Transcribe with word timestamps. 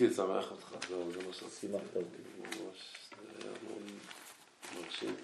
רציתי 0.00 0.14
לצמח 0.14 0.50
אותך, 0.50 0.88
זהו, 0.88 1.12
זה 1.12 1.18
מה 1.26 1.32
שרציתי. 1.32 1.60
שימחת 1.60 1.96
אותי. 1.96 2.22
ממש, 2.38 2.96
זה 3.10 3.48
היה 3.48 3.52
מאוד 3.68 3.82
מרשים. 4.84 5.14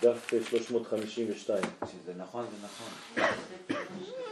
דף 0.00 0.30
352. 0.48 1.62
שזה 1.92 2.14
נכון, 2.16 2.46
זה 2.50 2.66
נכון. 2.66 2.88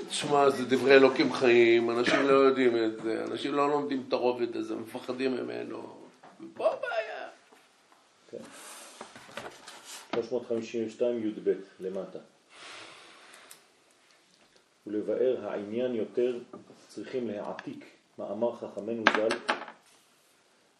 תשמע, 0.09 0.51
זה 0.51 0.65
דברי 0.65 0.95
אלוקים 0.95 1.33
חיים, 1.33 1.91
אנשים 1.91 2.29
לא 2.29 2.33
יודעים 2.33 2.85
את 2.85 3.03
זה, 3.03 3.25
אנשים 3.25 3.55
לא 3.55 3.71
לומדים 3.71 4.05
את 4.09 4.13
הרובד 4.13 4.57
הזה, 4.57 4.75
מפחדים 4.75 5.37
ממנו. 5.37 5.97
פה 6.55 6.73
הבעיה. 6.73 7.29
352 10.15 11.27
י"ב 11.27 11.53
למטה. 11.81 12.19
ולבאר 14.87 15.49
העניין 15.49 15.95
יותר 15.95 16.39
צריכים 16.89 17.29
להעתיק 17.29 17.92
מאמר 18.19 18.57
חכמנו 18.57 19.05
ז"ל 19.17 19.55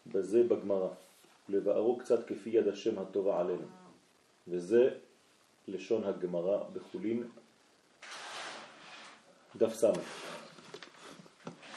בזה 0.07 0.43
בגמרא, 0.43 0.89
ולבארו 1.49 1.97
קצת 1.97 2.27
כפי 2.27 2.49
יד 2.49 2.67
השם 2.67 2.99
הטובה 2.99 3.39
עלינו. 3.39 3.67
וזה 4.47 4.89
לשון 5.67 6.03
הגמרא 6.03 6.63
בחולין 6.73 7.23
דף 9.55 9.73
ס'. 9.73 9.83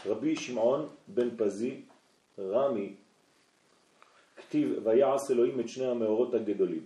רבי 0.06 0.36
שמעון 0.36 0.88
בן 1.08 1.36
פזי 1.36 1.82
רמי 2.38 2.94
כתיב 4.36 4.86
ויעש 4.86 5.30
אלוהים 5.30 5.60
את 5.60 5.68
שני 5.68 5.86
המאורות 5.86 6.34
הגדולים 6.34 6.84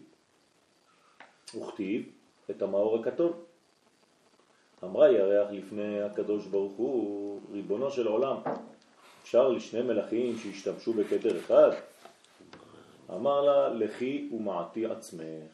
וכתיב 1.55 2.13
את 2.51 2.63
המאור 2.63 3.01
הכתום 3.01 3.33
אמרה 4.85 5.11
ירח 5.11 5.51
לפני 5.51 6.03
הקדוש 6.03 6.47
ברוך 6.47 6.73
הוא 6.73 7.41
ריבונו 7.53 7.91
של 7.91 8.07
עולם 8.07 8.37
אפשר 9.23 9.49
לשני 9.49 9.83
מלכים 9.83 10.37
שהשתמשו 10.37 10.93
בכתר 10.93 11.39
אחד? 11.39 11.71
אמר 13.15 13.41
לה 13.41 13.69
לכי 13.69 14.29
ומעטי 14.33 14.87
עצמך. 14.87 15.53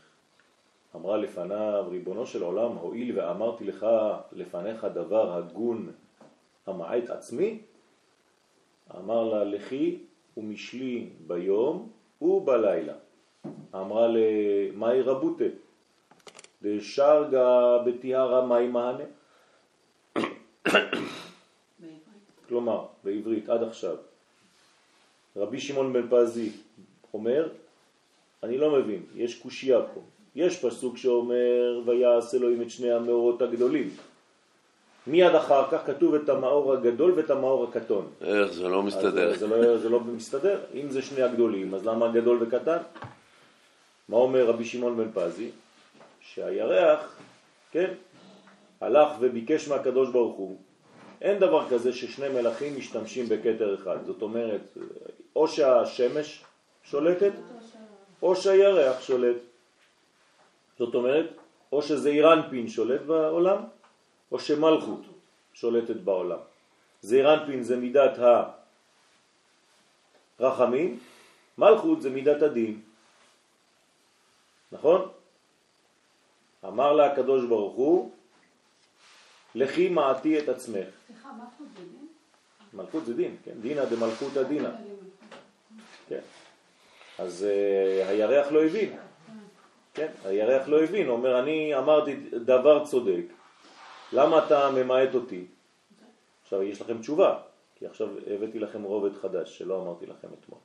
אמרה 0.97 1.17
לפניו 1.17 1.85
ריבונו 1.91 2.27
של 2.27 2.43
עולם 2.43 2.73
הואיל 2.73 3.19
ואמרתי 3.19 3.65
לך 3.65 3.87
לפניך 4.33 4.85
דבר 4.85 5.33
הגון 5.37 5.93
המעט 6.67 7.11
עצמי? 7.11 7.59
אמר 8.99 9.25
לה 9.25 9.45
לכי 9.45 9.99
ומשלי 10.37 11.09
ביום 11.27 11.89
ובלילה. 12.23 12.95
אמרה 13.75 14.09
למאי 14.09 15.03
רבותה 15.03 15.45
דשרגה 16.63 17.79
בתיארה 17.87 18.47
מאי 18.47 18.69
מענה 18.69 19.05
כלומר 22.49 22.85
בעברית 23.05 23.49
עד 23.49 23.63
עכשיו 23.63 23.97
רבי 25.37 25.61
שמעון 25.61 25.93
בן 25.93 26.07
פזי 26.11 26.51
אומר 27.15 27.49
אני 28.43 28.59
לא 28.59 28.79
מבין, 28.79 29.03
יש 29.15 29.39
קושייה 29.39 29.83
פה 29.95 30.01
יש 30.35 30.65
פסוק 30.65 30.97
שאומר 30.97 31.81
ויעש 31.87 32.35
אלוהים 32.35 32.63
את 32.63 32.71
שני 32.71 32.93
המאורות 32.93 33.43
הגדולים 33.43 33.91
מיד 35.07 35.35
אחר 35.35 35.71
כך 35.71 35.87
כתוב 35.87 36.15
את 36.15 36.29
המאור 36.29 36.73
הגדול 36.73 37.13
ואת 37.13 37.31
המאור 37.31 37.65
הקטון 37.65 38.09
איך, 38.21 38.53
זה 38.53 38.69
לא 38.69 38.83
מסתדר. 38.83 39.33
אז 39.33 39.39
זה 39.39 39.47
לא, 39.47 39.79
זה 39.79 39.89
לא 39.89 40.01
מסתדר. 40.01 40.61
אם 40.75 40.91
זה 40.91 41.03
שני 41.03 41.23
הגדולים, 41.23 41.75
אז 41.75 41.87
למה 41.87 42.13
גדול 42.13 42.39
וקטן? 42.43 42.79
מה 44.09 44.17
אומר 44.17 44.47
רבי 44.47 44.65
שמעון 44.65 44.97
בן 44.97 45.11
פזי? 45.15 45.51
שהירח, 46.21 47.19
כן, 47.73 47.95
הלך 48.81 49.09
וביקש 49.21 49.69
מהקדוש 49.69 50.11
ברוך 50.11 50.37
הוא. 50.37 50.57
אין 51.21 51.39
דבר 51.39 51.69
כזה 51.71 51.93
ששני 51.93 52.29
מלכים 52.29 52.77
משתמשים 52.77 53.29
בכתר 53.29 53.75
אחד. 53.75 53.97
זאת 54.07 54.23
אומרת, 54.23 54.61
או 55.37 55.49
שהשמש 55.49 56.45
שולטת, 56.85 57.33
או 58.23 58.37
שהירח 58.37 59.01
שולט. 59.01 59.37
זאת 60.79 60.95
אומרת, 60.95 61.27
או 61.73 61.83
שזה 61.83 62.09
אירנפין 62.09 62.69
שולט 62.69 63.01
בעולם, 63.01 63.65
או 64.33 64.41
שמלכות 64.41 65.01
שולטת 65.55 65.97
בעולם. 65.97 66.39
זעירנפין 67.03 67.63
זה 67.63 67.77
מידת 67.77 68.19
הרחמים, 70.39 70.99
מלכות 71.59 72.03
זה 72.03 72.11
מידת 72.11 72.43
הדין. 72.43 72.81
נכון? 74.73 75.09
אמר 76.65 76.93
לה 76.93 77.13
הקדוש 77.13 77.45
ברוך 77.45 77.75
הוא, 77.75 78.11
לכי 79.57 79.89
מעטי 79.89 80.39
את 80.39 80.49
עצמך. 80.49 80.87
סליחה, 81.07 81.29
פה 81.59 81.65
זה 81.77 81.83
דין? 81.83 82.07
מלכות 82.75 83.07
זה 83.07 83.15
דין, 83.15 83.37
כן? 83.45 83.53
דינא 83.61 83.85
דמלכותא 83.85 84.43
דינא. 84.43 84.71
כן. 86.09 86.21
אז 87.19 87.47
uh, 87.49 88.09
הירח 88.09 88.53
לא 88.53 88.65
הבין. 88.65 88.97
כן, 89.95 90.09
הירח 90.25 90.69
לא 90.69 90.83
הבין, 90.83 91.07
הוא 91.07 91.17
אומר, 91.17 91.41
אני 91.41 91.79
אמרתי 91.79 92.17
דבר 92.45 92.85
צודק, 92.85 93.25
למה 94.13 94.47
אתה 94.47 94.71
ממעט 94.71 95.15
אותי? 95.15 95.45
עכשיו 96.43 96.63
יש 96.63 96.81
לכם 96.81 96.99
תשובה, 97.01 97.39
כי 97.75 97.87
עכשיו 97.87 98.09
הבאתי 98.27 98.59
לכם 98.59 98.83
רובד 98.83 99.15
חדש 99.15 99.59
שלא 99.59 99.83
אמרתי 99.83 100.07
לכם 100.07 100.29
אתמול. 100.41 100.61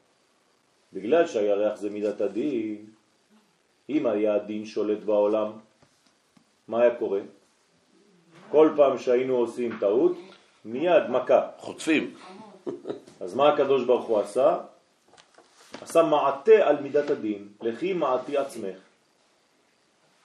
בגלל 0.94 1.28
שהירח 1.28 1.76
זה 1.80 1.90
מידת 1.90 2.22
הדין, 2.22 2.86
אם 3.90 4.08
היה 4.08 4.36
הדין 4.36 4.66
שולט 4.66 5.04
בעולם, 5.04 5.52
מה 6.68 6.82
היה 6.82 6.96
קורה? 6.96 7.22
כל 8.52 8.70
פעם 8.76 8.98
שהיינו 8.98 9.36
עושים 9.36 9.78
טעות, 9.80 10.18
מיד 10.66 11.10
מכה. 11.10 11.48
חוטפים. 11.58 12.16
אז 13.22 13.36
מה 13.36 13.54
הקדוש 13.54 13.84
ברוך 13.86 14.06
הוא 14.06 14.20
עשה? 14.20 14.58
עשה 15.82 16.04
מעטה 16.04 16.68
על 16.70 16.82
מידת 16.82 17.10
הדין, 17.10 17.48
לכי 17.62 17.94
מעטי 17.94 18.38
עצמך. 18.38 18.78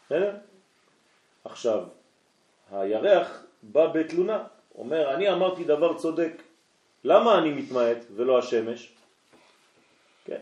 בסדר? 0.06 0.36
עכשיו, 1.44 1.84
הירח 2.72 3.42
בא 3.62 3.86
בתלונה, 3.86 4.44
אומר, 4.78 5.14
אני 5.14 5.32
אמרתי 5.32 5.64
דבר 5.64 5.98
צודק, 5.98 6.42
למה 7.04 7.38
אני 7.38 7.50
מתמעט 7.50 7.96
ולא 8.16 8.38
השמש? 8.38 8.92
כן. 10.24 10.40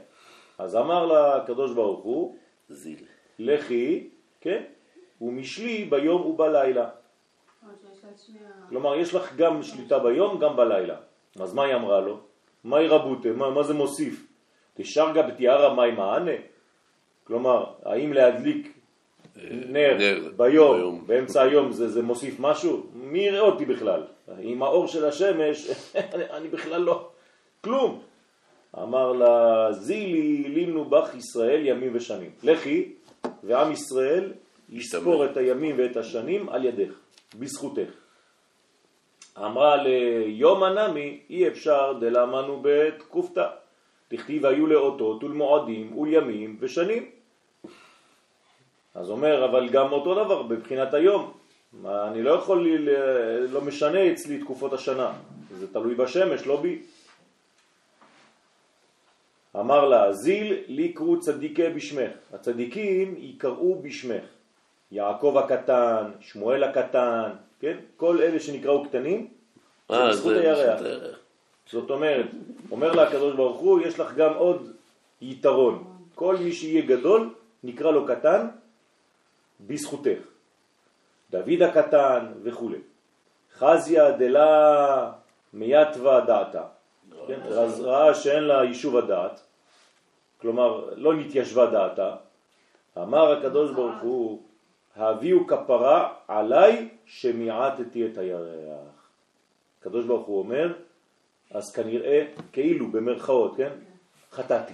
אז 0.59 0.77
אמר 0.77 1.07
לה 1.07 1.37
הקדוש 1.37 1.73
ברוך 1.73 2.01
הוא, 2.05 2.37
זיל. 2.69 3.05
לכי, 3.39 4.09
כן, 4.41 4.63
ומשלי 5.21 5.85
ביום 5.85 6.27
ובלילה. 6.27 6.89
כלומר, 8.69 8.97
יש 8.97 9.15
לך 9.15 9.37
גם 9.37 9.63
שליטה 9.63 9.99
ביום, 9.99 10.39
גם 10.39 10.57
בלילה. 10.57 10.97
אז 11.41 11.55
מה 11.55 11.65
היא 11.65 11.75
אמרה 11.75 12.01
לו? 12.01 12.21
מהי 12.65 12.89
רבותה? 12.89 13.29
מה, 13.29 13.51
מה 13.51 13.63
זה 13.63 13.75
מוסיף? 13.75 14.27
תשרגה 14.75 15.23
בתיארה 15.23 15.75
מהי 15.75 15.91
מענה? 15.91 16.39
כלומר, 17.25 17.65
האם 17.85 18.13
להדליק 18.13 18.79
נר, 19.37 19.97
נר 19.99 20.31
ביום, 20.37 20.77
ביום. 20.77 21.05
באמצע 21.07 21.43
היום 21.43 21.73
זה, 21.73 21.89
זה 21.89 22.03
מוסיף 22.03 22.35
משהו? 22.41 22.87
מי 22.95 23.19
יראה 23.19 23.41
אותי 23.41 23.65
בכלל? 23.65 24.03
עם 24.39 24.63
האור 24.63 24.87
של 24.87 25.05
השמש, 25.05 25.71
אני, 26.15 26.25
אני 26.31 26.49
בכלל 26.49 26.81
לא, 26.81 27.09
כלום. 27.61 28.01
אמר 28.83 29.13
לה, 29.13 29.67
זילי 29.73 30.49
לימנו 30.49 30.85
בך 30.85 31.15
ישראל 31.15 31.67
ימים 31.67 31.91
ושנים. 31.95 32.31
לכי, 32.43 32.93
ועם 33.45 33.73
ישראל 33.73 34.33
יספור. 34.69 35.25
את 35.25 35.37
הימים 35.37 35.75
ואת 35.79 35.97
השנים 35.97 36.49
על 36.49 36.65
ידך, 36.65 36.95
בזכותך. 37.39 37.91
אמרה 39.39 39.77
ליום 39.77 40.63
הנמי, 40.63 41.21
אי 41.31 41.49
אפשר 41.49 41.93
דלמנו 42.01 42.61
בתקופתא. 42.63 43.49
תכתיב 44.09 44.47
היו 44.47 44.67
לאותות 44.67 45.25
ולמועדים 45.25 45.99
ולימים 45.99 46.57
ושנים. 46.61 47.11
אז 48.95 49.11
אומר, 49.11 49.45
אבל 49.45 49.69
גם 49.69 49.93
אותו 49.93 50.25
דבר 50.25 50.43
בבחינת 50.43 50.95
היום. 50.95 51.33
מה, 51.73 52.09
אני 52.09 52.23
לא 52.23 52.31
יכול, 52.31 52.63
לי, 52.65 52.79
לא 53.51 53.61
משנה 53.61 54.13
אצלי 54.13 54.39
תקופות 54.39 54.73
השנה. 54.73 55.13
זה 55.59 55.73
תלוי 55.73 55.95
בשמש, 55.95 56.47
לא 56.47 56.61
בי. 56.61 56.83
אמר 59.57 59.89
לה, 59.89 60.13
זיל 60.13 60.65
לי 60.67 60.93
קרו 60.93 61.21
צדיקי 61.21 61.69
בשמך. 61.69 62.11
הצדיקים 62.33 63.15
יקראו 63.19 63.83
בשמך. 63.83 64.25
יעקב 64.95 65.39
הקטן, 65.39 66.11
שמואל 66.21 66.65
הקטן, 66.65 67.31
כן? 67.61 67.77
כל 67.97 68.21
אלה 68.23 68.41
שנקראו 68.41 68.85
קטנים, 68.85 69.29
זה 69.89 69.95
אה, 69.95 70.09
בזכות 70.09 70.35
זה 70.35 70.41
הירח. 70.41 70.81
בזכות 70.81 70.87
הירח. 70.87 71.19
זאת 71.71 71.91
אומרת, 71.91 72.27
אומר 72.71 72.93
לה 72.93 73.03
הקדוש 73.03 73.35
ברוך 73.37 73.59
הוא, 73.59 73.81
יש 73.81 74.01
לך 74.01 74.15
גם 74.15 74.35
עוד 74.35 74.73
יתרון. 75.23 75.85
כל 76.15 76.37
מי 76.37 76.53
שיהיה 76.53 76.83
גדול, 76.87 77.35
נקרא 77.65 77.91
לו 77.91 78.07
קטן, 78.07 78.47
בזכותך. 79.61 80.23
דוד 81.31 81.63
הקטן 81.63 82.27
וכו'. 82.43 82.71
חזיה 83.59 84.11
דלה 84.11 85.13
מייתווה 85.53 86.21
דעתה. 86.21 86.63
כן? 87.27 87.41
אז 87.43 87.81
ראה 87.81 88.15
שאין 88.15 88.43
לה 88.43 88.65
יישוב 88.65 88.97
הדעת, 88.97 89.41
כלומר 90.41 90.95
לא 90.97 91.15
נתיישבה 91.15 91.67
דעתה, 91.67 92.17
אמר 92.99 93.33
הקדוש 93.33 93.71
ברוך 93.71 94.03
הוא, 94.03 94.43
הביאו 94.97 95.47
כפרה 95.47 96.15
עליי 96.29 96.89
שמיעטתי 97.07 98.07
את 98.07 98.19
הירח. 98.19 99.09
הקדוש 99.81 100.07
ברוך 100.07 100.27
הוא 100.27 100.39
אומר, 100.39 100.73
אז 101.51 101.73
כנראה, 101.73 102.25
כאילו, 102.53 102.89
במרכאות, 102.89 103.57
כן? 103.57 103.71
חטאתי. 104.33 104.73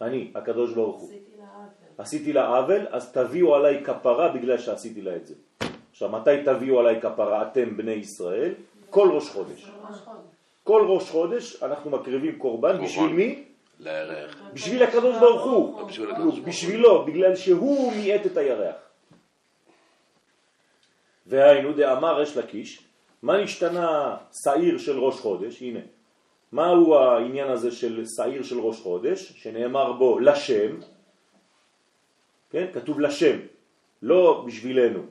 אני, 0.00 0.30
הקדוש 0.34 0.72
ברוך 0.72 1.00
הוא. 1.00 1.10
עשיתי 1.10 1.32
לה 1.38 1.46
עוול. 1.46 1.66
עשיתי 1.98 2.32
לה 2.32 2.46
עוול, 2.46 2.86
אז 2.90 3.12
תביאו 3.12 3.54
עליי 3.54 3.84
כפרה 3.84 4.28
בגלל 4.28 4.58
שעשיתי 4.58 5.02
לה 5.02 5.16
את 5.16 5.26
זה. 5.26 5.34
עכשיו, 5.90 6.08
מתי 6.08 6.42
תביאו 6.44 6.80
עליי 6.80 7.00
כפרה 7.00 7.42
אתם 7.42 7.76
בני 7.76 7.92
ישראל? 7.92 8.54
כל 8.90 9.10
ראש 9.12 9.28
חודש. 9.30 9.70
כל 10.64 10.86
ראש 10.88 11.10
חודש 11.10 11.62
אנחנו 11.62 11.90
מקריבים 11.90 12.38
קורבן. 12.38 12.84
בשביל 12.84 13.12
מי? 13.12 13.44
לירח. 13.78 14.36
בשביל 14.52 14.82
הקדוש 14.82 15.18
ברוך 15.18 15.44
הוא. 15.44 15.88
בשביל 15.88 16.10
הקדוש 16.10 16.24
ברוך 16.24 16.36
הוא. 16.36 16.46
בשבילו, 16.46 17.04
בגלל 17.04 17.36
שהוא 17.36 17.92
מיעט 17.92 18.26
את 18.26 18.36
הירח. 18.36 18.89
והיינו 21.26 21.72
דאמר 21.72 22.22
יש 22.22 22.36
לקיש, 22.36 22.86
מה 23.22 23.42
נשתנה 23.42 24.16
שעיר 24.44 24.78
של 24.78 24.98
ראש 24.98 25.20
חודש? 25.20 25.62
הנה. 25.62 25.80
מהו 26.52 26.94
העניין 26.94 27.50
הזה 27.50 27.70
של 27.70 28.04
שעיר 28.16 28.42
של 28.42 28.60
ראש 28.60 28.80
חודש, 28.80 29.32
שנאמר 29.36 29.92
בו 29.92 30.18
לשם, 30.18 30.76
כן? 32.50 32.66
כתוב 32.72 33.00
לשם, 33.00 33.38
לא 34.02 34.44
בשבילנו. 34.46 35.02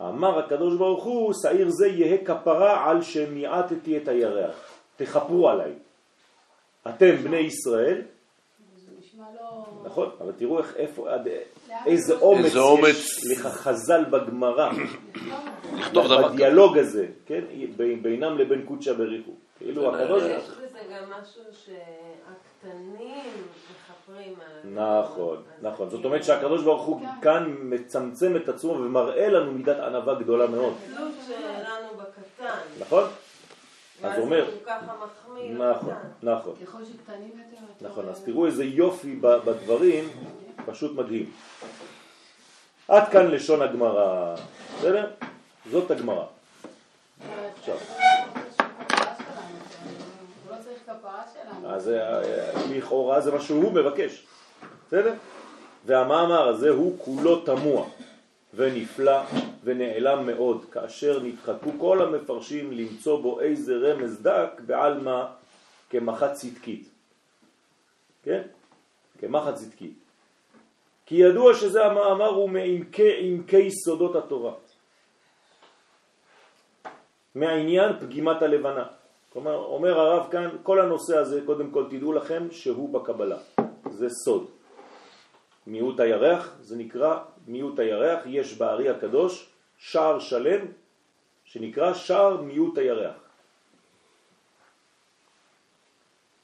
אמר 0.00 0.38
הקדוש 0.38 0.76
ברוך 0.76 1.04
הוא, 1.04 1.32
שעיר 1.42 1.70
זה 1.70 1.88
יהא 1.88 2.24
כפרה 2.24 2.90
על 2.90 3.02
שמיעטתי 3.02 3.96
את 3.96 4.08
הירח. 4.08 4.72
תחפרו 4.96 5.48
עליי. 5.48 5.72
אתם 6.88 7.16
בני 7.16 7.36
ישראל. 7.36 8.02
נכון, 9.84 10.10
אבל 10.20 10.32
תראו 10.32 10.58
איך, 10.58 10.74
איפה, 10.76 11.10
עד, 11.10 11.28
איזה 11.86 12.06
זה 12.14 12.20
אומץ 12.20 12.44
איזה 12.44 12.60
אומץ. 12.60 12.96
יש 13.32 13.38
לך 13.38 13.46
חז"ל 13.46 14.04
בגמרא, 14.04 14.70
לכתוב 15.76 16.06
דבר 16.06 16.24
כזה. 16.24 16.34
בדיאלוג 16.34 16.78
הזה, 16.78 17.06
כן, 17.26 17.40
ב- 17.76 18.02
בינם 18.02 18.38
לבין 18.38 18.62
קודשא 18.66 18.92
בריחו. 18.92 19.30
כאילו 19.58 19.82
זה 19.82 19.88
הקדוש 20.02 20.22
נהדר. 20.22 20.38
יש 20.38 20.44
בזה 20.48 20.78
גם 20.90 21.10
משהו 21.20 21.42
שהקטנים 21.52 23.24
מכפרים 23.70 24.34
על... 24.40 24.70
נכון, 25.02 25.42
נכון. 25.62 25.90
זאת 25.90 26.04
אומרת 26.04 26.24
שהקדוש 26.24 26.62
ברוך 26.62 26.82
הוא 26.82 27.00
כן. 27.00 27.06
כאן 27.22 27.54
מצמצם 27.60 28.36
את 28.36 28.48
עצמו 28.48 28.72
ומראה 28.72 29.28
לנו 29.28 29.52
מידת 29.52 29.80
ענווה 29.80 30.14
גדולה 30.14 30.46
מאוד, 30.46 30.74
התלות 30.92 31.12
שלנו 31.26 31.88
בקטן. 31.96 32.58
נכון? 32.80 33.04
אז 34.02 34.18
הוא 34.18 34.24
אומר, 34.24 34.50
נכון. 35.50 35.94
נכון. 36.22 36.54
ככל 36.66 36.84
שקטנים 36.84 37.30
יותר... 37.38 37.88
נכון, 37.88 38.08
אז 38.08 38.20
תראו 38.24 38.46
איזה 38.46 38.64
יופי 38.64 39.16
בדברים, 39.16 40.08
פשוט 40.66 40.96
מדהים. 40.96 41.30
עד 42.88 43.08
כאן 43.08 43.26
לשון 43.26 43.62
הגמרא, 43.62 44.34
בסדר? 44.78 45.10
זאת 45.70 45.90
הגמרא. 45.90 46.24
עכשיו. 47.58 47.76
אז 51.66 51.88
אה, 51.88 52.20
לכאורה 52.70 53.20
זה 53.20 53.32
מה 53.32 53.40
שהוא 53.40 53.72
מבקש, 53.72 54.26
בסדר? 54.88 55.14
והמאמר 55.86 56.48
הזה 56.48 56.70
הוא 56.70 56.98
כולו 56.98 57.40
תמוה 57.40 57.84
ונפלא 58.54 59.20
ונעלם 59.64 60.26
מאוד, 60.26 60.64
כאשר 60.64 61.22
נדחקו 61.22 61.70
כל 61.78 62.02
המפרשים 62.02 62.72
למצוא 62.72 63.22
בו 63.22 63.40
איזה 63.40 63.72
רמז 63.74 64.22
דק 64.22 64.60
בעלמא 64.66 65.24
כמחת 65.90 66.32
צדקית, 66.32 66.88
כן? 68.22 68.42
כמחת 69.18 69.54
צדקית. 69.54 69.94
כי 71.06 71.14
ידוע 71.14 71.54
שזה 71.54 71.84
המאמר 71.84 72.28
הוא 72.28 72.50
מעמקי 72.50 73.12
עמקי 73.18 73.70
סודות 73.70 74.16
התורה. 74.16 74.52
מהעניין 77.34 77.98
פגימת 78.00 78.42
הלבנה. 78.42 78.84
כלומר, 79.32 79.56
אומר 79.56 80.00
הרב 80.00 80.30
כאן, 80.30 80.48
כל 80.62 80.80
הנושא 80.80 81.16
הזה, 81.16 81.40
קודם 81.46 81.70
כל 81.70 81.84
תדעו 81.90 82.12
לכם 82.12 82.48
שהוא 82.50 82.92
בקבלה. 82.92 83.38
זה 83.90 84.06
סוד. 84.24 84.46
מיעוט 85.66 86.00
הירח, 86.00 86.56
זה 86.60 86.76
נקרא 86.76 87.18
מיעוט 87.46 87.78
הירח, 87.78 88.22
יש 88.26 88.58
בארי 88.58 88.88
הקדוש 88.88 89.50
שער 89.78 90.18
שלם 90.18 90.66
שנקרא 91.44 91.94
שער 91.94 92.42
מיעוט 92.42 92.78
הירח. 92.78 93.16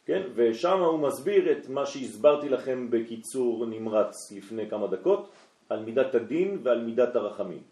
כן? 0.06 0.22
ושם 0.34 0.78
הוא 0.78 0.98
מסביר 0.98 1.52
את 1.52 1.68
מה 1.68 1.86
שהסברתי 1.86 2.48
לכם 2.48 2.90
בקיצור 2.90 3.66
נמרץ 3.66 4.32
לפני 4.32 4.70
כמה 4.70 4.86
דקות, 4.86 5.30
על 5.68 5.84
מידת 5.84 6.14
הדין 6.14 6.58
ועל 6.62 6.80
מידת 6.80 7.16
הרחמים. 7.16 7.62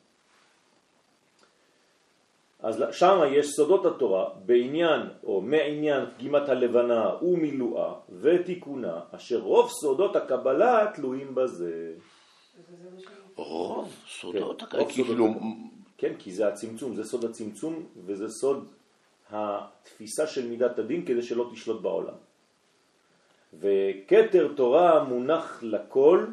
אז 2.61 2.83
שם 2.93 3.21
יש 3.31 3.47
סודות 3.47 3.87
התורה 3.87 4.31
בעניין 4.47 5.01
או 5.25 5.41
מעניין 5.41 6.05
פגימת 6.17 6.49
הלבנה 6.49 7.23
ומילואה 7.23 7.95
ותיקונה, 8.21 9.01
אשר 9.13 9.39
רוב 9.39 9.71
סודות 9.71 10.17
הקבלה 10.17 10.93
תלויים 10.95 11.35
בזה. 11.35 11.93
רוב 13.37 13.95
סודות 14.09 14.63
כן, 14.63 14.79
כאילו. 14.89 15.35
כן, 15.99 16.13
כי 16.19 16.33
זה 16.33 16.49
הצמצום, 16.49 16.95
זה 16.95 17.05
סוד 17.05 17.25
הצמצום 17.25 17.87
וזה 18.05 18.29
סוד 18.29 18.69
התפיסה 19.31 20.27
של 20.27 20.49
מידת 20.49 20.79
הדין 20.79 21.07
כדי 21.07 21.23
שלא 21.23 21.51
תשלוט 21.53 21.83
בעולם. 21.83 22.15
וכתר 23.61 24.53
תורה 24.57 25.05
מונח 25.05 25.63
לכל 25.63 26.27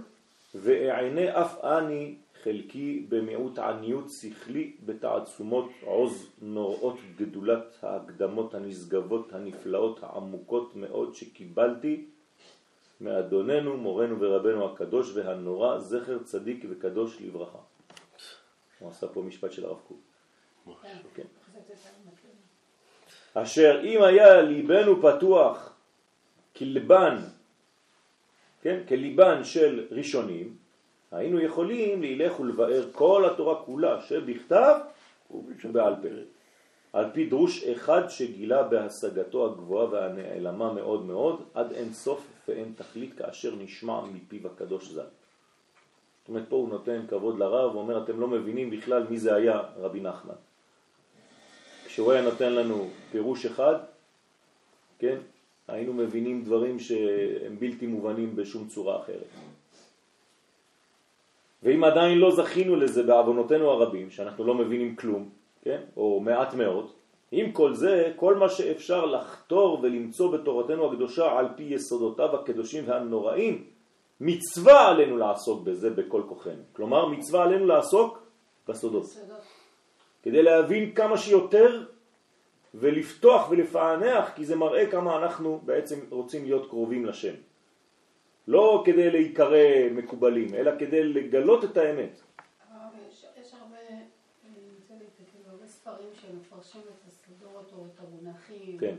ואענה 0.55 1.41
אף 1.41 1.63
אני 1.63 2.15
חלקי 2.43 3.05
במיעוט 3.09 3.59
עניות 3.59 4.05
שכלי 4.09 4.71
בתעצומות 4.85 5.69
עוז 5.85 6.31
נוראות 6.41 6.97
גדולת 7.15 7.83
ההקדמות 7.83 8.53
הנשגבות 8.53 9.33
הנפלאות 9.33 9.99
העמוקות 10.03 10.75
מאוד 10.75 11.15
שקיבלתי 11.15 12.05
מאדוננו 13.03 13.77
מורנו 13.77 14.19
ורבנו 14.19 14.65
הקדוש 14.65 15.11
והנורא 15.15 15.79
זכר 15.79 16.23
צדיק 16.23 16.65
וקדוש 16.69 17.21
לברכה. 17.21 17.57
הוא 18.79 18.89
עשה 18.89 19.07
פה 19.07 19.21
משפט 19.21 19.51
של 19.51 19.65
הרב 19.65 19.79
קוק. 19.87 19.99
כן. 21.15 21.23
אשר 23.33 23.81
אם 23.83 24.03
היה 24.03 24.41
ליבנו 24.41 25.01
פתוח 25.01 25.75
כלבן, 26.55 27.17
כן, 28.61 28.79
כליבן 28.87 29.43
של 29.43 29.87
ראשונים, 29.91 30.57
היינו 31.11 31.39
יכולים 31.39 32.01
להילך 32.01 32.39
ולבאר 32.39 32.89
כל 32.91 33.29
התורה 33.33 33.63
כולה 33.65 34.01
שבכתב 34.01 34.79
ובעל 35.31 35.95
פה. 35.95 36.07
על 36.93 37.05
פי 37.13 37.25
דרוש 37.25 37.63
אחד 37.63 38.09
שגילה 38.09 38.63
בהשגתו 38.63 39.45
הגבוהה 39.45 39.87
והנעלמה 39.91 40.73
מאוד 40.73 41.05
מאוד, 41.05 41.43
עד 41.53 41.71
אין 41.71 41.93
סוף 41.93 42.27
ואין 42.47 42.73
תכלית 42.77 43.13
כאשר 43.13 43.55
נשמע 43.55 44.01
מפיו 44.01 44.47
הקדוש 44.47 44.89
ז"ל. 44.89 44.99
זאת 44.99 46.29
אומרת, 46.29 46.43
פה 46.49 46.55
הוא 46.55 46.69
נותן 46.69 47.01
כבוד 47.07 47.39
לרב, 47.39 47.71
הוא 47.71 47.81
אומר, 47.81 48.03
אתם 48.03 48.19
לא 48.19 48.27
מבינים 48.27 48.69
בכלל 48.69 49.07
מי 49.09 49.17
זה 49.17 49.35
היה 49.35 49.61
רבי 49.77 50.01
נחמן. 50.01 50.35
כשהוא 51.85 52.11
היה 52.11 52.21
נותן 52.21 52.53
לנו 52.53 52.87
פירוש 53.11 53.45
אחד, 53.45 53.75
כן, 54.99 55.17
היינו 55.67 55.93
מבינים 55.93 56.43
דברים 56.43 56.79
שהם 56.79 57.59
בלתי 57.59 57.87
מובנים 57.87 58.35
בשום 58.35 58.67
צורה 58.67 59.01
אחרת. 59.01 59.27
ואם 61.63 61.83
עדיין 61.83 62.17
לא 62.17 62.35
זכינו 62.35 62.75
לזה 62.75 63.03
בעוונותינו 63.03 63.69
הרבים, 63.69 64.11
שאנחנו 64.11 64.43
לא 64.43 64.55
מבינים 64.55 64.95
כלום, 64.95 65.29
כן? 65.63 65.81
או 65.97 66.19
מעט 66.19 66.53
מאוד, 66.53 66.91
עם 67.31 67.51
כל 67.51 67.73
זה, 67.73 68.13
כל 68.15 68.35
מה 68.35 68.49
שאפשר 68.49 69.05
לחתור 69.05 69.79
ולמצוא 69.81 70.31
בתורתנו 70.31 70.91
הקדושה 70.91 71.39
על 71.39 71.47
פי 71.55 71.63
יסודותיו 71.63 72.35
הקדושים 72.35 72.83
והנוראים, 72.87 73.63
מצווה 74.21 74.87
עלינו 74.87 75.17
לעסוק 75.17 75.63
בזה 75.63 75.89
בכל 75.89 76.21
כוחנו. 76.29 76.63
כלומר, 76.73 77.05
מצווה 77.05 77.43
עלינו 77.43 77.65
לעסוק 77.65 78.27
בסודות. 78.67 79.05
כדי 80.23 80.43
להבין 80.43 80.95
כמה 80.95 81.17
שיותר 81.17 81.85
ולפתוח 82.73 83.47
ולפענח, 83.49 84.31
כי 84.35 84.45
זה 84.45 84.55
מראה 84.55 84.91
כמה 84.91 85.17
אנחנו 85.17 85.61
בעצם 85.65 85.99
רוצים 86.09 86.43
להיות 86.43 86.69
קרובים 86.69 87.05
לשם. 87.05 87.33
לא 88.47 88.83
כדי 88.85 89.11
להיקרא 89.11 89.89
מקובלים, 89.91 90.55
אלא 90.55 90.71
כדי 90.79 91.03
לגלות 91.03 91.63
את 91.63 91.77
האמת. 91.77 92.19
הרב, 92.71 92.91
יש 93.09 93.25
יש 93.41 93.53
הרבה, 93.53 93.77
אני 94.45 94.59
רוצה 94.79 94.93
להתקל, 94.93 95.49
הרבה 95.49 95.67
ספרים 95.67 96.09
שמפרשים 96.63 96.81
את 96.81 97.07
הסודות 97.07 97.71
או 97.77 97.85
את 97.85 97.99
המונחים. 97.99 98.77
כן, 98.79 98.95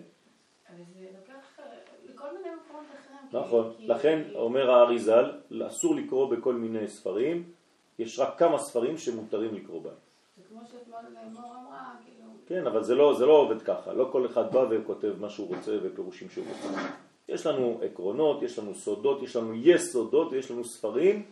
אבל 0.68 0.82
זה 0.94 1.06
לוקח 1.20 1.58
אה, 1.60 1.64
לכל 2.04 2.26
מיני 2.36 2.48
מקומות 2.64 2.86
אחרים. 2.98 3.42
נכון. 3.44 3.72
כי- 3.76 3.86
לכן 3.88 4.22
כי- 4.28 4.34
אומר 4.36 4.70
האריזל, 4.70 5.32
אסור 5.66 5.94
לקרוא 5.94 6.36
בכל 6.36 6.54
מיני 6.54 6.88
ספרים, 6.88 7.52
יש 7.98 8.18
רק 8.18 8.38
כמה 8.38 8.58
ספרים 8.58 8.98
שמותרים 8.98 9.54
לקרוא 9.54 9.82
בהם. 9.82 9.94
זה 10.36 10.42
כמו 10.48 10.60
שאתמול 10.66 11.00
מור 11.32 11.54
אמרה, 11.62 11.94
כאילו, 12.04 12.30
כן, 12.46 12.66
אבל 12.66 12.82
זה 12.82 12.94
לא, 12.94 13.14
זה 13.18 13.26
לא 13.26 13.32
עובד 13.32 13.62
ככה, 13.62 13.92
לא 13.92 14.08
כל 14.12 14.26
אחד 14.26 14.52
בא 14.52 14.64
וכותב 14.70 15.14
מה 15.20 15.28
שהוא 15.30 15.56
רוצה 15.56 15.72
ופירושים 15.82 16.28
שהוא 16.30 16.46
רוצה. 16.48 16.80
יש 17.28 17.46
לנו 17.46 17.80
עקרונות, 17.82 18.42
יש 18.42 18.58
לנו 18.58 18.74
סודות, 18.74 19.22
יש 19.22 19.36
לנו 19.36 19.54
יסודות, 19.54 20.32
יש 20.32 20.50
לנו 20.50 20.64
ספרים 20.64 21.22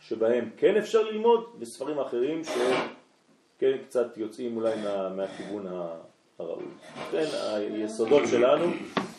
שבהם 0.00 0.50
כן 0.56 0.76
אפשר 0.76 1.02
ללמוד, 1.02 1.44
וספרים 1.58 1.98
אחרים 1.98 2.42
שכן 3.62 3.84
קצת 3.84 4.16
יוצאים 4.16 4.56
אולי 4.56 4.82
מה, 4.82 5.08
מהכיוון 5.08 5.66
הראוי. 6.38 6.64
לכן 6.96 7.24
היסודות 7.54 8.22
שלנו 8.30 8.64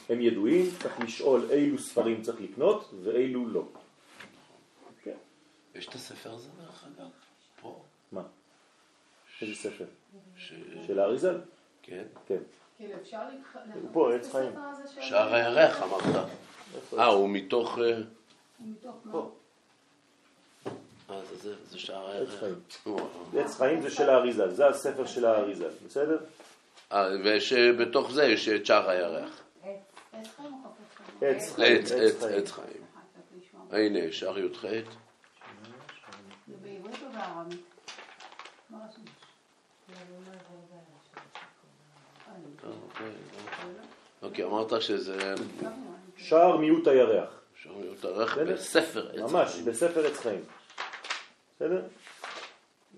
הם 0.10 0.22
ידועים, 0.22 0.66
צריך 0.82 1.00
לשאול 1.00 1.48
אילו 1.52 1.78
ספרים 1.80 2.22
צריך 2.22 2.42
לקנות 2.42 2.94
ואילו 3.04 3.48
לא. 3.48 3.64
כן. 5.04 5.16
יש 5.76 5.88
את 5.88 5.94
הספר 5.94 6.34
הזה 6.34 6.50
דרך 6.62 6.86
אגב? 6.98 7.08
פה. 7.62 7.82
מה? 8.12 8.22
איזה 9.42 9.56
ספר? 9.56 9.86
ש... 10.38 10.54
של 10.88 11.00
האריזל? 11.00 11.42
כן. 11.82 12.04
כן. 12.28 12.38
כאילו 12.78 12.94
אפשר 13.02 13.22
לחפש 13.40 13.60
הוא 13.82 13.90
פה, 13.94 14.16
את. 14.16 14.22
הספר 14.22 14.40
הזה 14.60 14.88
של- 14.94 15.02
שער 15.02 15.34
הירח 15.34 15.82
אמרת. 15.84 16.26
אה, 16.98 17.06
הוא 17.06 17.30
מתוך... 17.30 17.80
אה, 17.80 18.02
מתוך 18.60 18.96
מה? 19.06 19.20
אה, 21.14 21.52
זה 21.70 21.80
שער 21.80 22.12
עץ 22.12 22.16
הירח. 22.16 22.40
חיים. 22.40 22.56
וואו. 22.86 23.08
עץ 23.38 23.58
חיים 23.58 23.82
זה 23.82 23.90
של 23.90 24.10
האריזל, 24.10 24.50
זה 24.50 24.68
הספר 24.68 25.06
של 25.06 25.26
האריזל, 25.26 25.70
בסדר? 25.86 26.18
אה, 26.92 27.08
ושבתוך 27.24 28.12
זה 28.12 28.24
יש 28.24 28.50
את 28.50 28.66
שער 28.66 28.90
הירח. 28.90 29.42
עץ 31.22 31.52
חיים? 31.56 31.82
עץ 32.38 32.52
חיים. 32.52 32.84
אה. 33.74 33.86
הנה, 33.86 34.00
שער 34.12 34.40
י"ח. 34.40 34.62
זה 36.48 36.54
בעברית 36.62 36.96
או 37.02 37.12
בערבית? 37.14 37.62
מה 38.70 38.78
רשום? 38.90 39.04
אה, 42.64 42.70
אה, 43.02 43.08
אוקיי, 44.22 44.46
אמרת 44.46 44.82
שזה. 44.82 45.36
שער 46.18 46.58
מיעוט 46.58 46.88
הירח, 46.88 47.40
שער 47.56 47.86
י"ח 47.86 48.06
בסדר? 48.06 48.54
בספר 48.54 49.10
עץ 49.10 49.20
ממש, 49.32 49.52
חיים. 49.52 49.66
בספר 49.66 50.06
עץ 50.06 50.18
חיים. 50.18 50.44
בסדר? 51.56 51.82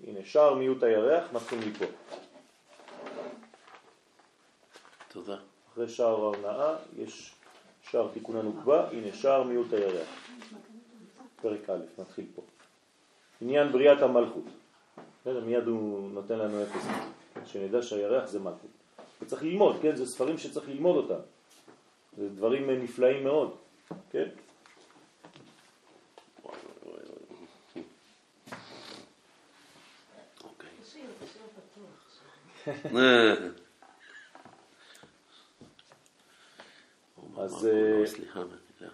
הנה, 0.06 0.20
שער 0.24 0.54
מיעוט 0.54 0.82
הירח, 0.82 1.32
מתחיל 1.32 1.58
מפה. 1.68 1.84
תודה. 5.08 5.36
אחרי 5.72 5.88
שער 5.88 6.14
ההונאה 6.14 6.74
יש 6.96 7.34
שער 7.90 8.08
תיקון 8.12 8.36
הנוקבה, 8.36 8.90
הנה 8.90 9.12
שער 9.14 9.42
מיעוט 9.42 9.72
הירח. 9.72 10.08
פרק 11.42 11.70
א', 11.70 11.78
נתחיל 11.98 12.24
פה. 12.34 12.42
עניין 13.40 13.72
בריאת 13.72 14.02
המלכות. 14.02 14.44
בסדר, 15.20 15.44
מיד 15.44 15.66
הוא 15.66 16.10
נותן 16.10 16.38
לנו 16.38 16.62
אפס, 16.62 16.86
שנדע 17.44 17.82
שהירח 17.82 18.28
זה 18.28 18.40
מלכות. 18.40 18.70
וצריך 19.22 19.42
ללמוד, 19.42 19.76
כן? 19.82 19.96
זה 19.96 20.06
ספרים 20.06 20.38
שצריך 20.38 20.68
ללמוד 20.68 20.96
אותם. 20.96 21.20
זה 22.16 22.28
דברים 22.28 22.70
נפלאים 22.70 23.24
מאוד, 23.24 23.56
כן? 24.10 24.28
וואי, 26.42 26.56
וואי, 26.86 26.96
וואי. 26.96 27.82
אוקיי. 30.44 30.70
תשאיר, 30.82 31.04
תשאיר 31.24 31.44
פתוח. 31.56 31.88
אה. 32.68 32.75
אז, 37.38 37.66
אה, 37.66 38.04
אה, 38.36 38.40
יודע. 38.40 38.92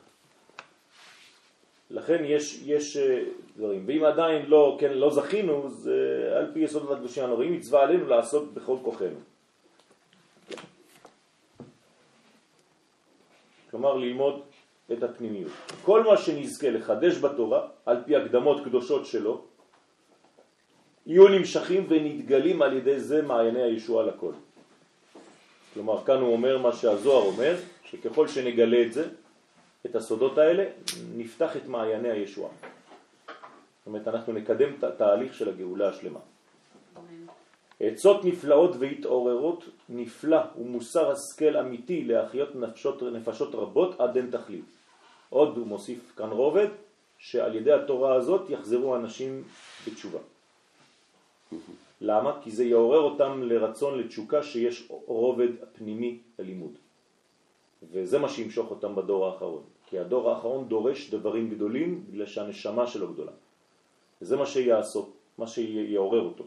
לכן 1.90 2.24
יש, 2.24 2.62
יש 2.64 2.96
אה, 2.96 3.24
דברים. 3.56 3.84
ואם 3.86 4.04
עדיין 4.04 4.46
לא, 4.46 4.76
כן, 4.80 4.92
לא 4.92 5.10
זכינו, 5.10 5.66
אז 5.66 5.90
אה, 5.92 6.38
על 6.38 6.50
פי 6.52 6.60
יסודות 6.60 6.90
הקדושים 6.90 7.24
הנוראים, 7.24 7.52
מצווה 7.52 7.82
עלינו 7.82 8.06
לעשות 8.06 8.54
בכל 8.54 8.76
כוחנו. 8.82 9.18
כלומר, 13.70 13.96
ללמוד 13.96 14.42
את 14.92 15.02
הפנימיות. 15.02 15.52
כל 15.84 16.04
מה 16.04 16.16
שנזכה 16.16 16.70
לחדש 16.70 17.18
בתורה, 17.18 17.68
על 17.86 17.96
פי 18.04 18.16
הקדמות 18.16 18.64
קדושות 18.64 19.06
שלו, 19.06 19.44
יהיו 21.06 21.28
נמשכים 21.28 21.86
ונתגלים 21.88 22.62
על 22.62 22.76
ידי 22.76 23.00
זה 23.00 23.22
מעייני 23.22 23.62
הישועה 23.62 24.06
לכל. 24.06 24.32
כלומר, 25.74 26.04
כאן 26.04 26.20
הוא 26.20 26.32
אומר 26.32 26.58
מה 26.58 26.72
שהזוהר 26.72 27.22
אומר, 27.26 27.56
שככל 27.84 28.28
שנגלה 28.28 28.82
את 28.82 28.92
זה, 28.92 29.08
את 29.86 29.96
הסודות 29.96 30.38
האלה, 30.38 30.64
נפתח 31.16 31.56
את 31.56 31.66
מעייני 31.66 32.10
הישועה. 32.10 32.52
זאת 33.26 33.86
אומרת, 33.86 34.08
אנחנו 34.08 34.32
נקדם 34.32 34.68
את 34.78 34.84
התהליך 34.84 35.34
של 35.34 35.48
הגאולה 35.48 35.88
השלמה. 35.88 36.20
עצות 37.80 38.24
נפלאות 38.24 38.76
והתעוררות 38.78 39.64
נפלא 39.88 40.40
ומוסר 40.58 41.10
השכל 41.10 41.56
אמיתי 41.56 42.04
להחיות 42.04 42.56
נפשות, 42.56 43.02
נפשות 43.02 43.54
רבות 43.54 44.00
עד 44.00 44.16
אין 44.16 44.30
תכלית. 44.30 44.64
עוד 45.30 45.56
הוא 45.56 45.66
מוסיף 45.66 46.12
כאן 46.16 46.30
רובד, 46.30 46.68
שעל 47.18 47.54
ידי 47.54 47.72
התורה 47.72 48.14
הזאת 48.14 48.50
יחזרו 48.50 48.96
אנשים 48.96 49.42
בתשובה. 49.86 50.18
למה? 52.00 52.38
כי 52.42 52.50
זה 52.50 52.64
יעורר 52.64 53.00
אותם 53.00 53.42
לרצון 53.42 53.98
לתשוקה 53.98 54.42
שיש 54.42 54.88
רובד 55.06 55.48
פנימי 55.72 56.18
ללימוד. 56.38 56.72
וזה 57.92 58.18
מה 58.18 58.28
שימשוך 58.28 58.70
אותם 58.70 58.94
בדור 58.94 59.26
האחרון. 59.26 59.62
כי 59.86 59.98
הדור 59.98 60.30
האחרון 60.30 60.68
דורש 60.68 61.10
דברים 61.10 61.50
גדולים 61.50 62.04
בגלל 62.08 62.26
שהנשמה 62.26 62.86
שלו 62.86 63.12
גדולה. 63.12 63.32
וזה 64.22 64.36
מה 64.36 64.46
שיעשות, 64.46 65.12
מה 65.38 65.46
שיעורר 65.46 66.20
אותו. 66.20 66.44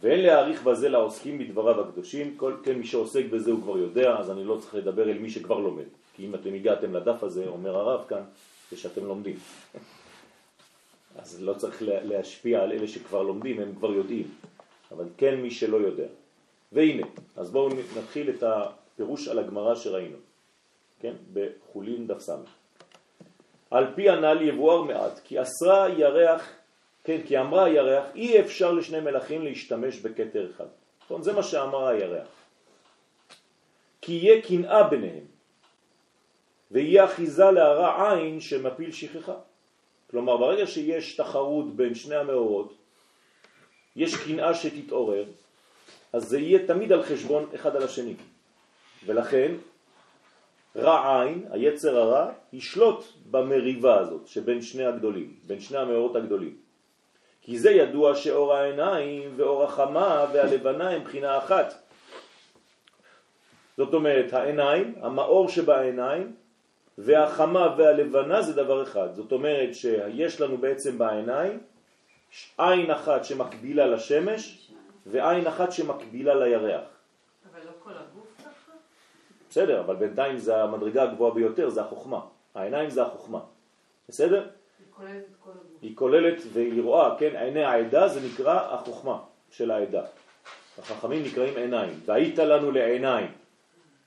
ואין 0.00 0.20
להעריך 0.20 0.62
בזה 0.62 0.88
לעוסקים 0.88 1.38
בדבריו 1.38 1.80
הקדושים, 1.80 2.34
כל 2.36 2.54
כן 2.62 2.78
מי 2.78 2.86
שעוסק 2.86 3.24
בזה 3.30 3.50
הוא 3.50 3.62
כבר 3.62 3.78
יודע, 3.78 4.16
אז 4.18 4.30
אני 4.30 4.44
לא 4.44 4.56
צריך 4.60 4.74
לדבר 4.74 5.10
אל 5.10 5.18
מי 5.18 5.30
שכבר 5.30 5.58
לומד. 5.58 5.88
כי 6.14 6.26
אם 6.26 6.34
אתם 6.34 6.54
הגעתם 6.54 6.94
לדף 6.94 7.22
הזה, 7.22 7.48
אומר 7.48 7.76
הרב 7.76 8.04
כאן, 8.08 8.22
זה 8.70 8.76
שאתם 8.76 9.04
לומדים. 9.04 9.36
אז 11.18 11.42
לא 11.42 11.54
צריך 11.54 11.82
לה- 11.82 12.02
להשפיע 12.04 12.62
על 12.62 12.72
אלה 12.72 12.88
שכבר 12.88 13.22
לומדים, 13.22 13.60
הם 13.60 13.74
כבר 13.74 13.92
יודעים. 13.92 14.34
אבל 14.92 15.04
כן 15.16 15.34
מי 15.34 15.50
שלא 15.50 15.76
יודע. 15.76 16.06
והנה, 16.72 17.06
אז 17.36 17.50
בואו 17.50 17.68
נתחיל 17.98 18.30
את 18.30 18.42
הפירוש 18.42 19.28
על 19.28 19.38
הגמרא 19.38 19.74
שראינו, 19.74 20.16
כן? 21.00 21.14
בחולין 21.32 22.06
דף 22.06 22.18
סמך. 22.18 22.48
על 23.70 23.86
פי 23.94 24.10
הנ"ל 24.10 24.42
יבואר 24.42 24.82
מעט, 24.82 25.20
כי 25.24 25.42
אסרה 25.42 25.88
ירח, 25.88 26.52
כן, 27.04 27.20
כי 27.26 27.38
אמרה 27.38 27.64
הירח, 27.64 28.04
אי 28.14 28.40
אפשר 28.40 28.72
לשני 28.72 29.00
מלכים 29.00 29.42
להשתמש 29.42 30.00
בכתר 30.00 30.50
אחד. 30.50 30.66
נכון? 31.04 31.22
זה 31.22 31.32
מה 31.32 31.42
שאמרה 31.42 31.88
הירח. 31.88 32.28
כי 34.00 34.12
יהיה 34.12 34.42
קנאה 34.42 34.88
ביניהם, 34.88 35.24
ויהיה 36.70 37.04
אחיזה 37.04 37.50
להרע 37.50 38.12
עין 38.14 38.40
שמפיל 38.40 38.92
שכחה. 38.92 39.34
כלומר, 40.14 40.36
ברגע 40.36 40.66
שיש 40.66 41.16
תחרות 41.16 41.76
בין 41.76 41.94
שני 41.94 42.14
המאורות, 42.14 42.74
יש 43.96 44.16
קנאה 44.16 44.54
שתתעורר, 44.54 45.24
אז 46.12 46.28
זה 46.28 46.38
יהיה 46.38 46.66
תמיד 46.66 46.92
על 46.92 47.02
חשבון 47.02 47.50
אחד 47.54 47.76
על 47.76 47.82
השני. 47.82 48.14
ולכן 49.06 49.54
רע 50.76 51.22
עין, 51.22 51.46
היצר 51.50 51.98
הרע, 51.98 52.30
ישלוט 52.52 53.04
במריבה 53.30 53.98
הזאת 53.98 54.26
שבין 54.26 54.62
שני 54.62 54.84
הגדולים, 54.84 55.34
בין 55.46 55.60
שני 55.60 55.78
המאורות 55.78 56.16
הגדולים. 56.16 56.56
כי 57.42 57.58
זה 57.58 57.70
ידוע 57.70 58.14
שאור 58.14 58.54
העיניים 58.54 59.32
ואור 59.36 59.64
החמה 59.64 60.26
והלבנה 60.32 60.90
הם 60.90 61.04
בחינה 61.04 61.38
אחת. 61.38 61.74
זאת 63.76 63.94
אומרת, 63.94 64.32
העיניים, 64.32 64.94
המאור 65.00 65.48
שבעיניים, 65.48 66.43
והחמה 66.98 67.74
והלבנה 67.78 68.42
זה 68.42 68.52
דבר 68.52 68.82
אחד. 68.82 69.14
זאת 69.14 69.32
אומרת 69.32 69.74
שיש 69.74 70.40
לנו 70.40 70.58
בעצם 70.58 70.98
בעיניים 70.98 71.60
עין 72.58 72.90
אחת 72.90 73.24
שמקבילה 73.24 73.86
לשמש 73.86 74.70
ועין 75.06 75.46
אחת 75.46 75.72
שמקבילה 75.72 76.34
לירח. 76.34 76.84
אבל 77.52 77.60
לא 77.66 77.70
כל 77.82 77.90
הגוף 77.90 78.26
ככה? 78.38 78.72
בסדר, 79.50 79.80
אבל 79.80 79.96
בינתיים 79.96 80.36
זה 80.38 80.62
המדרגה 80.62 81.02
הגבוהה 81.02 81.34
ביותר, 81.34 81.68
זה 81.68 81.80
החוכמה. 81.80 82.20
העיניים 82.54 82.90
זה 82.90 83.02
החוכמה. 83.02 83.40
בסדר? 84.08 84.46
היא 84.78 84.86
כוללת 84.90 85.24
את 85.30 85.36
כל 85.40 85.50
הגוף. 85.50 85.82
היא 85.82 85.96
כוללת 85.96 86.42
והיא 86.52 86.82
רואה, 86.82 87.16
כן, 87.18 87.36
עיני 87.36 87.64
העדה 87.64 88.08
זה 88.08 88.20
נקרא 88.20 88.74
החוכמה 88.74 89.18
של 89.50 89.70
העדה. 89.70 90.02
החכמים 90.78 91.22
נקראים 91.22 91.56
עיניים. 91.56 92.00
והיית 92.04 92.38
לנו 92.38 92.70
לעיניים. 92.70 93.30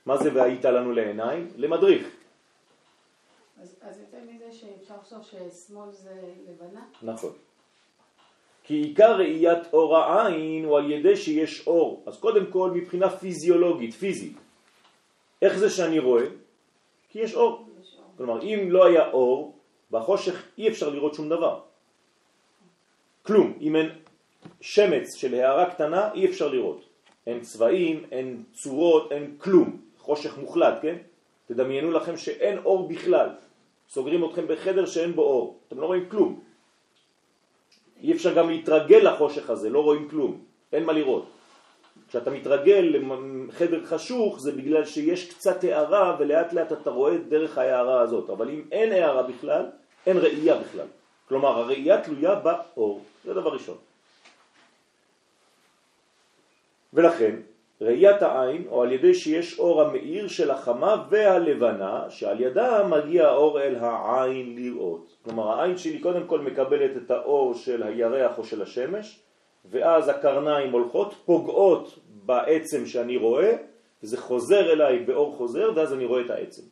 מה 0.06 0.16
זה 0.16 0.30
והיית 0.34 0.64
לנו 0.64 0.92
לעיניים? 0.92 1.48
למדריך. 1.56 2.17
שאפשר 4.88 5.16
לחשוב 5.16 5.50
ששמאל 5.50 5.90
זה 5.92 6.14
לבנה? 6.48 6.80
נכון. 7.02 7.32
כי 8.62 8.74
עיקר 8.74 9.16
ראיית 9.16 9.72
אור 9.72 9.96
העין 9.96 10.64
הוא 10.64 10.78
על 10.78 10.90
ידי 10.90 11.16
שיש 11.16 11.66
אור. 11.66 12.02
אז 12.06 12.18
קודם 12.20 12.46
כל 12.52 12.70
מבחינה 12.70 13.10
פיזיולוגית, 13.10 13.94
פיזית. 13.94 14.36
איך 15.42 15.58
זה 15.58 15.70
שאני 15.70 15.98
רואה? 15.98 16.24
כי 17.08 17.18
יש 17.18 17.34
אור. 17.34 17.68
יש 17.80 17.96
אור. 17.98 18.04
כלומר, 18.16 18.42
אם 18.42 18.68
לא 18.70 18.86
היה 18.86 19.10
אור, 19.10 19.56
בחושך 19.90 20.42
אי 20.58 20.68
אפשר 20.68 20.88
לראות 20.90 21.14
שום 21.14 21.28
דבר. 21.28 21.60
כלום. 23.22 23.58
אם 23.60 23.76
אין 23.76 23.88
שמץ 24.60 25.14
של 25.14 25.34
הערה 25.34 25.70
קטנה, 25.70 26.12
אי 26.12 26.26
אפשר 26.26 26.48
לראות. 26.48 26.80
אין 27.26 27.40
צבעים, 27.40 28.04
אין 28.12 28.42
צורות, 28.52 29.12
אין 29.12 29.36
כלום. 29.38 29.80
חושך 29.98 30.38
מוחלט, 30.38 30.74
כן? 30.82 30.96
תדמיינו 31.46 31.90
לכם 31.90 32.16
שאין 32.16 32.58
אור 32.58 32.88
בכלל. 32.88 33.28
סוגרים 33.88 34.24
אתכם 34.24 34.48
בחדר 34.48 34.86
שאין 34.86 35.12
בו 35.12 35.22
אור. 35.22 35.60
אתם 35.68 35.80
לא 35.80 35.86
רואים 35.86 36.08
כלום. 36.08 36.40
אי 38.00 38.12
אפשר 38.12 38.34
גם 38.34 38.48
להתרגל 38.48 38.96
לחושך 38.96 39.50
הזה, 39.50 39.70
לא 39.70 39.80
רואים 39.82 40.08
כלום. 40.08 40.44
אין 40.72 40.84
מה 40.84 40.92
לראות. 40.92 41.26
כשאתה 42.08 42.30
מתרגל 42.30 42.96
לחדר 43.48 43.84
חשוך 43.84 44.40
זה 44.40 44.52
בגלל 44.52 44.84
שיש 44.84 45.30
קצת 45.30 45.64
הערה 45.64 46.16
ולאט 46.18 46.52
לאט 46.52 46.72
אתה 46.72 46.90
רואה 46.90 47.18
דרך 47.18 47.58
ההערה 47.58 48.00
הזאת, 48.00 48.30
אבל 48.30 48.50
אם 48.50 48.62
אין 48.72 48.92
הערה 48.92 49.22
בכלל, 49.22 49.66
אין 50.06 50.16
ראייה 50.18 50.58
בכלל. 50.58 50.86
כלומר 51.28 51.48
הראייה 51.48 52.02
תלויה 52.02 52.34
באור, 52.34 53.04
זה 53.24 53.34
דבר 53.34 53.50
ראשון. 53.52 53.76
ולכן 56.92 57.36
ראיית 57.80 58.22
העין, 58.22 58.64
או 58.70 58.82
על 58.82 58.92
ידי 58.92 59.14
שיש 59.14 59.58
אור 59.58 59.82
המאיר 59.82 60.28
של 60.28 60.50
החמה 60.50 61.04
והלבנה, 61.10 62.10
שעל 62.10 62.40
ידה 62.40 62.86
מגיע 62.86 63.26
האור 63.26 63.60
אל 63.60 63.76
העין 63.80 64.56
לראות. 64.56 65.16
כלומר 65.24 65.60
העין 65.60 65.76
שלי 65.78 65.98
קודם 65.98 66.26
כל 66.26 66.40
מקבלת 66.40 66.96
את 66.96 67.10
האור 67.10 67.54
של 67.54 67.82
הירח 67.82 68.38
או 68.38 68.44
של 68.44 68.62
השמש, 68.62 69.20
ואז 69.70 70.08
הקרניים 70.08 70.72
הולכות, 70.72 71.14
פוגעות 71.24 71.98
בעצם 72.24 72.86
שאני 72.86 73.16
רואה, 73.16 73.56
וזה 74.02 74.16
חוזר 74.16 74.72
אליי 74.72 74.98
באור 74.98 75.36
חוזר, 75.36 75.70
ואז 75.74 75.92
אני 75.92 76.04
רואה 76.04 76.24
את 76.24 76.30
העצם. 76.30 76.62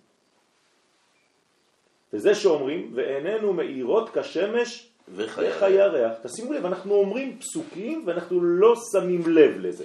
וזה 2.12 2.34
שאומרים, 2.34 2.90
ואיננו 2.94 3.52
מאירות 3.52 4.10
כשמש 4.10 4.88
וחיי 5.14 5.78
תשימו 6.22 6.52
לב, 6.52 6.66
אנחנו 6.66 6.94
אומרים 6.94 7.38
פסוקים 7.38 8.02
ואנחנו 8.06 8.40
לא 8.40 8.74
שמים 8.92 9.22
לב 9.26 9.56
לזה. 9.58 9.84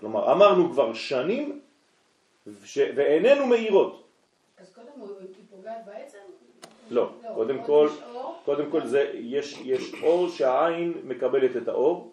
כלומר, 0.00 0.32
אמרנו 0.32 0.72
כבר 0.72 0.94
שנים, 0.94 1.60
ש... 2.64 2.78
ואיננו 2.96 3.46
מאירות. 3.46 4.04
אז 4.58 4.74
קודם 4.74 4.88
היא 5.20 5.44
פוגעת 5.50 5.84
בעצם? 5.86 6.18
לא, 6.90 7.10
לא 7.24 7.34
קודם 7.34 7.62
כל, 7.62 7.88
קודם 8.44 8.70
כל 8.70 8.86
זה, 8.86 9.10
יש, 9.14 9.60
יש 9.64 9.94
אור 10.02 10.28
שהעין 10.28 10.94
מקבלת 11.04 11.56
את 11.56 11.68
האור, 11.68 12.12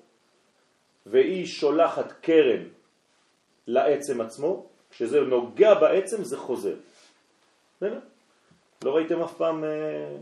והיא 1.06 1.46
שולחת 1.46 2.12
קרן 2.12 2.64
לעצם 3.68 4.22
עצמו, 4.22 4.66
כשזה 4.90 5.22
נוגע 5.22 5.74
בעצם 5.74 6.24
זה 6.24 6.38
חוזר. 6.38 6.76
בסדר? 7.78 8.00
לא 8.84 8.96
ראיתם 8.96 9.22
אף 9.22 9.34
פעם 9.38 9.64
אה, 9.64 10.16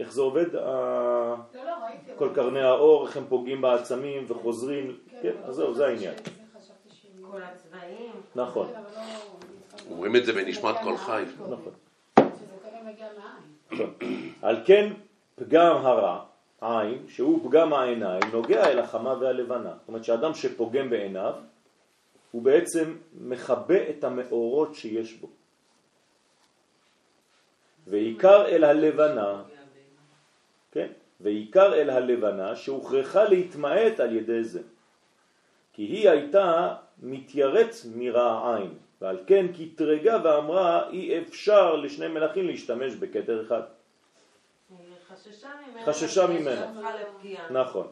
איך 0.00 0.12
זה 0.12 0.20
עובד? 0.20 0.54
לא, 0.54 1.36
לא, 1.54 1.74
ראיתי. 1.84 2.10
כל 2.18 2.28
קרני 2.34 2.62
האור, 2.62 3.06
איך 3.06 3.16
הם 3.16 3.24
פוגעים 3.28 3.60
בעצמים 3.60 4.24
וחוזרים, 4.28 4.98
כן, 5.10 5.18
כן 5.22 5.32
אז 5.44 5.54
זהו, 5.54 5.74
זה 5.74 5.86
העניין. 5.86 6.14
כל 7.30 7.42
הצבעים. 7.42 8.12
נכון. 8.34 8.68
לא- 8.72 9.90
אומרים 9.90 10.16
את 10.16 10.24
זה 10.24 10.32
בנשמת 10.32 10.74
כל 10.82 10.96
חי. 10.96 11.24
נכון. 11.50 11.72
על 14.42 14.56
כן 14.66 14.92
פגם 15.36 15.76
הרע, 15.76 16.24
עין, 16.60 17.06
שהוא 17.08 17.48
פגם 17.48 17.72
העיניים, 17.72 18.22
נוגע 18.32 18.68
אל 18.70 18.78
החמה 18.78 19.14
והלבנה. 19.20 19.70
זאת 19.80 19.88
אומרת 19.88 20.04
שאדם 20.04 20.34
שפוגם 20.34 20.90
בעיניו, 20.90 21.34
הוא 22.30 22.42
בעצם 22.42 22.96
מכבה 23.20 23.90
את 23.90 24.04
המאורות 24.04 24.74
שיש 24.74 25.14
בו. 25.14 25.28
ועיקר 27.86 28.46
אל 28.46 28.64
הלבנה, 28.64 29.42
כן? 30.72 30.86
ועיקר 31.20 31.74
אל 31.74 31.90
הלבנה 31.90 32.56
שהוכרחה 32.56 33.24
להתמעט 33.24 34.00
על 34.00 34.16
ידי 34.16 34.44
זה. 34.44 34.60
כי 35.72 35.82
היא 35.82 36.10
הייתה 36.10 36.74
מתייראת 37.02 37.74
מרע 37.94 38.56
עין, 38.56 38.74
ועל 39.00 39.18
כן 39.26 39.46
קטרגה 39.52 40.18
ואמרה 40.24 40.90
אי 40.90 41.18
אפשר 41.22 41.76
לשני 41.76 42.08
מלאכים 42.08 42.46
להשתמש 42.46 42.94
בכתר 42.94 43.46
אחד. 43.46 43.62
חששה 45.84 46.26
ממנה. 46.26 46.72
נכון. 47.50 47.86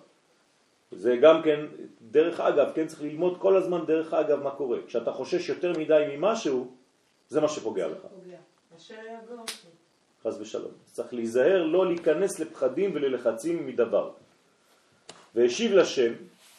זה 0.90 1.16
גם 1.16 1.42
כן, 1.42 1.66
דרך 2.02 2.40
אגב, 2.40 2.73
כן 2.75 2.87
צריך 2.87 3.02
ללמוד 3.02 3.38
כל 3.40 3.56
הזמן 3.56 3.87
דרך 3.87 4.14
אגב 4.14 4.42
מה 4.42 4.50
קורה. 4.50 4.78
כשאתה 4.87 5.12
חושש 5.12 5.49
יותר 5.49 5.73
מדי 5.78 6.04
ממשהו, 6.16 6.73
זה 7.28 7.40
מה 7.40 7.49
שפוגע 7.49 7.88
לך. 7.88 8.06
חס 10.23 10.40
ושלום. 10.40 10.73
צריך 10.85 11.14
להיזהר 11.14 11.62
לא 11.62 11.87
להיכנס 11.87 12.40
לפחדים 12.40 12.90
וללחצים 12.94 13.66
מדבר. 13.66 14.11
והשיב 15.35 15.72
לשם, 15.72 16.12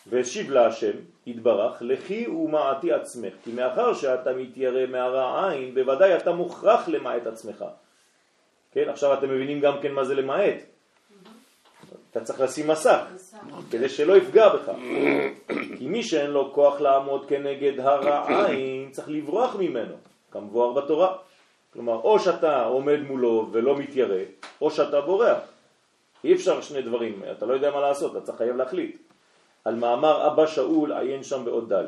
והשיב 0.07 0.51
לה 0.51 0.67
השם, 0.67 0.91
התברך, 1.27 1.77
לכי 1.81 2.27
ומעתי 2.27 2.93
עצמך, 2.93 3.33
כי 3.43 3.51
מאחר 3.51 3.93
שאתה 3.93 4.33
מתיירא 4.33 4.85
מהרע 4.85 5.49
עין, 5.49 5.75
בוודאי 5.75 6.17
אתה 6.17 6.31
מוכרח 6.31 6.87
למעט 6.87 7.27
עצמך. 7.27 7.65
כן, 8.71 8.89
עכשיו 8.89 9.13
אתם 9.13 9.29
מבינים 9.29 9.59
גם 9.59 9.73
כן 9.81 9.91
מה 9.91 10.03
זה 10.03 10.15
למעט. 10.15 10.57
אתה 12.11 12.21
צריך 12.21 12.41
לשים 12.41 12.67
מסך, 12.67 12.99
כדי 13.71 13.89
שלא 13.89 14.17
יפגע 14.17 14.49
בך. 14.49 14.71
כי 15.77 15.87
מי 15.87 16.03
שאין 16.03 16.31
לו 16.31 16.53
כוח 16.53 16.81
לעמוד 16.81 17.25
כנגד 17.29 17.79
הרע 17.79 18.47
עין, 18.47 18.91
צריך 18.91 19.09
לברוח 19.09 19.55
ממנו, 19.55 19.95
כמבואר 20.31 20.73
בתורה. 20.73 21.15
כלומר, 21.73 21.95
או 21.95 22.19
שאתה 22.19 22.63
עומד 22.63 22.99
מולו 22.99 23.49
ולא 23.51 23.77
מתיירא, 23.77 24.23
או 24.61 24.71
שאתה 24.71 25.01
בורח. 25.01 25.37
אי 26.23 26.33
אפשר 26.33 26.61
שני 26.61 26.81
דברים, 26.81 27.21
אתה 27.31 27.45
לא 27.45 27.53
יודע 27.53 27.71
מה 27.71 27.81
לעשות, 27.81 28.11
אתה 28.11 28.21
צריך 28.21 28.37
חייב 28.37 28.55
להחליט. 28.55 29.08
על 29.65 29.75
מאמר 29.75 30.27
אבא 30.27 30.47
שאול 30.47 30.93
עיין 30.93 31.23
שם 31.23 31.45
בעוד 31.45 31.73
ד'. 31.73 31.85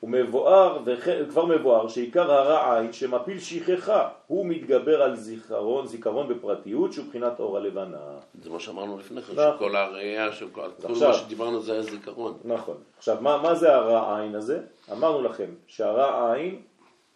הוא 0.00 0.10
מבואר, 0.10 0.78
וכבר 0.84 1.44
מבואר, 1.44 1.88
שעיקר 1.88 2.32
הרע 2.32 2.78
עין 2.78 2.92
שמפיל 2.92 3.40
שכחה, 3.40 4.08
הוא 4.26 4.46
מתגבר 4.46 5.02
על 5.02 5.16
זיכרון, 5.16 5.86
זיכרון 5.86 6.28
בפרטיות 6.28 6.92
שהוא 6.92 7.06
בחינת 7.06 7.40
אור 7.40 7.56
הלבנה. 7.56 7.98
זה 8.42 8.50
מה 8.50 8.60
שאמרנו 8.60 8.98
לפני 8.98 9.22
כן, 9.22 9.32
נכון. 9.32 9.56
שכל 9.56 9.76
הראייה, 9.76 10.32
שכל 10.32 10.68
מה 11.00 11.14
שדיברנו 11.14 11.60
זה 11.60 11.72
היה 11.72 11.82
זיכרון. 11.82 12.38
נכון. 12.44 12.76
עכשיו, 12.98 13.16
מה, 13.20 13.42
מה 13.42 13.54
זה 13.54 13.74
הרע 13.74 14.20
עין 14.20 14.34
הזה? 14.34 14.60
אמרנו 14.92 15.22
לכם 15.22 15.50
שהרע 15.66 16.32
עין 16.32 16.60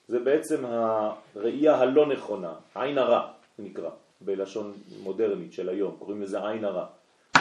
זה 0.08 0.18
בעצם 0.18 0.64
הראייה 0.64 1.76
הלא 1.76 2.06
נכונה, 2.06 2.52
עין 2.74 2.98
הרע 2.98 3.26
זה 3.58 3.64
נקרא, 3.64 3.90
בלשון 4.20 4.72
מודרנית 5.02 5.52
של 5.52 5.68
היום, 5.68 5.96
קוראים 5.98 6.22
לזה 6.22 6.48
עין 6.48 6.64
הרע. 6.64 6.87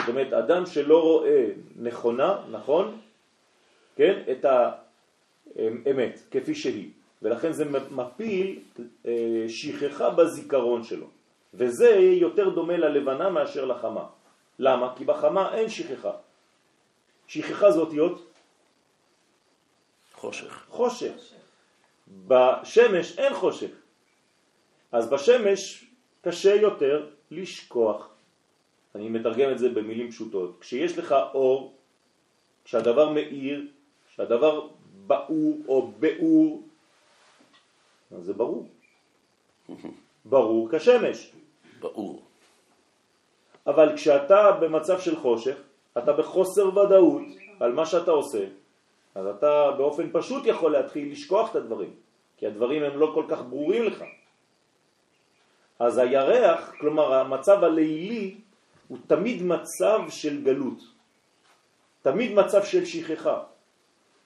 זאת 0.02 0.08
אומרת, 0.08 0.32
אדם 0.32 0.66
שלא 0.66 1.02
רואה 1.02 1.46
נכונה, 1.76 2.38
נכון, 2.50 3.00
כן, 3.96 4.22
את 4.30 4.44
האמת 4.44 6.20
כפי 6.30 6.54
שהיא, 6.54 6.90
ולכן 7.22 7.52
זה 7.52 7.64
מפיל 7.90 8.58
אה, 9.06 9.44
שכחה 9.48 10.10
בזיכרון 10.10 10.84
שלו, 10.84 11.06
וזה 11.54 11.90
יותר 11.94 12.48
דומה 12.48 12.76
ללבנה 12.76 13.30
מאשר 13.30 13.64
לחמה. 13.64 14.04
למה? 14.58 14.94
כי 14.96 15.04
בחמה 15.04 15.54
אין 15.54 15.68
שכחה. 15.68 16.12
שכחה 17.26 17.70
זה 17.70 17.80
אותיות? 17.80 18.26
חושך. 20.14 20.64
חושך. 20.68 21.14
בשמש 22.28 23.18
אין 23.18 23.34
חושך. 23.34 23.70
אז 24.92 25.10
בשמש 25.10 25.84
קשה 26.22 26.54
יותר 26.54 27.06
לשכוח. 27.30 28.11
אני 28.94 29.08
מתרגם 29.08 29.50
את 29.50 29.58
זה 29.58 29.68
במילים 29.68 30.10
פשוטות. 30.10 30.56
כשיש 30.60 30.98
לך 30.98 31.14
אור, 31.34 31.74
כשהדבר 32.64 33.08
מאיר, 33.08 33.66
כשהדבר 34.12 34.68
באור 35.06 35.56
או 35.68 35.92
באור, 35.98 36.62
אז 38.16 38.24
זה 38.24 38.32
ברור. 38.32 38.68
ברור 40.24 40.68
כשמש. 40.72 41.32
ברור. 41.80 42.22
אבל 43.66 43.96
כשאתה 43.96 44.52
במצב 44.60 45.00
של 45.00 45.16
חושך, 45.16 45.56
אתה 45.98 46.12
בחוסר 46.12 46.78
ודאות 46.78 47.22
על 47.60 47.72
מה 47.72 47.86
שאתה 47.86 48.10
עושה, 48.10 48.44
אז 49.14 49.26
אתה 49.26 49.70
באופן 49.76 50.08
פשוט 50.12 50.46
יכול 50.46 50.72
להתחיל 50.72 51.12
לשכוח 51.12 51.50
את 51.50 51.56
הדברים, 51.56 51.90
כי 52.36 52.46
הדברים 52.46 52.82
הם 52.82 52.98
לא 52.98 53.10
כל 53.14 53.24
כך 53.28 53.42
ברורים 53.42 53.82
לך. 53.82 54.04
אז 55.78 55.98
הירח, 55.98 56.72
כלומר 56.80 57.14
המצב 57.14 57.64
הלילי, 57.64 58.34
הוא 58.92 58.98
תמיד 59.06 59.42
מצב 59.42 60.00
של 60.08 60.44
גלות, 60.44 60.84
תמיד 62.02 62.32
מצב 62.36 62.64
של 62.64 62.84
שכחה, 62.84 63.42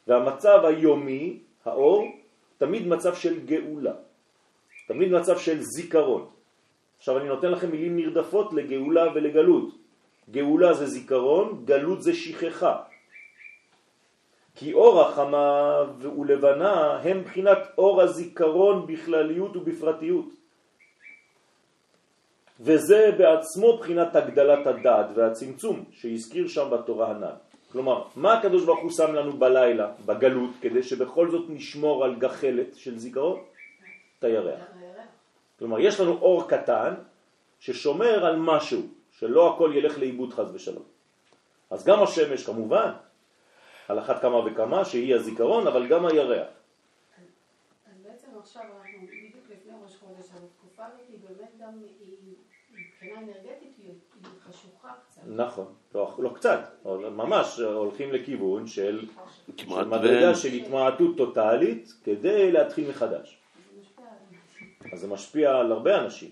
והמצב 0.06 0.64
היומי, 0.64 1.38
האור, 1.64 2.02
תמיד 2.58 2.86
מצב 2.86 3.14
של 3.14 3.46
גאולה, 3.46 3.94
תמיד 4.90 5.12
מצב 5.12 5.38
של 5.38 5.62
זיכרון. 5.62 6.26
עכשיו 6.98 7.18
אני 7.18 7.28
נותן 7.28 7.50
לכם 7.50 7.70
מילים 7.70 7.96
נרדפות 7.96 8.52
לגאולה 8.52 9.14
ולגלות. 9.14 9.68
גאולה 10.30 10.74
זה 10.74 10.86
זיכרון, 10.86 11.62
גלות 11.62 12.02
זה 12.02 12.14
שכחה. 12.14 12.82
כי 14.54 14.72
אור 14.74 15.00
החמה 15.00 15.82
ולבנה 16.02 16.98
הם 17.06 17.22
בחינת 17.22 17.58
אור 17.78 18.02
הזיכרון 18.02 18.86
בכלליות 18.86 19.56
ובפרטיות. 19.56 20.28
וזה 22.60 23.10
בעצמו 23.18 23.78
בחינת 23.78 24.16
הגדלת 24.16 24.66
הדעת 24.66 25.06
והצמצום 25.14 25.84
שהזכיר 25.90 26.48
שם 26.48 26.70
בתורה 26.70 27.10
הנ"ל. 27.10 27.34
כלומר, 27.72 28.02
מה 28.16 28.32
הקדוש 28.38 28.64
ברוך 28.64 28.80
הוא 28.80 28.90
שם 28.90 29.14
לנו 29.14 29.32
בלילה, 29.32 29.92
בגלות, 30.06 30.50
כדי 30.60 30.82
שבכל 30.82 31.30
זאת 31.30 31.44
נשמור 31.48 32.04
על 32.04 32.14
גחלת 32.14 32.76
של 32.76 32.98
זיכרון? 32.98 33.44
את 34.18 34.24
הירח. 34.24 34.60
כלומר, 35.58 35.80
יש 35.80 36.00
לנו 36.00 36.12
אור 36.12 36.48
קטן 36.48 36.94
ששומר 37.60 38.26
על 38.26 38.36
משהו, 38.36 38.80
שלא 39.10 39.54
הכל 39.54 39.72
ילך 39.74 39.98
לאיבוד 39.98 40.32
חז 40.32 40.54
ושלום. 40.54 40.84
אז 41.70 41.84
גם 41.84 42.02
השמש 42.02 42.46
כמובן, 42.46 42.92
על 43.88 43.98
אחת 43.98 44.22
כמה 44.22 44.36
וכמה 44.36 44.84
שהיא 44.84 45.14
הזיכרון, 45.14 45.66
אבל 45.66 45.86
גם 45.86 46.06
הירח. 46.06 46.48
אז 47.86 48.02
בעצם 48.02 48.28
עכשיו 48.38 48.62
אנחנו 48.62 49.06
בדיוק 49.06 49.44
לפני 49.50 49.72
ראש 49.84 49.96
חודש, 49.96 50.26
התקופה 50.30 50.86
הזאת 50.86 51.00
היא 51.08 51.18
באמת 51.28 51.50
גם, 51.60 51.82
מבחינה 53.06 53.20
אנרגטית 53.20 53.72
היא 53.78 53.92
חשוכה 54.42 54.92
קצת. 55.08 55.20
נכון, 55.26 55.74
לא, 55.94 56.14
לא 56.18 56.30
קצת, 56.34 56.60
ממש 57.10 57.58
הולכים 57.58 58.12
לכיוון 58.12 58.66
של, 58.66 59.06
מדרגה. 59.68 60.34
של 60.34 60.52
התמעטות 60.52 61.16
טוטאלית 61.16 61.92
כדי 62.04 62.52
להתחיל 62.52 62.90
מחדש. 62.90 63.38
אז 64.92 65.00
זה 65.00 65.08
משפיע 65.08 65.56
על 65.56 65.72
הרבה 65.72 65.98
אנשים, 65.98 66.30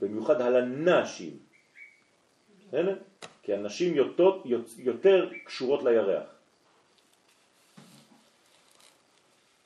במיוחד 0.00 0.40
על 0.40 0.56
הנשים. 0.56 1.38
כי 3.42 3.54
הנשים 3.54 3.94
יותר, 3.94 4.30
יותר 4.78 5.30
קשורות 5.44 5.82
לירח. 5.82 6.26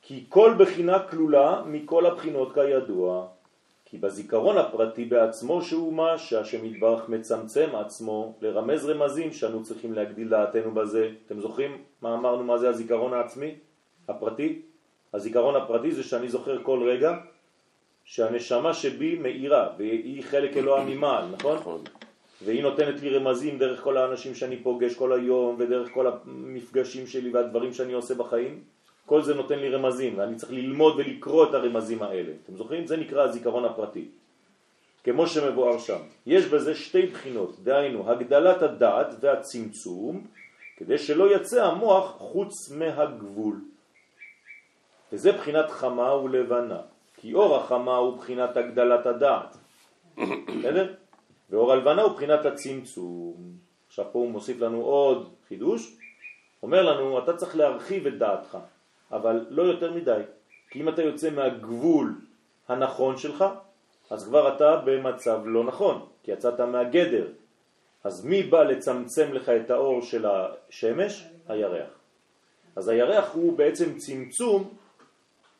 כי 0.03 0.25
כל 0.29 0.55
בחינה 0.59 1.09
כלולה 1.09 1.63
מכל 1.67 2.07
הבחינות 2.07 2.55
כידוע, 2.55 3.29
כי 3.91 3.99
בזיכרון 3.99 4.59
הפרטי 4.59 5.05
בעצמו 5.05 5.63
שהוא 5.63 5.93
מה 5.93 6.19
שהשם 6.19 6.65
יתברך 6.65 7.09
מצמצם 7.09 7.69
עצמו 7.75 8.35
לרמז 8.41 8.87
רמזים 8.87 9.33
שאנו 9.33 9.65
צריכים 9.65 9.93
להגדיל 9.93 10.29
דעתנו 10.29 10.75
בזה. 10.75 11.11
אתם 11.27 11.41
זוכרים 11.41 11.83
מה 12.03 12.15
אמרנו 12.15 12.45
מה 12.45 12.59
זה 12.59 12.69
הזיכרון 12.69 13.13
העצמי? 13.13 13.55
הפרטי? 14.09 14.63
הזיכרון 15.15 15.57
הפרטי 15.57 15.93
זה 15.93 16.03
שאני 16.03 16.29
זוכר 16.29 16.63
כל 16.63 16.89
רגע 16.89 17.17
שהנשמה 18.05 18.75
שבי 18.75 19.19
מאירה 19.19 19.69
והיא 19.79 20.23
חלק 20.23 20.57
אלוה 20.57 20.85
ממעל, 20.85 21.25
נכון? 21.33 21.57
נכון. 21.57 21.81
והיא 22.45 22.63
נותנת 22.63 23.03
לי 23.03 23.19
רמזים 23.19 23.59
דרך 23.59 23.81
כל 23.81 23.97
האנשים 23.97 24.35
שאני 24.35 24.57
פוגש 24.57 24.95
כל 24.95 25.13
היום 25.13 25.57
ודרך 25.59 25.89
כל 25.95 26.07
המפגשים 26.07 27.07
שלי 27.07 27.31
והדברים 27.31 27.73
שאני 27.73 27.93
עושה 27.93 28.15
בחיים. 28.15 28.63
כל 29.09 29.23
זה 29.23 29.35
נותן 29.35 29.59
לי 29.59 29.69
רמזים 29.69 30.19
ואני 30.19 30.37
צריך 30.37 30.53
ללמוד 30.53 30.95
ולקרוא 30.97 31.49
את 31.49 31.55
הרמזים 31.55 32.03
האלה. 32.03 32.33
אתם 32.45 32.57
זוכרים? 32.57 32.87
זה 32.87 32.97
נקרא 32.97 33.23
הזיכרון 33.23 33.65
הפרטי. 33.65 34.09
כמו 35.05 35.27
שמבואר 35.27 35.79
שם. 35.79 35.99
יש 36.27 36.45
בזה 36.45 36.75
שתי 36.75 37.07
בחינות, 37.07 37.59
דהיינו 37.65 38.11
הגדלת 38.11 38.63
הדעת 38.63 39.07
והצמצום, 39.21 40.27
כדי 40.77 40.99
שלא 40.99 41.35
יצא 41.35 41.65
המוח 41.65 42.17
חוץ 42.19 42.71
מהגבול. 42.71 43.57
וזה 45.13 45.33
בחינת 45.33 45.71
חמה 45.71 46.15
ולבנה, 46.15 46.81
כי 47.17 47.35
אור 47.35 47.57
החמה 47.57 47.97
הוא 47.97 48.17
בחינת 48.17 48.57
הגדלת 48.57 49.07
הדעת. 49.07 49.57
בסדר? 50.59 50.95
ואור 51.51 51.73
הלבנה 51.73 52.03
הוא 52.03 52.13
בחינת 52.13 52.45
הצמצום. 52.45 53.37
עכשיו 53.89 54.05
פה 54.13 54.19
הוא 54.19 54.31
מוסיף 54.31 54.61
לנו 54.61 54.81
עוד 54.81 55.29
חידוש, 55.49 55.97
אומר 56.63 56.83
לנו, 56.83 57.19
אתה 57.19 57.37
צריך 57.37 57.57
להרחיב 57.57 58.07
את 58.07 58.19
דעתך, 58.19 58.59
אבל 59.13 59.47
לא 59.51 59.63
יותר 59.63 59.93
מדי, 59.93 60.21
כי 60.71 60.81
אם 60.81 60.89
אתה 60.89 61.03
יוצא 61.03 61.31
מהגבול 61.31 62.15
הנכון 62.69 63.17
שלך, 63.17 63.45
אז 64.11 64.25
כבר 64.25 64.57
אתה 64.57 64.77
במצב 64.85 65.41
לא 65.45 65.65
נכון, 65.65 66.07
כי 66.23 66.31
יצאת 66.31 66.61
מהגדר. 66.61 67.27
אז 68.05 68.25
מי 68.25 68.43
בא 68.43 68.63
לצמצם 68.63 69.33
לך 69.33 69.49
את 69.49 69.71
האור 69.71 70.03
של 70.03 70.27
השמש? 70.27 71.25
הירח. 71.49 71.89
אז 72.77 72.89
הירח 72.89 73.35
הוא 73.35 73.59
בעצם 73.59 73.99
צמצום, 73.99 74.75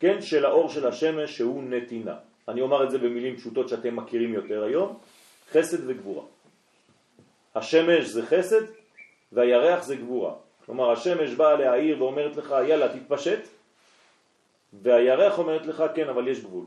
כן, 0.01 0.23
של 0.23 0.45
האור 0.45 0.69
של 0.69 0.87
השמש 0.87 1.37
שהוא 1.37 1.63
נתינה. 1.63 2.17
אני 2.49 2.61
אומר 2.61 2.85
את 2.85 2.91
זה 2.91 2.99
במילים 2.99 3.37
פשוטות 3.37 3.69
שאתם 3.69 3.97
מכירים 3.97 4.35
יותר 4.35 4.65
היום, 4.65 4.99
חסד 5.53 5.79
וגבורה. 5.87 6.25
השמש 7.55 8.05
זה 8.07 8.27
חסד 8.27 8.63
והירח 9.33 9.83
זה 9.83 9.97
גבורה. 9.97 10.35
כלומר 10.69 10.91
השמש 10.91 11.35
באה 11.35 11.57
להעיר 11.57 12.03
ואומרת 12.03 12.37
לך 12.37 12.55
יאללה 12.69 12.99
תתפשט 12.99 13.41
והירח 14.73 15.39
אומרת 15.39 15.67
לך 15.67 15.85
כן 15.95 16.09
אבל 16.09 16.29
יש 16.29 16.41
גבול. 16.41 16.65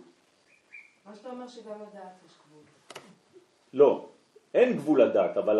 מה 1.05 1.15
שאתה 1.15 1.29
אומר 1.29 1.47
שגם 1.47 1.75
לדעת 1.75 2.13
יש 2.25 2.31
גבול. 2.47 2.63
לא, 3.73 4.09
אין 4.53 4.73
גבול 4.73 5.01
לדעת, 5.01 5.37
אבל 5.37 5.59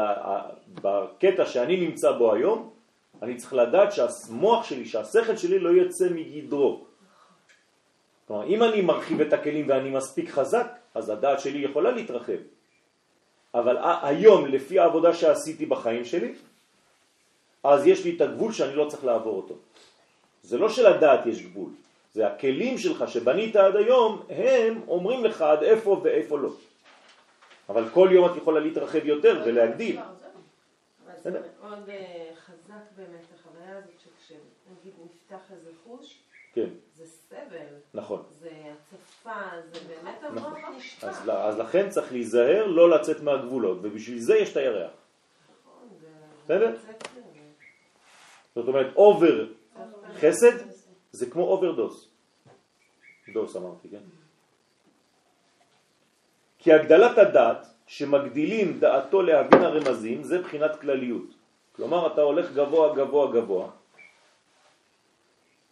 בקטע 0.82 1.46
שאני 1.46 1.78
נמצא 1.88 2.12
בו 2.12 2.34
היום, 2.34 2.74
אני 3.22 3.36
צריך 3.36 3.54
לדעת 3.54 3.90
שהמוח 3.92 4.64
שלי, 4.64 4.86
שהשכל 4.86 5.36
שלי 5.36 5.60
לא 5.60 5.70
יצא 5.70 6.10
מגדרו. 6.10 6.86
כלומר, 8.28 8.48
אם 8.48 8.64
אני 8.64 8.82
מרחיב 8.82 9.22
את 9.22 9.34
הכלים 9.34 9.70
ואני 9.70 9.90
מספיק 9.90 10.30
חזק, 10.30 10.68
אז 10.94 11.10
הדעת 11.10 11.40
שלי 11.40 11.60
יכולה 11.60 11.92
להתרחב. 11.92 12.42
אבל 13.54 13.78
היום, 14.02 14.46
לפי 14.46 14.80
העבודה 14.80 15.14
שעשיתי 15.14 15.66
בחיים 15.66 16.06
שלי, 16.06 16.34
אז 17.64 17.88
יש 17.88 18.06
לי 18.06 18.16
את 18.16 18.22
הגבול 18.22 18.52
שאני 18.52 18.76
לא 18.76 18.86
צריך 18.90 19.06
לעבור 19.06 19.38
אותו. 19.38 19.56
זה 20.44 20.58
לא 20.58 20.70
שלדעת 20.70 21.26
יש 21.26 21.42
גבול, 21.42 21.70
זה 22.14 22.28
הכלים 22.28 22.78
שלך 22.78 23.04
שבנית 23.08 23.56
עד 23.56 23.76
היום, 23.76 24.22
הם 24.30 24.82
אומרים 24.88 25.26
לך 25.26 25.42
עד 25.42 25.64
איפה 25.64 26.02
ואיפה 26.04 26.40
לא. 26.40 26.50
אבל 27.70 27.90
כל 27.90 28.10
יום 28.12 28.32
את 28.32 28.36
יכולה 28.36 28.60
להתרחב 28.60 29.06
יותר 29.06 29.42
ולהגדיל. 29.46 29.96
זה 29.96 30.02
בסדר. 31.20 31.42
מאוד 31.62 31.90
אה, 31.90 32.30
חזק 32.46 32.84
באמת 32.98 33.26
החוויה 33.36 33.78
הזאת 33.78 34.00
שכשנגיד 34.00 34.94
נפתח 35.06 35.52
איזה 35.52 35.70
חוש, 35.84 36.18
כן, 36.54 36.68
זה 36.96 37.06
סבל, 37.06 37.66
נכון. 37.94 38.24
זה 38.40 38.50
הצפה, 38.50 39.40
זה 39.72 39.80
באמת 39.88 40.24
המוח 40.24 40.58
נכון. 40.58 40.76
נשפע. 40.78 41.10
אז, 41.10 41.30
אז 41.30 41.58
לכן 41.58 41.90
צריך 41.90 42.12
להיזהר 42.12 42.68
לא 42.68 42.90
לצאת 42.90 43.22
מהגבולות, 43.22 43.78
ובשביל 43.82 44.20
זה 44.20 44.38
יש 44.38 44.52
את 44.52 44.58
הירח. 44.58 44.92
נכון, 45.66 45.90
בסדר? 46.44 46.76
זה. 46.76 47.11
זאת 48.56 48.68
אומרת, 48.68 48.96
over 48.96 49.48
חסד 50.16 50.58
זה- 51.12 51.30
כמו 51.32 51.44
overdose. 51.44 52.10
דוס 53.34 53.56
אמרתי, 53.56 53.90
כן? 53.90 54.04
כי 56.60 56.74
הגדלת 56.74 57.18
הדעת, 57.18 57.68
שמגדילים 57.88 58.80
דעתו 58.80 59.22
להבין 59.22 59.62
הרמזים, 59.62 60.24
זה 60.24 60.42
בחינת 60.42 60.80
כלליות. 60.82 61.28
כלומר, 61.76 62.14
אתה 62.14 62.22
הולך 62.22 62.52
גבוה, 62.54 62.96
גבוה, 62.96 63.32
גבוה, 63.32 63.68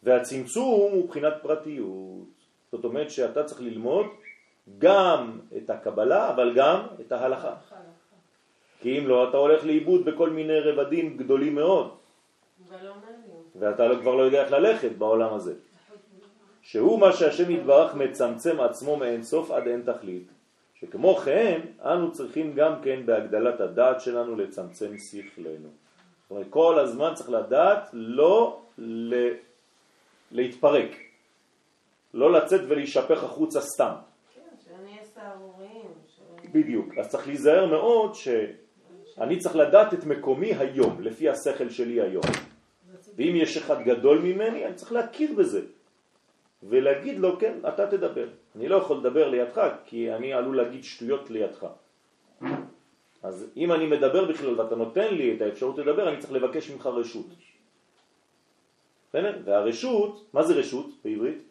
והצמצום 0.03 0.91
הוא 0.91 1.09
בחינת 1.09 1.33
פרטיות. 1.41 2.27
זאת 2.71 2.83
אומרת 2.83 3.11
שאתה 3.11 3.43
צריך 3.43 3.61
ללמוד 3.61 4.05
גם 4.77 5.39
את 5.57 5.69
הקבלה, 5.69 6.29
אבל 6.29 6.53
גם 6.55 6.79
את 7.01 7.11
ההלכה. 7.11 7.55
כי 8.81 8.99
אם 8.99 9.07
לא, 9.07 9.29
אתה 9.29 9.37
הולך 9.37 9.65
לאיבוד 9.65 10.05
בכל 10.05 10.29
מיני 10.29 10.59
רבדים 10.59 11.17
גדולים 11.17 11.55
מאוד. 11.55 11.98
ואתה 13.55 13.87
לא- 13.87 14.01
כבר 14.01 14.15
לא 14.15 14.23
יודע 14.23 14.43
איך 14.43 14.51
ללכת 14.51 14.91
בעולם 14.91 15.33
הזה. 15.33 15.53
שהוא 16.61 16.99
מה 16.99 17.13
שהשם 17.13 17.51
יתברך 17.51 17.95
מצמצם 17.95 18.59
עצמו 18.59 18.97
מאין 18.97 19.23
סוף 19.23 19.51
עד 19.51 19.67
אין 19.67 19.81
תכלית. 19.85 20.27
שכמו 20.79 21.15
כן, 21.15 21.61
אנו 21.85 22.11
צריכים 22.11 22.53
גם 22.53 22.73
כן 22.83 23.05
בהגדלת 23.05 23.61
הדעת 23.61 24.01
שלנו 24.01 24.35
לצמצם 24.35 24.97
שכלנו. 24.97 25.69
זאת 26.21 26.31
אומרת, 26.31 26.45
כל 26.49 26.79
הזמן 26.79 27.13
צריך 27.15 27.29
לדעת 27.29 27.89
לא 27.93 28.61
ל... 28.77 29.13
להתפרק, 30.31 30.91
לא 32.13 32.31
לצאת 32.31 32.61
ולהישפך 32.67 33.23
החוצה 33.23 33.61
סתם. 33.61 33.93
כן, 34.35 34.41
בדיוק. 36.53 36.97
אז 36.97 37.09
צריך 37.09 37.27
להיזהר 37.27 37.65
מאוד 37.65 38.15
שאני 38.15 39.37
צריך 39.39 39.55
לדעת 39.55 39.93
את 39.93 40.03
מקומי 40.05 40.53
היום, 40.53 41.01
לפי 41.01 41.29
השכל 41.29 41.69
שלי 41.69 42.01
היום. 42.01 42.23
ואם 43.15 43.33
יש 43.35 43.57
אחד 43.57 43.83
גדול 43.83 44.19
ממני, 44.19 44.65
אני 44.65 44.73
צריך 44.73 44.91
להכיר 44.91 45.33
בזה. 45.33 45.61
ולהגיד 46.63 47.19
לו, 47.19 47.39
כן, 47.39 47.53
אתה 47.67 47.87
תדבר. 47.87 48.27
אני 48.55 48.67
לא 48.67 48.75
יכול 48.75 48.97
לדבר 48.97 49.29
לידך, 49.29 49.69
כי 49.85 50.13
אני 50.13 50.33
עלול 50.33 50.57
להגיד 50.57 50.83
שטויות 50.83 51.29
לידך. 51.29 51.67
אז 53.23 53.45
אם 53.57 53.71
אני 53.71 53.85
מדבר 53.87 54.25
בכלל 54.25 54.59
ואתה 54.59 54.75
נותן 54.75 55.13
לי 55.13 55.35
את 55.35 55.41
האפשרות 55.41 55.77
לדבר, 55.77 56.09
אני 56.09 56.17
צריך 56.17 56.33
לבקש 56.33 56.69
ממך 56.69 56.85
רשות. 56.85 57.27
בסדר? 59.09 59.41
והרשות, 59.45 60.25
מה 60.33 60.43
זה 60.43 60.53
רשות 60.53 60.89
בעברית? 61.03 61.43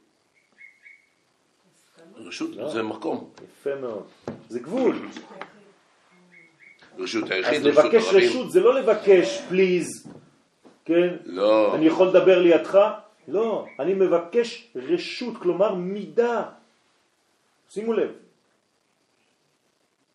רשות 2.17 2.51
לא. 2.57 2.69
זה 2.69 2.83
מקום. 2.83 3.31
יפה 3.45 3.75
מאוד. 3.75 4.07
זה 4.49 4.61
גבול. 4.61 4.97
רשות 6.99 7.25
אז 7.25 7.31
היחיד, 7.31 7.67
רשות 7.67 7.85
לבקש 7.85 8.05
הרבים. 8.05 8.29
רשות 8.29 8.51
זה 8.51 8.61
לא 8.61 8.75
לבקש 8.75 9.41
פליז, 9.49 9.87
כן? 10.89 11.17
לא. 11.25 11.75
אני 11.75 11.87
יכול 11.87 12.07
לדבר 12.09 12.39
לידך? 12.39 12.79
לא, 13.29 13.67
אני 13.79 13.95
מבקש 13.95 14.73
רשות, 14.77 15.37
כלומר 15.37 15.75
מידה. 15.75 16.45
שימו 17.71 17.93
לב. 17.93 18.11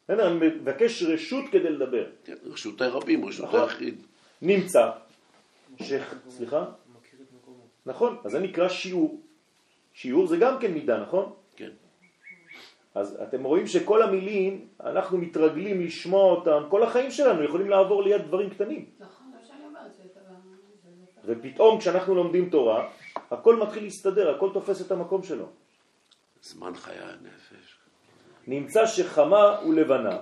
בסדר, 0.04 0.28
אני 0.28 0.36
מבקש 0.36 1.04
רשות 1.04 1.46
כדי 1.52 1.70
לדבר. 1.70 2.06
כן, 2.26 2.36
רשות 2.46 2.82
הרבים, 2.82 3.26
רשות 3.26 3.46
נכון. 3.46 3.60
היחיד. 3.60 3.96
נמצא, 4.42 4.92
ש... 5.82 5.94
סליחה? 6.30 6.66
נכון, 7.86 8.18
אז 8.26 8.32
זה 8.32 8.40
נקרא 8.40 8.70
שיעור. 8.70 9.22
שיעור 9.94 10.28
זה 10.28 10.38
גם 10.38 10.60
כן 10.60 10.72
מידה, 10.74 11.00
נכון? 11.02 11.34
כן. 11.56 11.70
אז 12.96 13.18
אתם 13.24 13.44
רואים 13.44 13.68
שכל 13.68 14.02
המילים, 14.02 14.68
אנחנו 14.84 15.18
מתרגלים 15.18 15.82
לשמוע 15.82 16.24
אותם, 16.32 16.64
כל 16.70 16.84
החיים 16.84 17.12
שלנו 17.12 17.44
יכולים 17.44 17.70
לעבור 17.70 18.04
ליד 18.04 18.22
דברים 18.22 18.50
קטנים. 18.50 18.86
נכון, 19.00 19.28
זה 19.32 19.38
מה 19.38 19.46
שאני 19.48 19.66
אומרת, 19.68 19.92
שאתה- 19.98 20.20
שזה 20.84 21.06
ופתאום 21.26 21.80
כשאנחנו 21.80 22.16
לומדים 22.16 22.50
תורה, 22.50 22.90
הכל 23.32 23.56
מתחיל 23.56 23.84
להסתדר, 23.84 24.36
הכל 24.36 24.50
תופס 24.54 24.82
את 24.82 24.92
המקום 24.92 25.24
שלו. 25.24 25.46
זמן 26.42 26.76
חיי 26.76 26.98
הנפש. 27.00 27.78
נמצא 28.48 28.86
שחמה 28.86 29.60
ולבנה 29.68 30.18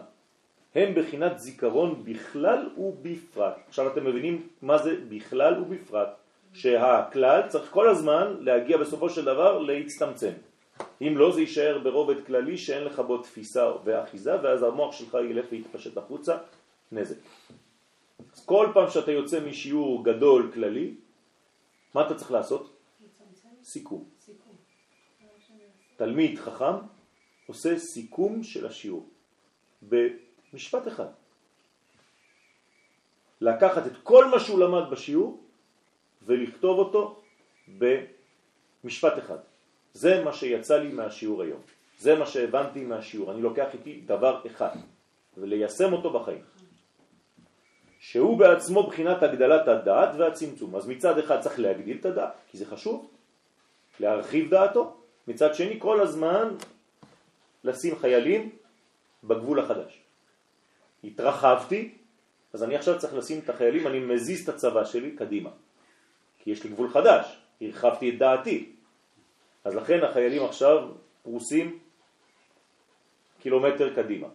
הם 0.76 0.94
בחינת 0.96 1.40
זיכרון 1.40 2.04
בכלל 2.04 2.70
ובפרט. 2.78 3.54
עכשיו 3.68 3.92
אתם 3.92 4.06
מבינים 4.06 4.48
מה 4.62 4.78
זה 4.78 4.96
בכלל 5.10 5.62
ובפרט, 5.62 6.10
שהכלל 6.54 7.42
צריך 7.48 7.72
כל 7.72 7.90
הזמן 7.90 8.36
להגיע 8.40 8.78
בסופו 8.78 9.10
של 9.10 9.26
דבר 9.26 9.58
להצטמצם. 9.58 10.32
אם 11.02 11.14
לא 11.18 11.32
זה 11.32 11.42
יישאר 11.42 11.80
ברובד 11.84 12.26
כללי 12.26 12.58
שאין 12.58 12.84
לך 12.84 13.00
בו 13.00 13.18
תפיסה 13.18 13.72
ואחיזה 13.84 14.42
ואז 14.44 14.64
המוח 14.64 14.92
שלך 14.92 15.18
ילך 15.30 15.46
להתפשט 15.52 15.98
החוצה, 15.98 16.38
נזק. 16.92 17.16
כל 18.52 18.68
פעם 18.74 18.90
שאתה 18.90 19.12
יוצא 19.12 19.40
משיעור 19.40 20.04
גדול 20.04 20.52
כללי, 20.54 20.96
מה 21.96 22.06
אתה 22.06 22.16
צריך 22.16 22.32
לעשות? 22.32 22.76
סיכום. 23.64 24.04
תלמיד 25.96 26.40
חכם 26.40 26.76
עושה 27.48 27.80
סיכום 27.80 28.44
של 28.44 28.68
השיעור 28.68 29.10
במשפט 29.82 30.88
אחד. 30.88 31.08
לקחת 33.42 33.88
את 33.88 33.98
כל 34.04 34.26
מה 34.26 34.40
שהוא 34.40 34.60
למד 34.60 34.90
בשיעור 34.92 35.44
ולכתוב 36.28 36.80
אותו 36.80 37.22
במשפט 37.80 39.18
אחד. 39.18 39.40
זה 39.94 40.24
מה 40.24 40.34
שיצא 40.34 40.78
לי 40.78 40.92
מהשיעור 40.94 41.42
היום. 41.42 41.62
זה 41.98 42.20
מה 42.20 42.26
שהבנתי 42.26 42.84
מהשיעור. 42.84 43.32
אני 43.32 43.42
לוקח 43.42 43.74
איתי 43.74 44.02
דבר 44.06 44.44
אחד 44.46 44.76
וליישם 45.38 45.94
אותו 45.94 46.10
בחיים. 46.20 46.51
שהוא 48.02 48.38
בעצמו 48.38 48.84
בחינת 48.88 49.24
הגדלת 49.24 49.68
הדעת 49.68 50.10
והצמצום. 50.18 50.76
אז 50.76 50.88
מצד 50.88 51.18
אחד 51.18 51.42
צריך 51.42 51.60
להגדיל 51.60 51.98
את 52.00 52.06
הדעת, 52.06 52.34
כי 52.48 52.58
זה 52.58 52.66
חשוב, 52.66 53.10
להרחיב 54.00 54.50
דעתו, 54.50 54.98
מצד 55.28 55.56
שני 55.56 55.80
כל 55.80 56.02
הזמן 56.02 56.56
לשים 57.64 57.96
חיילים 57.98 58.50
בגבול 59.24 59.60
החדש. 59.60 60.02
התרחבתי, 61.04 61.96
אז 62.54 62.64
אני 62.64 62.76
עכשיו 62.76 63.00
צריך 63.00 63.14
לשים 63.14 63.40
את 63.40 63.50
החיילים, 63.50 63.88
אני 63.88 64.00
מזיז 64.00 64.50
את 64.50 64.56
הצבא 64.56 64.86
שלי 64.86 65.12
קדימה, 65.12 65.50
כי 66.40 66.52
יש 66.52 66.64
לי 66.64 66.70
גבול 66.70 66.90
חדש, 66.90 67.38
הרחבתי 67.62 68.10
את 68.10 68.18
דעתי. 68.18 68.70
אז 69.64 69.76
לכן 69.76 70.04
החיילים 70.04 70.46
עכשיו 70.46 70.90
פרוסים 71.24 71.80
קילומטר 73.40 73.96
קדימה. 73.96 74.28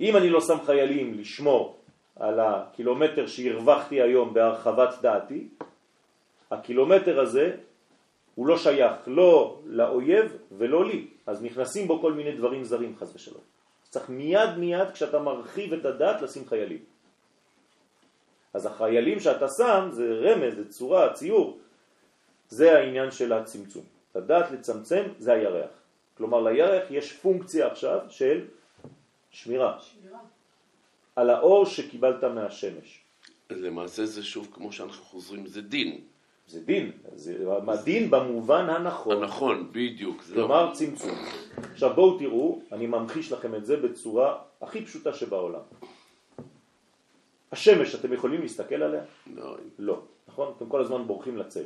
אם 0.00 0.16
אני 0.16 0.30
לא 0.30 0.40
שם 0.40 0.58
חיילים 0.66 1.14
לשמור 1.14 1.75
על 2.16 2.40
הקילומטר 2.40 3.26
שהרווחתי 3.26 4.02
היום 4.02 4.34
בהרחבת 4.34 4.88
דעתי, 5.02 5.48
הקילומטר 6.50 7.20
הזה 7.20 7.56
הוא 8.34 8.46
לא 8.46 8.58
שייך 8.58 8.96
לא 9.06 9.60
לאויב 9.64 10.36
ולא 10.52 10.84
לי, 10.84 11.06
אז 11.26 11.42
נכנסים 11.42 11.88
בו 11.88 12.00
כל 12.00 12.12
מיני 12.12 12.32
דברים 12.32 12.64
זרים 12.64 12.96
חס 12.96 13.14
ושלום. 13.14 13.42
צריך 13.90 14.10
מיד 14.10 14.50
מיד 14.58 14.90
כשאתה 14.90 15.18
מרחיב 15.18 15.72
את 15.72 15.84
הדעת 15.84 16.22
לשים 16.22 16.46
חיילים. 16.46 16.84
אז 18.54 18.66
החיילים 18.66 19.20
שאתה 19.20 19.46
שם 19.48 19.88
זה 19.92 20.20
רמז, 20.22 20.54
זה 20.54 20.68
צורה, 20.68 21.12
ציור, 21.12 21.58
זה 22.48 22.78
העניין 22.78 23.10
של 23.10 23.32
הצמצום. 23.32 23.84
לדעת 24.14 24.50
לצמצם 24.50 25.02
זה 25.18 25.32
הירח. 25.32 25.70
כלומר 26.16 26.40
לירח 26.40 26.90
יש 26.90 27.12
פונקציה 27.12 27.66
עכשיו 27.66 28.00
של 28.08 28.44
שמירה 29.30 29.78
שמירה. 29.80 30.18
על 31.16 31.30
האור 31.30 31.66
שקיבלת 31.66 32.24
מהשמש. 32.24 33.00
אז 33.50 33.60
למעשה 33.60 34.06
זה 34.06 34.22
שוב, 34.22 34.48
כמו 34.52 34.72
שאנחנו 34.72 35.04
חוזרים, 35.04 35.46
זה 35.46 35.62
דין. 35.62 36.00
זה 36.48 36.60
דין, 36.60 36.92
זה 37.14 37.34
דין 37.84 38.10
במובן 38.10 38.70
הנכון. 38.70 39.22
הנכון, 39.22 39.68
בדיוק. 39.72 40.22
זה 40.22 40.34
לא- 40.34 40.40
כלומר 40.40 40.74
צמצום. 40.74 41.18
עכשיו 41.72 41.94
בואו 41.94 42.18
תראו, 42.18 42.60
אני 42.72 42.86
ממחיש 42.86 43.32
לכם 43.32 43.54
את 43.54 43.66
זה 43.66 43.76
בצורה 43.76 44.38
הכי 44.62 44.84
פשוטה 44.84 45.14
שבעולם. 45.14 45.60
השמש, 47.52 47.94
אתם 47.94 48.12
יכולים 48.12 48.40
להסתכל 48.42 48.82
עליה? 48.82 49.04
לא, 49.34 49.56
לא, 49.78 50.02
נכון? 50.28 50.52
אתם 50.56 50.68
כל 50.68 50.80
הזמן 50.80 51.06
בורחים 51.06 51.36
לצל. 51.36 51.64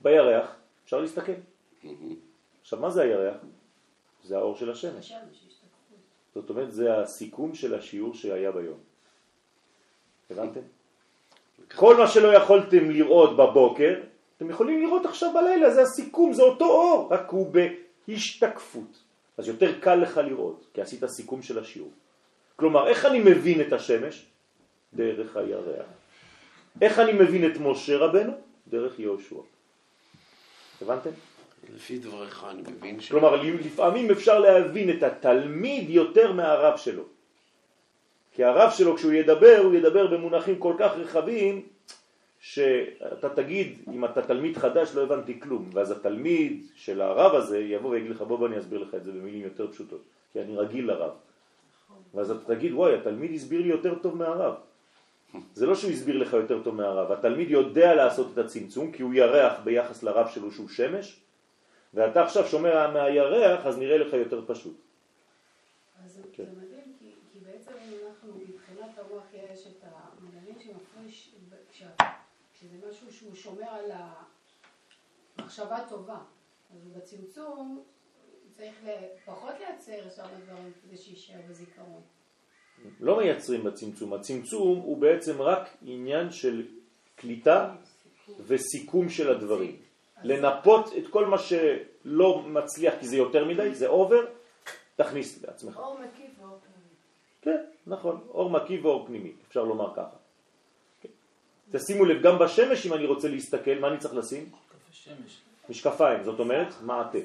בירח 0.00 0.56
אפשר 0.84 1.00
להסתכל. 1.00 1.32
עכשיו, 2.62 2.80
מה 2.80 2.90
זה 2.90 3.02
הירח? 3.02 3.36
זה 4.24 4.36
האור 4.38 4.56
של 4.56 4.70
השמש. 4.70 5.12
השמש. 5.12 5.45
זאת 6.36 6.50
אומרת, 6.50 6.72
זה 6.72 6.98
הסיכום 6.98 7.54
של 7.54 7.74
השיעור 7.74 8.14
שהיה 8.14 8.52
ביום. 8.52 8.78
הבנתם? 10.30 10.60
כל 11.76 11.96
מה 11.96 12.08
שלא 12.08 12.28
יכולתם 12.28 12.90
לראות 12.90 13.36
בבוקר, 13.36 14.00
אתם 14.36 14.50
יכולים 14.50 14.82
לראות 14.82 15.06
עכשיו 15.06 15.32
בלילה, 15.34 15.70
זה 15.74 15.82
הסיכום, 15.82 16.32
זה 16.32 16.42
אותו 16.42 16.64
אור, 16.64 17.08
רק 17.10 17.30
הוא 17.30 17.54
בהשתקפות. 18.08 19.02
אז 19.38 19.48
יותר 19.48 19.80
קל 19.80 19.94
לך 19.94 20.16
לראות, 20.16 20.66
כי 20.74 20.80
עשית 20.80 21.06
סיכום 21.06 21.42
של 21.42 21.58
השיעור. 21.58 21.90
כלומר, 22.56 22.88
איך 22.88 23.04
אני 23.06 23.18
מבין 23.18 23.60
את 23.60 23.72
השמש? 23.72 24.26
דרך 24.94 25.36
הירח. 25.36 25.86
איך 26.82 26.98
אני 26.98 27.12
מבין 27.12 27.50
את 27.50 27.56
משה 27.60 27.96
רבנו? 27.96 28.32
דרך 28.68 29.00
יהושע. 29.00 29.40
הבנתם? 30.82 31.10
לפי 31.74 31.98
דבריך 31.98 32.46
אני 32.50 32.62
מבין 32.62 33.00
ש... 33.00 33.08
כלומר, 33.08 33.42
לפעמים 33.42 34.10
אפשר 34.10 34.38
להבין 34.38 34.90
את 34.90 35.02
התלמיד 35.02 35.90
יותר 35.90 36.32
מהרב 36.32 36.76
שלו. 36.76 37.02
כי 38.32 38.44
הרב 38.44 38.70
שלו 38.70 38.96
כשהוא 38.96 39.12
ידבר, 39.12 39.60
הוא 39.64 39.74
ידבר 39.74 40.06
במונחים 40.06 40.58
כל 40.58 40.74
כך 40.78 40.92
רחבים, 40.96 41.62
שאתה 42.40 43.28
תגיד, 43.28 43.78
אם 43.92 44.04
אתה 44.04 44.22
תלמיד 44.22 44.56
חדש 44.56 44.94
לא 44.94 45.02
הבנתי 45.02 45.40
כלום, 45.40 45.70
ואז 45.72 45.90
התלמיד 45.90 46.62
של 46.74 47.00
הרב 47.00 47.34
הזה 47.34 47.58
יבוא 47.58 47.90
ויגיד 47.90 48.10
לך, 48.10 48.22
בוא 48.22 48.38
בוא 48.38 48.46
אני 48.46 48.58
אסביר 48.58 48.82
לך 48.82 48.94
את 48.94 49.04
זה 49.04 49.12
במילים 49.12 49.42
יותר 49.42 49.72
פשוטות, 49.72 50.02
כי 50.32 50.40
אני 50.40 50.56
רגיל 50.56 50.86
לרב. 50.86 51.10
ואז 52.14 52.30
אתה 52.30 52.54
תגיד, 52.54 52.72
וואי, 52.72 52.94
התלמיד 52.94 53.34
הסביר 53.34 53.60
לי 53.60 53.68
יותר 53.68 53.94
טוב 53.94 54.16
מהרב. 54.16 54.54
זה 55.54 55.66
לא 55.66 55.74
שהוא 55.74 55.90
הסביר 55.90 56.18
לך 56.18 56.32
יותר 56.32 56.62
טוב 56.62 56.74
מהרב, 56.74 57.12
התלמיד 57.12 57.50
יודע 57.50 57.94
לעשות 57.94 58.26
את 58.32 58.38
הצמצום, 58.38 58.92
כי 58.92 59.02
הוא 59.02 59.14
ירח 59.14 59.52
ביחס 59.64 60.02
לרב 60.02 60.28
שלו 60.28 60.52
שהוא 60.52 60.68
שמש, 60.68 61.20
ואתה 61.96 62.24
עכשיו 62.24 62.46
שומע 62.46 62.90
מהירח, 62.90 63.66
אז 63.66 63.78
נראה 63.78 63.98
לך 63.98 64.12
יותר 64.12 64.44
פשוט. 64.46 64.76
אז 66.04 66.20
כן. 66.32 66.44
זה 66.44 66.50
מדהים, 66.50 66.96
כי, 66.98 67.12
כי 67.32 67.38
בעצם 67.38 67.72
אנחנו, 68.06 68.32
מבחינת 68.34 68.98
הרוח 68.98 69.24
יש 69.32 69.66
את 69.66 69.84
המדענים 69.84 70.54
שמפריש, 70.58 71.34
כשזה 72.52 72.76
משהו 72.90 73.12
שהוא 73.12 73.34
שומר 73.34 73.68
על 73.68 73.90
המחשבה 75.38 75.78
טובה. 75.88 76.18
אז 76.74 76.88
בצמצום 76.96 77.82
צריך 78.56 78.84
פחות 79.24 79.54
לייצר 79.58 80.10
שם 80.16 80.26
דברים 80.44 80.72
כדי 80.82 80.96
שיישאר 80.96 81.40
בזיכרון. 81.48 82.02
לא 83.00 83.18
מייצרים 83.18 83.64
בצמצום, 83.64 84.14
הצמצום 84.14 84.78
הוא 84.78 84.98
בעצם 84.98 85.42
רק 85.42 85.68
עניין 85.82 86.30
של 86.30 86.66
קליטה 87.14 87.74
וסיכום 88.46 89.08
של 89.08 89.30
הדברים. 89.30 89.85
לנפות 90.22 90.90
את 90.98 91.08
כל 91.10 91.26
מה 91.26 91.36
שלא 91.38 92.42
מצליח 92.42 92.94
כי 93.00 93.06
זה 93.06 93.16
יותר 93.16 93.44
מדי, 93.44 93.74
זה 93.74 93.86
אובר, 93.86 94.26
תכניס 94.96 95.44
לעצמך. 95.44 95.76
אור 95.76 95.98
מקיף 95.98 96.30
ואור 96.40 96.58
פנימי. 96.60 96.88
כן, 97.42 97.64
נכון, 97.86 98.26
אור 98.28 98.50
מקיף 98.50 98.84
ואור 98.84 99.06
פנימי, 99.06 99.32
אפשר 99.48 99.64
לומר 99.64 99.94
ככה. 99.94 100.16
כן. 101.00 101.08
תשימו 101.72 102.04
לב, 102.04 102.22
גם 102.22 102.38
בשמש 102.38 102.86
אם 102.86 102.92
אני 102.92 103.06
רוצה 103.06 103.28
להסתכל, 103.28 103.78
מה 103.80 103.88
אני 103.88 103.98
צריך 103.98 104.14
לשים? 104.14 104.50
שמש. 104.90 105.40
משקפיים, 105.68 106.24
זאת 106.24 106.40
אומרת 106.40 106.74
מעטה. 106.82 107.18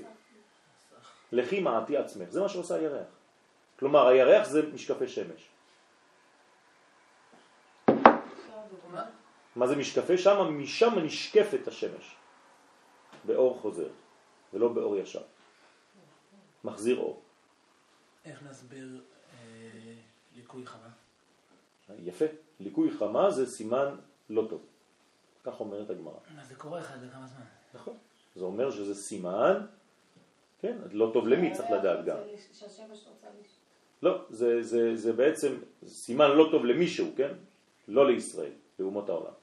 לכי 1.31 1.59
מעטי 1.59 1.97
עצמך, 1.97 2.29
זה 2.29 2.41
מה 2.41 2.49
שעושה 2.49 2.75
הירח. 2.75 3.07
כלומר, 3.79 4.07
הירח 4.07 4.47
זה 4.47 4.61
משקפי 4.73 5.07
שמש. 5.07 5.49
מה 9.55 9.67
זה 9.67 9.75
משקפי? 9.75 10.17
שם, 10.17 10.57
משם 10.59 10.99
נשקפת 10.99 11.67
השמש. 11.67 12.15
באור 13.25 13.59
חוזר, 13.61 13.89
ולא 14.53 14.67
באור 14.67 14.97
ישר. 14.97 15.21
מחזיר 16.63 16.97
אור. 16.97 17.21
איך 18.25 18.43
נסביר 18.43 19.01
אה, 19.33 19.93
ליקוי 20.35 20.65
חמה? 20.65 20.89
יפה. 21.99 22.25
ליקוי 22.59 22.91
חמה 22.91 23.31
זה 23.31 23.51
סימן 23.51 23.95
לא 24.29 24.47
טוב. 24.49 24.61
כך 25.43 25.59
אומרת 25.59 25.89
הגמרא. 25.89 26.13
מה 26.35 26.43
זה 26.43 26.55
קורה 26.55 26.79
אחד 26.79 27.03
לכמה 27.03 27.27
זמן? 27.27 27.45
נכון. 27.73 27.97
זה 28.35 28.43
אומר 28.43 28.71
שזה 28.71 28.95
סימן, 28.95 29.65
כן, 30.59 30.77
לא 30.91 31.09
טוב 31.13 31.27
למי 31.27 31.53
צריך 31.53 31.71
לדעת 31.71 32.05
גם. 32.05 32.17
זה 32.17 32.53
שהשמש 32.53 33.07
רוצה 33.07 33.27
לש... 33.41 33.47
לא, 34.03 34.25
זה, 34.29 34.63
זה, 34.63 34.95
זה 34.95 35.13
בעצם 35.13 35.55
סימן 35.87 36.31
לא 36.31 36.47
טוב 36.51 36.65
למישהו, 36.65 37.07
כן? 37.17 37.33
לא 37.87 38.07
לישראל, 38.11 38.51
לאומות 38.79 39.09
העולם. 39.09 39.33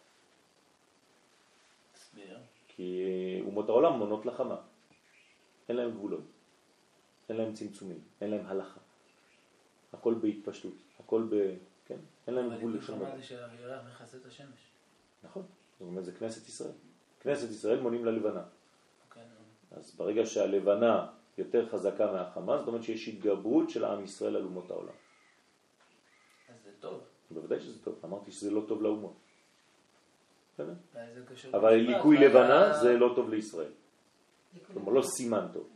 כי 2.79 3.43
אומות 3.47 3.69
העולם 3.69 3.99
מונות 3.99 4.27
לחמה. 4.27 4.57
אין 5.69 5.77
להם 5.77 5.91
גבולות, 5.91 6.25
אין 7.29 7.37
להם 7.37 7.53
צמצומים, 7.53 8.01
אין 8.21 8.31
להם 8.31 8.47
הלכה. 8.47 8.81
הכל 9.93 10.15
בהתפשטות, 10.15 10.73
הכל 10.99 11.27
ב... 11.31 11.55
כן? 11.87 11.99
אין 12.27 12.35
להם 12.35 12.47
אבל 12.47 12.59
גבול 12.59 12.77
לשום 12.77 12.99
דבר. 12.99 13.17
זה 13.17 13.23
שהירח 13.23 13.83
מכסה 13.89 14.17
את 14.17 14.27
השמש. 14.27 14.71
נכון, 15.25 15.43
זאת 15.73 15.81
אומרת 15.81 16.05
זה 16.05 16.13
כנסת 16.13 16.49
ישראל. 16.49 16.73
כנסת 17.21 17.51
ישראל 17.51 17.81
מונים 17.81 18.05
ללבנה. 18.05 18.43
כן, 19.11 19.25
אז 19.71 19.95
ברגע 19.97 20.27
שהלבנה 20.27 21.07
יותר 21.39 21.69
חזקה 21.69 22.13
מהחמה, 22.13 22.59
זאת 22.59 22.69
אומרת 22.69 22.83
שיש 22.83 23.09
התגברות 23.09 23.71
של 23.71 23.85
עם 23.85 24.05
ישראל 24.05 24.37
על 24.37 24.45
אומות 24.45 24.71
העולם. 24.71 24.95
אז 26.49 26.63
זה 26.65 26.71
טוב. 26.81 27.01
בוודאי 27.31 27.61
שזה 27.61 27.85
טוב, 27.85 28.01
אמרתי 28.05 28.33
שזה 28.33 28.51
לא 28.51 28.65
טוב 28.69 28.83
לאומות. 28.83 29.17
בסדר? 29.17 30.48
אולי 30.48 30.48
זה 30.48 30.48
קשור 30.48 30.48
אבל 31.55 31.75
ליקוי 31.75 32.17
לבנה 32.19 32.75
זה 32.75 32.93
לא 32.93 33.13
טוב 33.15 33.31
לישראל. 33.31 33.71
כלומר 34.73 34.93
לא 34.93 35.03
סימן 35.03 35.47
טוב. 35.53 35.69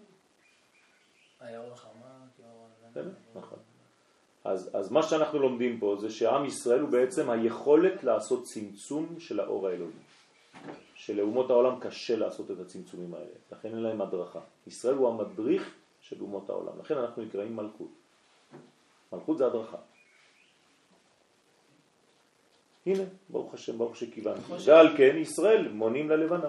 הלבן. 2.97 3.11
נכון. 3.35 3.59
אז, 4.45 4.71
אז 4.75 4.93
מה 4.93 5.03
שאנחנו 5.03 5.39
לומדים 5.39 5.81
פה 5.81 5.97
זה 6.01 6.11
שעם 6.11 6.45
ישראל 6.45 6.81
הוא 6.81 6.91
בעצם 6.91 7.31
היכולת 7.31 8.05
לעשות 8.05 8.45
צמצום 8.45 9.21
של 9.21 9.41
האור 9.41 9.69
האלוהי. 9.69 9.93
שלאומות 10.95 11.51
העולם 11.51 11.81
קשה 11.81 12.17
לעשות 12.17 12.51
את 12.51 12.61
הצמצומים 12.61 13.15
האלה, 13.15 13.35
לכן 13.53 13.69
אין 13.69 13.83
להם 13.83 14.01
הדרכה. 14.01 14.41
ישראל 14.67 14.95
הוא 14.95 15.09
המדריך 15.09 15.75
של 16.01 16.21
אומות 16.21 16.51
העולם, 16.51 16.79
לכן 16.81 16.99
אנחנו 16.99 17.23
נקראים 17.23 17.57
מלכות. 17.57 17.91
מלכות 19.13 19.39
זה 19.39 19.47
הדרכה. 19.47 19.77
הנה, 22.87 23.03
ברוך 23.29 23.55
השם, 23.55 23.79
ברוך 23.79 23.97
שכיוונתי. 23.97 24.53
ועל 24.65 24.97
כן 24.97 25.17
ישראל 25.17 25.69
מונים 25.69 26.11
ללבנה. 26.11 26.49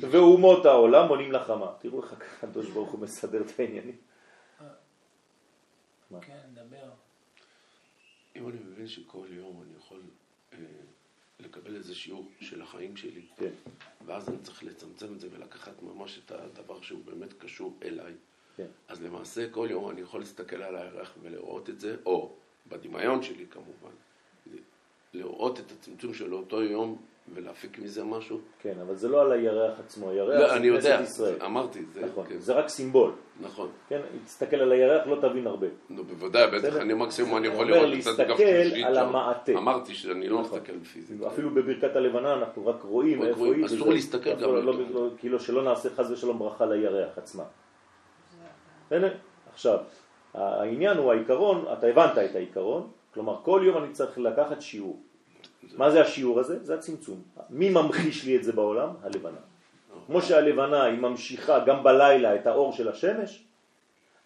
ואומות 0.00 0.66
העולם 0.66 1.08
מונים 1.08 1.32
לחמה. 1.32 1.72
תראו 1.78 2.02
איך 2.02 2.12
הקדוש 2.12 2.70
ברוך 2.70 2.90
הוא 2.90 3.00
מסדר 3.00 3.42
את 3.42 3.60
העניינים. 3.60 3.96
כן, 6.20 6.38
דבר. 6.54 6.90
אם 8.36 8.48
אני 8.48 8.56
מבין 8.66 8.86
שכל 8.86 9.26
יום 9.30 9.62
אני 9.62 9.72
יכול 9.78 10.00
אה, 10.52 10.58
לקבל 11.40 11.76
איזה 11.76 11.94
שיעור 11.94 12.30
של 12.40 12.62
החיים 12.62 12.96
שלי, 12.96 13.26
כן. 13.36 13.50
ואז 14.06 14.28
אני 14.28 14.38
צריך 14.38 14.64
לצמצם 14.64 15.14
את 15.14 15.20
זה 15.20 15.28
ולקחת 15.32 15.82
ממש 15.82 16.20
את 16.24 16.30
הדבר 16.30 16.80
שהוא 16.80 17.04
באמת 17.04 17.32
קשור 17.32 17.78
אליי, 17.82 18.12
כן. 18.56 18.66
אז 18.88 19.02
למעשה 19.02 19.50
כל 19.50 19.68
יום 19.70 19.90
אני 19.90 20.00
יכול 20.00 20.20
להסתכל 20.20 20.62
על 20.62 20.76
הירח 20.76 21.14
ולראות 21.22 21.70
את 21.70 21.80
זה, 21.80 21.96
או 22.06 22.36
בדמיון 22.68 23.22
שלי 23.22 23.46
כמובן, 23.46 23.90
לראות 25.16 25.60
את 25.60 25.72
הצמצום 25.78 26.14
של 26.14 26.34
אותו 26.34 26.62
יום 26.62 26.96
ולהפיק 27.34 27.78
מזה 27.78 28.04
משהו. 28.04 28.38
כן, 28.60 28.74
אבל 28.86 28.94
זה 28.94 29.08
לא 29.08 29.20
על 29.20 29.32
הירח 29.32 29.80
עצמו, 29.80 30.10
הירח 30.10 30.40
לא, 30.40 30.48
זה 30.48 30.56
אני 30.56 30.66
יודע, 30.66 30.98
כנסת 30.98 31.10
ישראל. 31.10 31.34
אמרתי, 31.44 31.82
זה, 31.92 32.06
נכון, 32.06 32.26
כן, 32.28 32.38
זה 32.38 32.52
רק 32.54 32.68
סימבול. 32.68 33.12
נכון. 33.40 33.68
כן, 33.88 34.00
תסתכל 34.24 34.56
על 34.56 34.72
הירח 34.72 35.06
לא 35.06 35.16
תבין 35.20 35.46
הרבה. 35.46 35.66
נו, 35.90 36.04
בוודאי, 36.04 36.50
בטח? 36.50 36.76
אני 36.76 36.94
מקסימום 36.94 37.36
אני 37.36 37.46
אני 37.48 37.54
יכול 37.54 37.72
אומר 37.74 37.86
לראות 37.86 38.02
את 38.02 38.06
הדף 38.06 38.18
להסתכל 38.18 38.42
השלישית 38.42 38.86
על. 38.86 38.98
המעטה. 38.98 39.52
אמרתי 39.52 39.94
שאני 39.94 40.28
לא 40.28 40.40
נכון. 40.40 40.58
מסתכל 40.58 40.78
פיזית. 40.92 41.22
אפילו 41.22 41.50
בברכת 41.50 41.96
הלבנה 41.96 42.34
אנחנו 42.34 42.66
רק 42.66 42.82
רואים 42.82 43.22
איפה 43.22 43.54
היא. 43.54 43.66
אסור 43.66 43.92
להסתכל 43.92 44.30
לא- 44.30 44.36
גם 44.36 44.42
לא- 44.54 44.64
לא- 44.64 44.74
לא- 44.90 45.08
כאילו 45.18 45.40
שלא 45.40 45.62
נעשה 45.64 45.88
חס 45.96 46.10
ושלום 46.10 46.38
ברכה 46.38 46.66
לירח 46.66 47.18
עצמה. 47.18 47.44
הנה, 48.90 49.06
עכשיו, 49.52 49.78
העניין 50.34 50.96
הוא 50.96 51.12
העיקרון, 51.12 51.64
אתה 51.72 51.86
הבנת 51.86 52.18
את 52.18 52.34
העיקרון, 52.36 52.88
כלומר 53.14 53.36
כל 53.42 53.62
יום 53.64 53.84
אני 53.84 53.92
צריך 53.92 54.18
לקחת 54.18 54.62
שיעור. 54.62 55.00
מה 55.74 55.90
זה 55.90 56.02
השיעור 56.02 56.40
הזה? 56.40 56.64
זה 56.64 56.74
הצמצום. 56.74 57.22
מי 57.50 57.70
ממחיש 57.70 58.24
לי 58.24 58.36
את 58.36 58.44
זה 58.44 58.52
בעולם? 58.52 58.90
הלבנה. 59.02 59.38
כמו 60.06 60.22
שהלבנה 60.22 60.84
היא 60.84 60.98
ממשיכה 60.98 61.58
גם 61.64 61.82
בלילה 61.82 62.34
את 62.34 62.46
האור 62.46 62.72
של 62.72 62.88
השמש, 62.88 63.44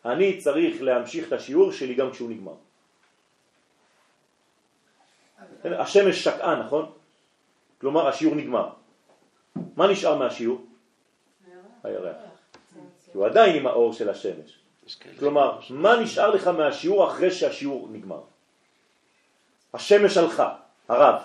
אני 0.05 0.38
צריך 0.38 0.83
להמשיך 0.83 1.29
את 1.29 1.33
השיעור 1.33 1.72
שלי 1.72 1.94
גם 1.94 2.11
כשהוא 2.11 2.31
נגמר. 2.31 2.55
השמש 5.64 6.24
שקעה, 6.24 6.57
נכון? 6.57 6.92
כלומר 7.81 8.09
השיעור 8.09 8.35
נגמר. 8.35 8.68
מה 9.76 9.87
נשאר 9.87 10.18
מהשיעור? 10.18 10.66
הירח. 11.85 12.16
כי 13.12 13.18
הוא 13.18 13.26
עדיין 13.26 13.57
עם 13.57 13.66
האור 13.66 13.92
של 13.92 14.11
השמש. 14.11 14.59
כלומר, 15.18 15.59
מה 15.70 15.96
נשאר 15.96 16.35
לך 16.35 16.46
מהשיעור 16.46 17.09
אחרי 17.09 17.31
שהשיעור 17.31 17.88
נגמר? 17.92 18.20
השמש 19.74 20.16
הלכה, 20.16 20.57
הרב. 20.88 21.22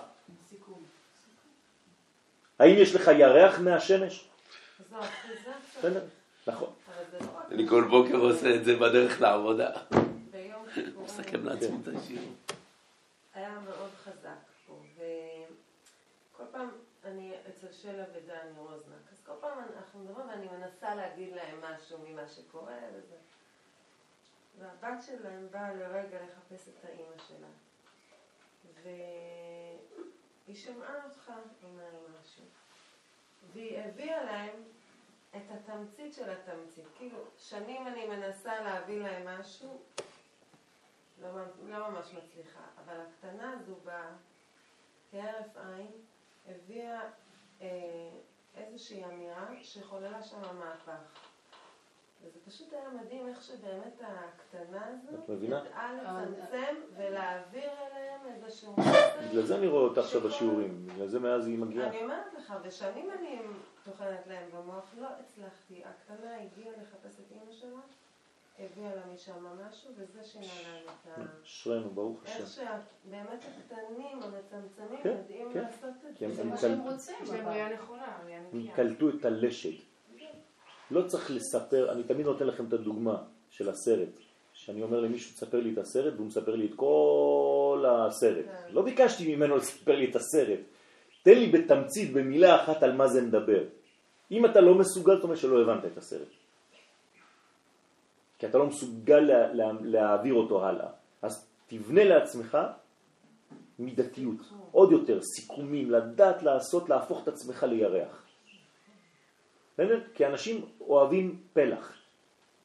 האם 2.59 2.75
יש 2.77 2.95
לך 2.95 3.07
ירח 3.07 3.59
מהשמש? 3.59 4.29
בסדר, 5.77 6.03
נכון. 6.47 6.73
לא 7.21 7.27
אני 7.51 7.67
כל 7.67 7.83
בוקר 7.89 8.15
עושה 8.15 8.55
את 8.55 8.65
זה 8.65 8.75
בדרך 8.75 9.21
לעבודה. 9.21 9.71
ביום 10.31 10.65
כיפורים. 10.73 11.05
מסכם 11.05 11.45
לעצמי 11.45 11.77
את 11.83 11.87
השיעור. 11.87 12.33
היה 13.33 13.59
מאוד 13.59 13.89
חזק 14.03 14.29
פה, 14.67 14.79
וכל 14.95 16.43
פעם 16.51 16.69
אני 17.05 17.33
אצל 17.49 17.67
שלה 17.81 18.03
ודני 18.13 18.57
רוזנק, 18.57 19.11
אז 19.11 19.17
כל 19.25 19.33
פעם 19.41 19.59
אנחנו 19.77 19.99
מדברים 20.03 20.27
ואני 20.27 20.47
מנסה 20.57 20.95
להגיד 20.95 21.35
להם 21.35 21.61
משהו 21.61 21.97
ממה 22.07 22.27
שקורה 22.27 22.77
וזה. 22.93 23.15
והבת 24.59 25.03
שלהם 25.03 25.47
באה 25.51 25.73
לרגע 25.73 26.17
לחפש 26.17 26.67
את 26.67 26.85
האימא 26.85 27.15
שלה, 27.27 27.47
והיא 30.45 30.57
שמעה 30.57 31.05
אותך 31.05 31.31
לי 31.63 31.69
משהו, 32.21 32.45
והיא 33.53 33.79
הביאה 33.79 34.23
להם 34.23 34.63
את 35.35 35.51
התמצית 35.51 36.13
של 36.13 36.29
התמצית, 36.29 36.85
כאילו 36.97 37.17
שנים 37.37 37.87
אני 37.87 38.07
מנסה 38.07 38.61
להביא 38.61 39.03
להם 39.03 39.39
משהו 39.39 39.83
לא, 41.21 41.29
לא 41.63 41.89
ממש 41.89 42.13
מצליחה, 42.13 42.65
אבל 42.83 43.01
הקטנה 43.01 43.53
הזו 43.53 43.75
באה 43.75 44.11
כהרף 45.11 45.57
עין, 45.57 45.91
הביאה 46.47 47.01
אה, 47.61 47.67
איזושהי 48.55 49.05
אמירה 49.05 49.47
שחוללה 49.63 50.23
שם 50.23 50.57
מהפך. 50.59 51.24
וזה 52.25 52.39
פשוט 52.47 52.73
היה 52.73 52.89
מדהים 52.89 53.27
איך 53.27 53.43
שבאמת 53.43 54.01
הקטנה 54.01 54.85
הזו 54.87 55.23
את 55.23 55.29
מבינה? 55.29 55.61
ידעה 55.65 55.93
לצמצם 55.93 56.75
ולהעביר 56.97 57.69
אליהם 57.91 58.21
איזשהו 58.25 58.73
מסר. 58.77 58.91
בגלל 59.29 59.41
זה 59.45 59.55
אני 59.57 59.67
רואה 59.67 59.81
אותך 59.81 59.97
עכשיו 59.97 60.21
בשיעורים, 60.21 60.87
בגלל 60.87 61.07
זה 61.07 61.19
מאז 61.19 61.47
היא 61.47 61.57
מגיעה. 61.59 61.87
אני 61.89 62.03
אומרת 62.03 62.33
לך, 62.33 62.53
ושנים 62.63 63.09
אני 63.19 63.39
טוחנת 63.85 64.27
להם 64.27 64.49
במוח, 64.57 64.85
לא 65.01 65.07
הצלחתי. 65.19 65.81
הקטנה 65.85 66.35
הגיעה 66.41 66.75
לחפש 66.81 67.19
את 67.19 67.31
אימא 67.31 67.51
שלה, 67.51 67.79
הביאה 68.59 68.95
לה 68.95 69.01
משם 69.13 69.33
משהו, 69.69 69.91
וזה 69.95 70.23
שינה 70.23 70.45
להם 70.63 70.83
את 70.85 71.19
ה... 71.19 71.21
אשרינו, 71.43 71.89
ברוך 71.89 72.23
השם. 72.23 72.33
איך 72.39 72.47
שבאמת 72.47 73.39
הקטנים, 73.57 74.19
המצמצמים, 74.23 74.99
כן, 75.03 75.09
יודעים 75.09 75.53
כן. 75.53 75.59
לעשות 75.61 75.89
את 76.09 76.21
הם- 76.21 76.29
זה. 76.31 76.35
זה 76.35 76.41
הם 76.41 76.49
מה 76.49 76.57
שהם 76.57 76.79
רוצים. 76.81 77.15
אבל. 77.27 77.47
ראייה 77.47 77.73
נכונה, 77.73 78.17
ראייה 78.23 78.39
הם 78.39 78.45
נקייה. 78.53 78.75
קלטו 78.75 79.09
את 79.09 79.25
הלשד. 79.25 79.69
לא 80.91 81.01
צריך 81.01 81.31
לספר, 81.31 81.91
אני 81.91 82.03
תמיד 82.03 82.25
נותן 82.25 82.47
לכם 82.47 82.65
את 82.65 82.73
הדוגמה 82.73 83.17
של 83.49 83.69
הסרט. 83.69 84.09
שאני 84.53 84.83
אומר 84.83 84.99
למישהו, 84.99 85.33
תספר 85.33 85.59
לי 85.59 85.73
את 85.73 85.77
הסרט, 85.77 86.13
והוא 86.13 86.27
מספר 86.27 86.55
לי 86.55 86.65
את 86.65 86.75
כל 86.75 87.85
הסרט. 87.87 88.45
כן. 88.45 88.73
לא 88.73 88.81
ביקשתי 88.81 89.35
ממנו 89.35 89.57
לספר 89.61 89.95
לי 89.95 90.09
את 90.09 90.15
הסרט. 90.15 90.59
תן 91.23 91.37
לי 91.37 91.47
בתמצית, 91.51 92.13
במילה 92.13 92.63
אחת 92.63 92.83
על 92.83 92.95
מה 92.95 93.07
זה 93.07 93.21
מדבר. 93.21 93.63
אם 94.31 94.45
אתה 94.45 94.61
לא 94.61 94.75
מסוגל, 94.75 95.15
זאת 95.15 95.23
אומרת 95.23 95.37
שלא 95.37 95.61
הבנת 95.61 95.85
את 95.85 95.97
הסרט. 95.97 96.27
כי 98.39 98.45
אתה 98.45 98.57
לא 98.57 98.65
מסוגל 98.65 99.19
לה, 99.19 99.53
לה, 99.53 99.71
להעביר 99.81 100.33
אותו 100.33 100.65
הלאה. 100.65 100.89
אז 101.21 101.47
תבנה 101.67 102.03
לעצמך 102.03 102.57
מידתיות, 103.79 104.41
עוד 104.71 104.91
יותר, 104.91 105.19
סיכומים, 105.21 105.91
לדעת 105.91 106.43
לעשות, 106.43 106.89
להפוך 106.89 107.23
את 107.23 107.27
עצמך 107.27 107.63
לירח. 107.63 108.24
בסדר? 109.75 109.99
כי 110.13 110.25
אנשים 110.25 110.65
אוהבים 110.81 111.39
פלח. 111.53 111.93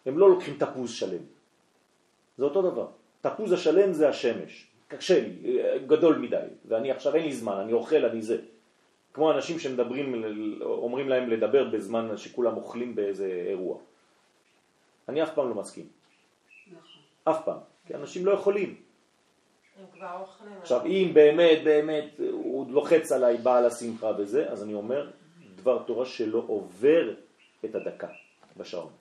הם 0.06 0.18
לא 0.18 0.30
לוקחים 0.30 0.56
תפוז 0.58 0.90
שלם. 0.90 1.22
זה 2.38 2.44
אותו 2.44 2.70
דבר. 2.70 2.86
תפוז 3.20 3.52
השלם 3.52 3.92
זה 3.92 4.08
השמש. 4.08 4.66
קשה 4.88 5.20
לי, 5.20 5.58
גדול 5.86 6.18
מדי, 6.18 6.46
ואני 6.68 6.90
עכשיו 6.90 7.14
אין 7.14 7.24
לי 7.24 7.32
זמן, 7.32 7.54
אני 7.54 7.72
אוכל, 7.72 8.04
אני 8.04 8.22
זה. 8.22 8.38
כמו 9.14 9.32
אנשים 9.32 9.58
שמדברים, 9.58 10.24
אומרים 10.60 11.08
להם 11.08 11.30
לדבר 11.30 11.64
בזמן 11.64 12.16
שכולם 12.16 12.56
אוכלים 12.56 12.94
באיזה 12.94 13.44
אירוע. 13.48 13.78
אני 15.08 15.22
אף 15.22 15.34
פעם 15.34 15.48
לא 15.48 15.54
מסכים. 15.54 15.86
נכון. 16.66 17.02
אף 17.24 17.44
פעם. 17.44 17.58
כי 17.86 17.94
אנשים 17.94 18.26
לא 18.26 18.32
יכולים. 18.32 18.76
עכשיו, 20.60 20.86
אם 20.86 21.10
באמת, 21.14 21.64
באמת, 21.64 22.20
הוא 22.32 22.72
לוחץ 22.72 23.12
עליי 23.12 23.36
בעל 23.36 23.66
השמחה 23.66 24.12
וזה, 24.18 24.50
אז 24.50 24.62
אני 24.62 24.74
אומר, 24.74 25.10
דבר 25.60 25.82
תורה 25.82 26.06
שלא 26.06 26.44
עובר 26.46 27.14
את 27.64 27.74
הדקה 27.74 28.08
בשעון. 28.56 28.92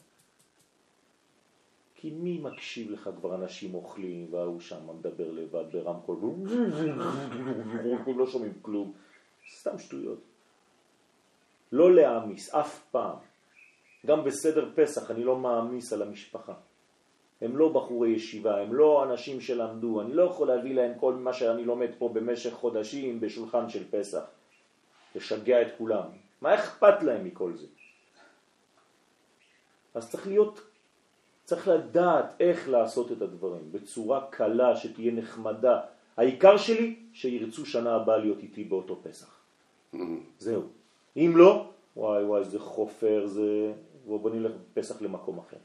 כי 1.96 2.12
מי 2.12 2.38
מקשיב 2.38 2.92
לך 2.92 3.10
כבר 3.20 3.36
אנשים 3.36 3.76
אוכלים, 3.76 4.28
וההוא 4.32 4.60
שם 4.60 5.00
מדבר 5.00 5.32
לבד 5.32 5.64
ברמקול, 5.72 6.18
לא 8.20 8.28
שומעים 8.28 8.54
כלום. 8.62 8.94
סתם 9.60 9.78
שטויות. 9.78 10.20
לא 11.72 11.96
להעמיס, 11.96 12.56
אף 12.56 12.80
פעם. 12.92 13.18
גם 14.06 14.24
בסדר 14.24 14.70
פסח 14.76 15.12
אני 15.12 15.24
לא 15.24 15.36
מעמיס 15.36 15.94
על 15.94 16.02
המשפחה. 16.02 16.54
הם 17.42 17.58
לא 17.58 17.70
בחורי 17.70 18.10
ישיבה, 18.10 18.62
הם 18.62 18.74
לא 18.74 19.04
אנשים 19.04 19.42
שלמדו, 19.42 20.02
אני 20.02 20.14
לא 20.14 20.24
יכול 20.24 20.48
להביא 20.48 20.76
להם 20.76 21.00
כל 21.00 21.14
מה 21.14 21.34
שאני 21.34 21.66
לומד 21.66 21.90
פה 21.98 22.10
במשך 22.14 22.54
חודשים 22.54 23.20
בשולחן 23.20 23.70
של 23.70 23.84
פסח. 23.92 24.24
לשגע 25.16 25.62
את 25.62 25.68
כולם. 25.78 26.29
מה 26.42 26.56
אכפת 26.56 27.04
להם 27.04 27.26
מכל 27.26 27.54
זה? 27.56 27.68
אז 29.94 30.12
צריך 30.12 30.28
להיות, 30.28 30.62
צריך 31.44 31.68
לדעת 31.68 32.36
איך 32.40 32.70
לעשות 32.70 33.12
את 33.12 33.22
הדברים 33.22 33.72
בצורה 33.72 34.28
קלה, 34.30 34.76
שתהיה 34.76 35.12
נחמדה. 35.12 35.82
העיקר 36.18 36.58
שלי, 36.58 36.96
שירצו 37.14 37.66
שנה 37.66 37.96
הבאה 37.96 38.18
להיות 38.18 38.40
איתי 38.40 38.64
באותו 38.64 39.00
פסח. 39.04 39.40
זהו. 40.40 40.64
אם 41.18 41.34
לא, 41.36 41.70
וואי 41.98 42.24
וואי, 42.24 42.44
זה 42.44 42.60
חופר, 42.60 43.28
זה... 43.28 43.74
בוא 44.06 44.30
נלך 44.30 44.52
פסח 44.74 45.02
למקום 45.02 45.40
אחר. 45.40 45.58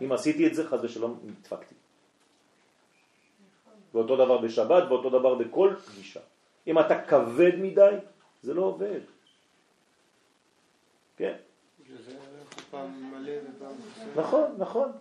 אם 0.00 0.12
עשיתי 0.12 0.46
את 0.46 0.54
זה, 0.54 0.68
חז 0.68 0.84
ושלום, 0.84 1.20
נדפקתי. 1.24 1.74
ואותו 3.94 4.16
דבר 4.16 4.38
בשבת, 4.38 4.82
ואותו 4.88 5.10
דבר 5.10 5.34
בכל 5.34 5.74
פגישה. 5.86 6.20
אם 6.66 6.78
אתה 6.78 7.02
כבד 7.02 7.52
מדי, 7.58 7.94
זה 8.42 8.54
לא 8.54 8.62
עובד. 8.62 9.00
כן. 11.20 11.36
זה 12.04 12.18
פעם 12.70 13.12
מלא 13.12 13.32
ופעם... 13.32 13.74
נכון, 14.16 14.54
נכון. 14.58 14.92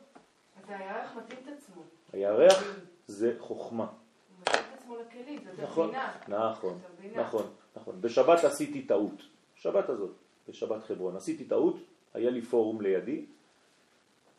אז 0.58 0.70
הירח 0.70 1.16
מתאים 1.18 1.40
את 1.44 1.54
עצמו. 1.58 1.82
הירח 2.14 2.64
זה 3.08 3.36
חוכמה. 3.40 3.86
הוא 3.86 3.94
מתאים 4.42 4.60
את 4.74 4.80
עצמו 4.80 4.98
לכלים, 4.98 5.40
זאת 5.46 5.60
נכון. 5.60 5.92
נכון. 6.28 6.80
נכון, 7.16 7.54
נכון. 7.76 8.02
בשבת 8.02 8.44
עשיתי 8.44 8.82
טעות, 8.82 9.22
שבת 9.56 9.90
הזאת, 9.90 10.12
בשבת 10.50 10.84
חברון, 10.84 11.16
עשיתי 11.16 11.46
טעות, 11.46 11.76
היה 12.14 12.30
לי 12.30 12.42
פורום 12.42 12.82
לידי, 12.82 13.26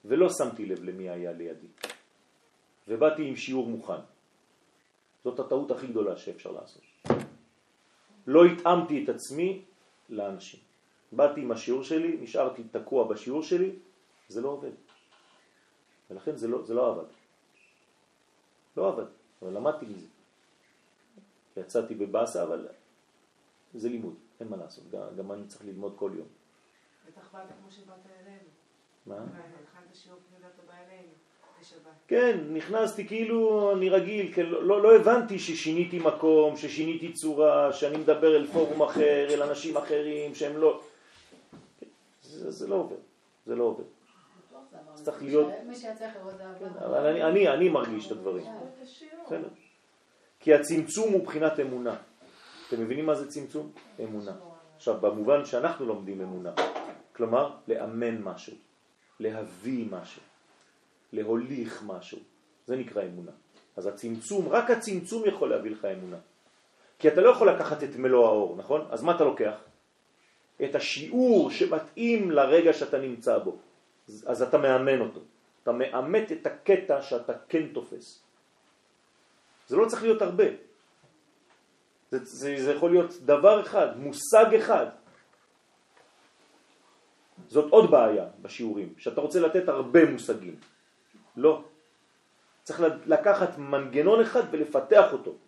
ולא 0.04 0.28
שמתי 0.28 0.66
לב 0.66 0.84
למי 0.84 1.10
היה 1.10 1.32
לידי. 1.32 1.66
ובאתי 2.88 3.28
עם 3.28 3.36
שיעור 3.36 3.66
מוכן. 3.66 4.00
זאת 5.24 5.40
הטעות 5.40 5.70
הכי 5.70 5.86
גדולה 5.86 6.16
שאפשר 6.16 6.52
לעשות. 6.52 6.82
לא 8.26 8.44
התאמתי 8.44 9.04
את 9.04 9.08
עצמי 9.08 9.64
לאנשים. 10.08 10.69
באתי 11.12 11.40
עם 11.40 11.52
השיעור 11.52 11.82
שלי, 11.82 12.16
נשארתי 12.20 12.62
תקוע 12.70 13.08
בשיעור 13.08 13.42
שלי, 13.42 13.70
זה 14.28 14.40
לא 14.40 14.48
עובד. 14.48 14.70
ולכן 16.10 16.36
זה 16.36 16.48
לא, 16.48 16.62
זה 16.64 16.74
לא 16.74 16.90
עבד. 16.90 17.08
לא 18.76 18.88
עבד, 18.88 19.04
אבל 19.42 19.52
למדתי 19.52 19.86
מזה. 19.86 20.06
יצאתי 21.56 21.94
בבאסה, 21.94 22.42
אבל 22.42 22.68
זה 23.74 23.88
לימוד, 23.88 24.14
אין 24.40 24.48
מה 24.48 24.56
לעשות. 24.56 24.90
גם, 24.90 25.00
גם 25.16 25.32
אני 25.32 25.46
צריך 25.46 25.64
ללמוד 25.64 25.92
כל 25.96 26.10
יום. 26.14 26.26
בטח 27.08 27.32
באת 27.32 27.42
כמו 27.60 27.70
שבאת 27.70 28.06
אלינו. 28.06 28.48
מה? 29.06 29.16
כן, 32.08 32.38
נכנסתי 32.52 33.06
כאילו 33.06 33.72
אני 33.72 33.88
רגיל, 33.88 34.32
כן, 34.34 34.46
לא, 34.46 34.66
לא, 34.66 34.82
לא 34.82 34.96
הבנתי 34.96 35.38
ששיניתי 35.38 35.98
מקום, 35.98 36.56
ששיניתי 36.56 37.12
צורה, 37.12 37.72
שאני 37.72 37.98
מדבר 37.98 38.36
אל 38.36 38.46
פורום 38.46 38.82
אחר, 38.82 39.26
אל 39.30 39.42
אנשים 39.42 39.76
אחרים, 39.76 40.34
שהם 40.34 40.56
לא... 40.56 40.80
זה, 42.40 42.50
זה 42.50 42.66
לא 42.68 42.74
עובד, 42.74 42.96
זה 43.46 43.54
לא 43.54 43.64
עובד. 43.64 43.84
אז 44.94 45.04
צריך 45.04 45.22
להיות- 45.22 45.46
עבר. 46.66 46.86
אבל 46.86 47.06
אני, 47.06 47.22
אני, 47.24 47.48
אני 47.48 47.68
מרגיש 47.68 48.06
את 48.06 48.12
הדברים. 48.12 48.44
כי 50.40 50.54
הצמצום 50.54 51.12
הוא 51.12 51.24
בחינת 51.24 51.60
אמונה. 51.60 51.96
אתם 52.68 52.80
מבינים 52.82 53.06
מה 53.06 53.14
זה 53.14 53.28
צמצום? 53.30 53.72
אמונה. 54.04 54.32
עכשיו, 54.76 55.00
במובן 55.00 55.44
שאנחנו 55.44 55.86
לומדים 55.86 56.20
אמונה, 56.20 56.52
כלומר, 57.16 57.56
לאמן 57.68 58.22
משהו, 58.22 58.56
להביא 59.20 59.86
משהו, 59.90 60.22
להוליך 61.12 61.82
משהו, 61.86 62.18
זה 62.66 62.76
נקרא 62.76 63.02
אמונה. 63.02 63.32
אז 63.76 63.86
הצמצום, 63.86 64.48
רק 64.48 64.70
הצמצום 64.70 65.22
יכול 65.26 65.50
להביא 65.50 65.70
לך 65.70 65.84
אמונה. 65.84 66.16
כי 66.98 67.08
אתה 67.08 67.20
לא 67.20 67.30
יכול 67.30 67.50
לקחת 67.50 67.82
את 67.84 67.96
מלוא 67.96 68.26
האור, 68.26 68.56
נכון? 68.56 68.86
אז 68.90 69.02
מה 69.02 69.16
אתה 69.16 69.24
לוקח? 69.24 69.54
את 70.64 70.74
השיעור 70.74 71.50
שמתאים 71.50 72.30
לרגע 72.30 72.72
שאתה 72.72 72.98
נמצא 72.98 73.38
בו. 73.38 73.56
אז 74.26 74.42
אתה 74.42 74.58
מאמן 74.58 75.00
אותו. 75.00 75.20
אתה 75.62 75.72
מאמת 75.72 76.32
את 76.32 76.46
הקטע 76.46 77.02
שאתה 77.02 77.32
כן 77.48 77.72
תופס. 77.72 78.22
זה 79.66 79.76
לא 79.76 79.86
צריך 79.86 80.02
להיות 80.02 80.22
הרבה. 80.22 80.44
זה, 82.10 82.24
זה, 82.24 82.54
זה 82.58 82.72
יכול 82.72 82.90
להיות 82.90 83.12
דבר 83.22 83.60
אחד, 83.60 83.98
מושג 83.98 84.54
אחד. 84.58 84.86
זאת 87.48 87.70
עוד 87.70 87.90
בעיה 87.90 88.26
בשיעורים, 88.42 88.94
שאתה 88.98 89.20
רוצה 89.20 89.40
לתת 89.40 89.68
הרבה 89.68 90.10
מושגים. 90.10 90.56
לא. 91.36 91.64
צריך 92.62 92.82
לקחת 93.06 93.58
מנגנון 93.58 94.20
אחד 94.20 94.42
ולפתח 94.50 95.12
אותו. 95.12 95.30
עוד 95.30 95.40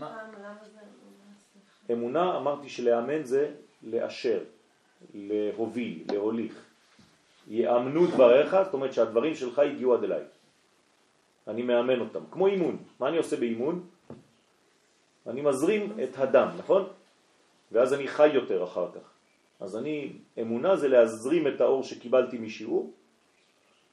פעם, 0.00 0.32
למה. 0.42 0.73
אמונה, 1.92 2.36
אמרתי 2.36 2.68
שלאמן 2.68 3.22
זה 3.22 3.50
לאשר, 3.82 4.40
להוביל, 5.14 6.04
להוליך. 6.12 6.64
יאמנו 7.48 8.06
דבריך, 8.06 8.56
זאת 8.64 8.74
אומרת 8.74 8.92
שהדברים 8.92 9.34
שלך 9.34 9.58
הגיעו 9.58 9.94
עד 9.94 10.04
אליי. 10.04 10.22
אני 11.48 11.62
מאמן 11.62 12.00
אותם, 12.00 12.20
כמו 12.30 12.46
אימון. 12.46 12.76
מה 13.00 13.08
אני 13.08 13.16
עושה 13.16 13.36
באימון? 13.36 13.86
אני 15.26 15.40
מזרים 15.40 15.92
את 16.04 16.18
הדם, 16.18 16.48
נכון? 16.58 16.88
ואז 17.72 17.94
אני 17.94 18.08
חי 18.08 18.28
יותר 18.28 18.64
אחר 18.64 18.88
כך. 18.94 19.10
אז 19.60 19.76
אני, 19.76 20.12
אמונה 20.40 20.76
זה 20.76 20.88
להזרים 20.88 21.48
את 21.48 21.60
האור 21.60 21.82
שקיבלתי 21.82 22.38
משיעור 22.38 22.92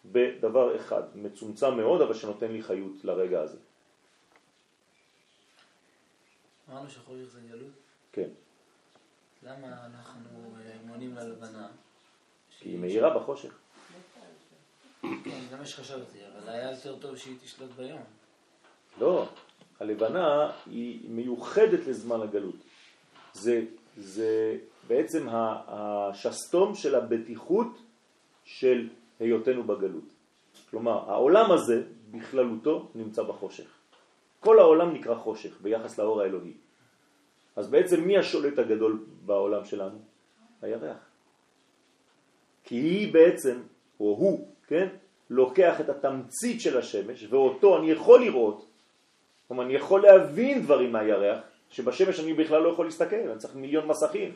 בדבר 0.06 0.76
אחד, 0.76 1.04
מצומצם 1.16 1.78
מאוד, 1.78 2.02
אבל 2.02 2.14
שנותן 2.14 2.52
לי 2.52 2.62
חיות 2.62 2.96
לרגע 3.04 3.42
הזה. 3.42 3.58
אמרנו 6.72 6.90
שחושך 6.90 7.26
זה 7.32 7.40
גלות. 7.50 7.74
כן, 8.12 8.30
למה 9.44 9.86
אנחנו 9.86 10.30
אה, 10.58 10.72
מונים 10.86 11.16
ללבנה? 11.16 11.68
כי 12.60 12.70
היא 12.70 12.80
מאירה 12.80 13.20
בחושך. 13.20 13.58
כן, 15.02 15.42
זה 15.50 15.58
מה 15.58 15.66
שחשבתי, 15.66 16.18
אבל 16.28 16.50
היה 16.50 16.72
יותר 16.72 17.00
טוב 17.00 17.18
שהיא 17.18 17.38
תשלוט 17.44 17.72
ביום. 17.72 18.02
לא, 19.00 19.30
הלבנה 19.80 20.52
היא 20.66 21.10
מיוחדת 21.10 21.88
לזמן 21.88 22.22
הגלות. 22.22 22.56
זה, 23.34 23.66
זה 23.98 24.58
בעצם 24.88 25.28
השסתום 25.32 26.76
של 26.76 26.96
הבטיחות 26.96 27.78
של 28.46 28.90
היותנו 29.20 29.64
בגלות. 29.64 30.04
כלומר, 30.70 31.10
העולם 31.10 31.52
הזה 31.52 31.84
בכללותו 32.12 32.90
נמצא 32.96 33.24
בחושך. 33.24 33.81
כל 34.42 34.60
העולם 34.60 34.94
נקרא 34.94 35.16
חושך 35.16 35.62
ביחס 35.62 36.00
לאור 36.00 36.22
האלוהי. 36.22 36.54
אז 37.56 37.70
בעצם 37.70 38.02
מי 38.02 38.18
השולט 38.18 38.60
הגדול 38.60 39.06
בעולם 39.26 39.66
שלנו? 39.66 39.98
הירח. 40.62 40.98
כי 42.64 42.76
היא 42.76 43.14
בעצם, 43.14 43.62
או 44.00 44.06
הוא, 44.06 44.48
כן, 44.68 44.88
לוקח 45.30 45.82
את 45.82 45.90
התמצית 45.90 46.62
של 46.62 46.78
השמש 46.78 47.24
ואותו 47.30 47.78
אני 47.78 47.92
יכול 47.92 48.22
לראות, 48.22 48.66
כלומר 49.48 49.64
אני 49.64 49.74
יכול 49.74 50.02
להבין 50.02 50.64
דברים 50.64 50.92
מהירח, 50.92 51.40
שבשמש 51.70 52.20
אני 52.20 52.34
בכלל 52.34 52.62
לא 52.62 52.70
יכול 52.70 52.86
להסתכל, 52.86 53.16
אני 53.16 53.38
צריך 53.38 53.56
מיליון 53.56 53.88
מסכים. 53.88 54.36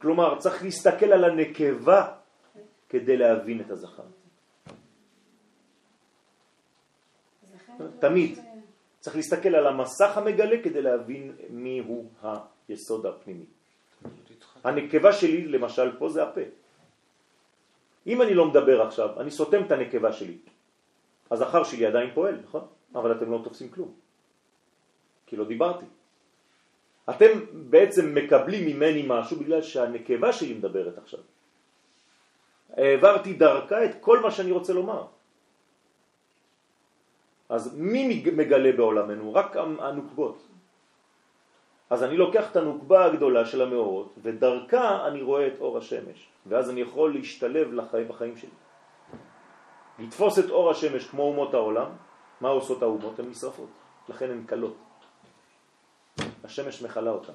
כלומר, 0.00 0.38
צריך 0.38 0.62
להסתכל 0.62 1.12
על 1.12 1.24
הנקבה 1.24 2.12
כדי 2.88 3.16
להבין 3.16 3.60
את 3.60 3.70
הזכר. 3.70 4.02
אז 7.42 7.54
לכן 7.54 7.69
תמיד. 7.98 8.38
צריך 9.00 9.16
להסתכל 9.16 9.54
על 9.54 9.66
המסך 9.66 10.16
המגלה 10.16 10.56
כדי 10.62 10.82
להבין 10.82 11.32
מי 11.50 11.78
הוא 11.78 12.04
היסוד 12.68 13.06
הפנימי. 13.06 13.44
הנקבה 14.64 15.12
שלי, 15.12 15.46
למשל, 15.46 15.96
פה 15.98 16.08
זה 16.08 16.22
הפה. 16.22 16.40
אם 18.06 18.22
אני 18.22 18.34
לא 18.34 18.48
מדבר 18.48 18.82
עכשיו, 18.82 19.20
אני 19.20 19.30
סותם 19.30 19.62
את 19.62 19.72
הנקבה 19.72 20.12
שלי. 20.12 20.36
הזכר 21.30 21.64
שלי 21.64 21.86
עדיין 21.86 22.10
פועל, 22.14 22.36
נכון? 22.44 22.66
אבל 22.94 23.12
אתם 23.12 23.30
לא 23.32 23.40
תופסים 23.44 23.68
כלום. 23.70 23.92
כי 25.26 25.36
לא 25.36 25.44
דיברתי. 25.44 25.86
אתם 27.10 27.32
בעצם 27.52 28.14
מקבלים 28.14 28.66
ממני 28.66 29.04
משהו 29.06 29.36
בגלל 29.36 29.62
שהנקבה 29.62 30.32
שלי 30.32 30.54
מדברת 30.54 30.98
עכשיו. 30.98 31.20
העברתי 32.76 33.32
דרכה 33.34 33.84
את 33.84 33.90
כל 34.00 34.20
מה 34.20 34.30
שאני 34.30 34.52
רוצה 34.52 34.72
לומר. 34.72 35.06
אז 37.50 37.74
מי 37.78 38.08
מג- 38.08 38.34
מגלה 38.34 38.72
בעולמנו? 38.72 39.34
רק 39.34 39.56
הנוקבות. 39.56 40.38
אז 41.90 42.02
אני 42.04 42.16
לוקח 42.16 42.50
את 42.50 42.56
הנוקבה 42.56 43.04
הגדולה 43.04 43.46
של 43.46 43.62
המאורות, 43.62 44.14
ודרכה 44.22 45.06
אני 45.06 45.22
רואה 45.22 45.46
את 45.46 45.60
אור 45.60 45.78
השמש, 45.78 46.28
ואז 46.46 46.70
אני 46.70 46.80
יכול 46.80 47.14
להשתלב 47.14 47.72
לחיים 47.72 48.08
בחיים 48.08 48.36
שלי. 48.36 48.50
לתפוס 49.98 50.38
את 50.38 50.50
אור 50.50 50.70
השמש 50.70 51.08
כמו 51.10 51.22
אומות 51.22 51.54
העולם, 51.54 51.90
מה 52.40 52.48
עושות 52.48 52.82
האומות? 52.82 53.18
הן 53.18 53.26
נשרפות, 53.30 53.68
לכן 54.08 54.30
הן 54.30 54.44
קלות. 54.46 54.76
השמש 56.44 56.82
מחלה 56.82 57.10
אותן. 57.10 57.32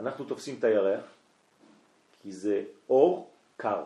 אנחנו 0.00 0.24
תופסים 0.24 0.56
את 0.58 0.64
הירח, 0.64 1.04
כי 2.22 2.32
זה 2.32 2.64
אור 2.90 3.30
קר. 3.56 3.82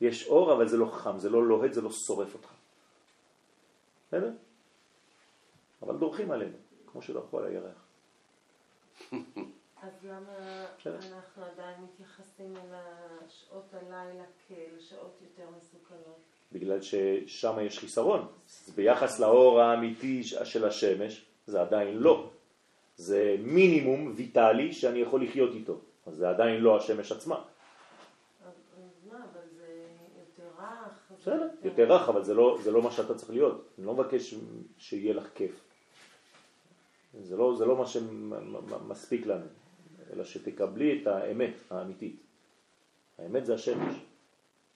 יש 0.00 0.28
אור, 0.28 0.52
אבל 0.52 0.68
זה 0.68 0.76
לא 0.76 0.86
חם, 0.86 1.18
זה 1.18 1.30
לא 1.30 1.44
לוהט, 1.44 1.72
זה 1.72 1.80
לא 1.80 1.90
שורף 1.90 2.34
אותך. 2.34 2.48
בסדר? 4.08 4.30
אבל 5.82 5.96
דורכים 5.96 6.30
עלינו, 6.30 6.56
כמו 6.86 7.02
שדרכו 7.02 7.38
על 7.38 7.46
הירח. 7.46 7.86
אז 9.82 9.92
למה. 10.04 10.66
אנחנו 10.86 11.44
עדיין 11.44 11.74
מתייחסים 11.84 12.56
אל 12.56 12.74
שעות 13.28 13.74
הלילה 13.74 14.24
כאל 14.48 14.80
שעות 14.80 15.18
יותר 15.22 15.50
מסוכנות? 15.58 16.18
בגלל 16.52 16.80
ששם 16.80 17.56
יש 17.60 17.78
חיסרון. 17.78 18.28
ביחס 18.74 19.20
לאור 19.20 19.60
האמיתי 19.60 20.24
של 20.24 20.64
השמש, 20.64 21.26
זה 21.46 21.60
עדיין 21.60 21.96
לא. 21.96 22.30
זה 22.96 23.36
מינימום 23.40 24.12
ויטלי 24.16 24.72
שאני 24.72 24.98
יכול 24.98 25.24
לחיות 25.24 25.54
איתו. 25.54 25.78
אז 26.06 26.16
זה 26.16 26.28
עדיין 26.28 26.60
לא 26.60 26.76
השמש 26.76 27.12
עצמה. 27.12 27.44
בסדר, 31.20 31.48
יותר 31.62 31.92
רך, 31.92 32.08
אבל 32.08 32.24
זה 32.24 32.34
לא, 32.34 32.58
זה 32.62 32.70
לא 32.70 32.82
מה 32.82 32.90
שאתה 32.90 33.14
צריך 33.14 33.30
להיות. 33.30 33.64
אני 33.78 33.86
לא 33.86 33.94
מבקש 33.94 34.34
שיהיה 34.78 35.14
לך 35.14 35.28
כיף. 35.34 35.65
זה 37.22 37.36
לא, 37.36 37.54
זה 37.58 37.64
לא 37.64 37.76
מה 37.76 37.86
שמספיק 37.86 39.26
לנו, 39.26 39.46
אלא 40.12 40.24
שתקבלי 40.24 41.02
את 41.02 41.06
האמת 41.06 41.54
האמיתית. 41.70 42.16
האמת 43.18 43.46
זה 43.46 43.54
השמש. 43.54 43.94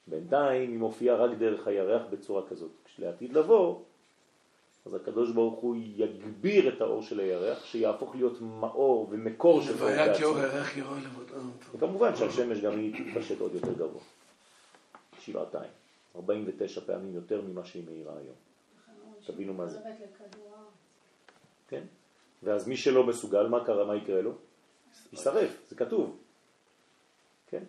בינתיים 0.07 0.71
היא 0.71 0.79
מופיעה 0.79 1.17
רק 1.17 1.39
דרך 1.39 1.67
הירח 1.67 2.03
בצורה 2.11 2.49
כזאת. 2.49 2.71
כשלעתיד 2.85 3.33
לבוא, 3.33 3.81
אז 4.87 4.95
הקדוש 4.95 5.33
ברוך 5.33 5.61
הוא 5.61 5.77
יגביר 5.97 6.77
את 6.77 6.81
האור 6.81 7.03
של 7.03 7.21
הירח, 7.21 7.65
שיהפוך 7.65 8.15
להיות 8.15 8.41
מאור 8.41 9.09
ומקור 9.11 9.63
של 9.63 9.73
אור 9.73 9.83
והיה 9.83 10.07
בעצמו. 10.07 10.25
כאור 10.25 10.39
הירח 10.39 10.77
יראה 10.77 10.99
לבודעם. 11.01 11.51
וכמובן 11.75 12.17
שהשמש 12.17 12.61
גם 12.61 12.73
היא 12.79 12.95
תתפשט 13.05 13.41
עוד 13.41 13.55
יותר 13.55 13.73
גבוה. 13.73 14.03
שבעתיים. 15.21 15.71
49 16.17 16.81
פעמים 16.81 17.15
יותר 17.15 17.43
ממה 17.43 17.65
שהיא 17.65 17.85
מאירה 17.87 18.13
היום. 18.13 18.37
תבינו 19.27 19.55
מה 19.55 19.67
זה. 19.67 19.79
כן? 21.69 21.83
ואז 22.43 22.69
מי 22.69 22.77
שלא 22.77 23.07
מסוגל, 23.07 23.47
מה 23.47 23.65
קרה, 23.65 23.85
מה 23.85 23.97
יקרה 23.97 24.21
לו? 24.23 24.33
יישרף, 25.13 25.51
זה 25.69 25.77
כתוב. 25.77 26.19
כן? 27.47 27.65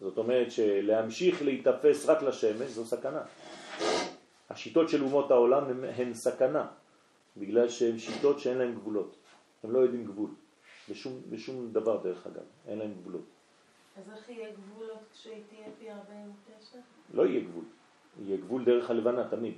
זאת 0.00 0.18
אומרת 0.18 0.52
שלהמשיך 0.52 1.42
להיתפס 1.42 2.06
רק 2.06 2.22
לשמש 2.22 2.70
זו 2.70 2.84
סכנה. 2.84 3.22
השיטות 4.50 4.88
של 4.88 5.02
אומות 5.02 5.30
העולם 5.30 5.64
הן, 5.64 5.84
הן 5.84 6.14
סכנה, 6.14 6.66
בגלל 7.36 7.68
שהן 7.68 7.98
שיטות 7.98 8.40
שאין 8.40 8.58
להן 8.58 8.74
גבולות. 8.74 9.16
הם 9.64 9.70
לא 9.70 9.78
יודעים 9.78 10.04
גבול. 10.04 10.30
בשום, 10.90 11.22
בשום 11.30 11.72
דבר 11.72 12.02
דרך 12.02 12.26
אגב, 12.26 12.44
אין 12.68 12.78
להם 12.78 12.94
גבולות. 12.94 13.24
אז 13.96 14.10
איך 14.16 14.28
יהיה 14.28 14.48
גבולות 14.52 14.98
כשהיא 15.12 15.42
תהיה 15.48 15.68
פי 15.78 15.90
49? 15.90 16.78
לא 17.14 17.26
יהיה 17.26 17.40
גבול. 17.40 17.64
יהיה 18.20 18.36
גבול 18.36 18.64
דרך 18.64 18.90
הלבנה 18.90 19.28
תמיד. 19.28 19.54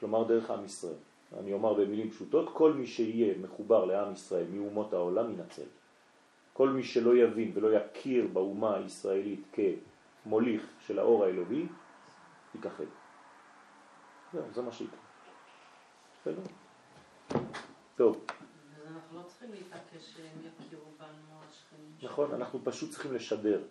כלומר 0.00 0.24
דרך 0.24 0.50
עם 0.50 0.64
ישראל. 0.64 0.94
אני 1.38 1.52
אומר 1.52 1.74
במילים 1.74 2.10
פשוטות, 2.10 2.50
כל 2.52 2.72
מי 2.72 2.86
שיהיה 2.86 3.38
מחובר 3.38 3.84
לעם 3.84 4.12
ישראל 4.12 4.46
מאומות 4.50 4.92
העולם 4.92 5.32
ינצל. 5.32 5.66
כל 6.52 6.68
מי 6.68 6.82
שלא 6.82 7.16
יבין 7.16 7.52
ולא 7.54 7.72
יכיר 7.72 8.26
באומה 8.32 8.76
הישראלית 8.76 9.56
כמוליך 10.24 10.62
של 10.86 10.98
האור 10.98 11.24
האלוהי, 11.24 11.66
ייכחד. 12.54 12.84
זהו, 14.32 14.42
זה 14.54 14.62
מה 14.62 14.72
שיקרה. 14.72 14.98
בסדר? 16.20 16.42
טוב, 17.96 18.24
אנחנו 18.86 19.18
לא 19.18 19.22
צריכים 19.22 19.50
להתעקש 19.50 20.16
שהם 20.16 20.38
יכירו 20.38 20.82
בנו 20.98 21.40
השכנים. 21.48 21.90
נכון, 22.02 22.34
אנחנו 22.34 22.60
פשוט 22.64 22.90
צריכים 22.90 23.14
לשדר. 23.14 23.62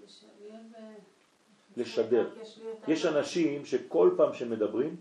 לשדר. 1.78 2.30
יש 2.88 3.05
אנשים 3.05 3.66
שכל 3.66 4.11
פעם 4.18 4.34
שמדברים, 4.34 4.95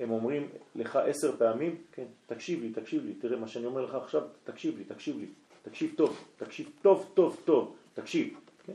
הם 0.00 0.10
אומרים 0.10 0.48
לך 0.74 0.96
עשר 0.96 1.36
פעמים, 1.36 1.82
כן, 1.92 2.04
תקשיב 2.26 2.60
לי, 2.62 2.72
תקשיב 2.72 3.04
לי, 3.04 3.14
תראה 3.14 3.38
מה 3.38 3.48
שאני 3.48 3.66
אומר 3.66 3.84
לך 3.84 3.94
עכשיו, 3.94 4.22
תקשיב 4.44 4.78
לי, 4.78 4.84
תקשיב 4.84 5.18
לי, 5.18 5.26
תקשיב 5.62 5.94
טוב, 5.96 6.24
תקשיב 6.36 6.70
טוב, 6.82 7.10
טוב, 7.14 7.40
טוב, 7.44 7.76
תקשיב. 7.94 8.40
כן? 8.66 8.72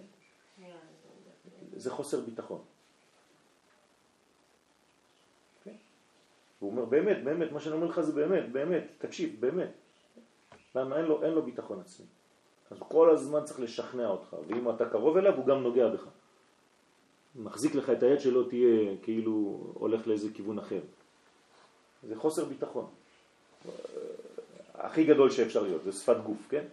זה- 1.76 1.92
חוסר 1.92 2.20
ביטחון. 2.22 2.62
כן? 5.64 5.76
והוא 6.62 6.72
אומר, 6.72 6.86
באמת, 6.86 7.24
באמת, 7.24 7.52
מה 7.52 7.60
שאני 7.60 7.76
אומר 7.76 7.88
לך 7.88 8.02
זה 8.02 8.12
באמת, 8.14 8.52
באמת, 8.52 8.84
תקשיב, 8.98 9.36
באמת. 9.40 9.72
למה? 10.76 10.98
אין 10.98 11.06
לו, 11.06 11.24
אין 11.24 11.32
לו 11.34 11.42
ביטחון 11.44 11.80
עצמי. 11.80 12.06
אז 12.72 12.78
הוא 12.80 12.88
כל 12.90 13.10
הזמן 13.10 13.44
צריך 13.44 13.60
לשכנע 13.60 14.08
אותך, 14.08 14.36
ואם 14.48 14.70
אתה 14.70 14.90
קרוב 14.90 15.18
אליו, 15.18 15.36
הוא 15.38 15.46
גם 15.46 15.64
נוגע 15.64 15.88
בך. 15.88 16.08
מחזיק 17.36 17.76
לך 17.76 17.90
את 17.90 18.04
היד 18.04 18.20
שלא 18.20 18.46
תהיה 18.50 18.98
כאילו 19.02 19.32
הולך 19.74 20.08
לאיזה 20.08 20.34
כיוון 20.34 20.60
אחר. 20.60 20.82
זה 22.08 22.16
חוסר 22.16 22.46
ביטחון. 22.46 22.90
הכי 24.74 25.04
גדול 25.04 25.32
שאפשר 25.32 25.62
להיות, 25.62 25.84
זה 25.84 25.92
שפת 25.92 26.18
גוף, 26.24 26.48
כן? 26.50 26.66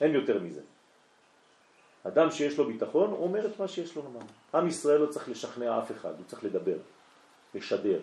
אין 0.00 0.14
יותר 0.14 0.42
מזה. 0.42 0.62
אדם 2.04 2.30
שיש 2.30 2.58
לו 2.58 2.66
ביטחון, 2.66 3.10
הוא 3.10 3.24
אומר 3.24 3.46
את 3.46 3.60
מה 3.60 3.68
שיש 3.68 3.96
לו 3.96 4.02
לומר. 4.02 4.20
עם 4.54 4.68
ישראל 4.68 5.00
לא 5.00 5.06
צריך 5.06 5.28
לשכנע 5.28 5.78
אף 5.78 5.92
אחד, 5.92 6.18
הוא 6.18 6.24
צריך 6.26 6.44
לדבר, 6.44 6.78
לשדר. 7.54 8.00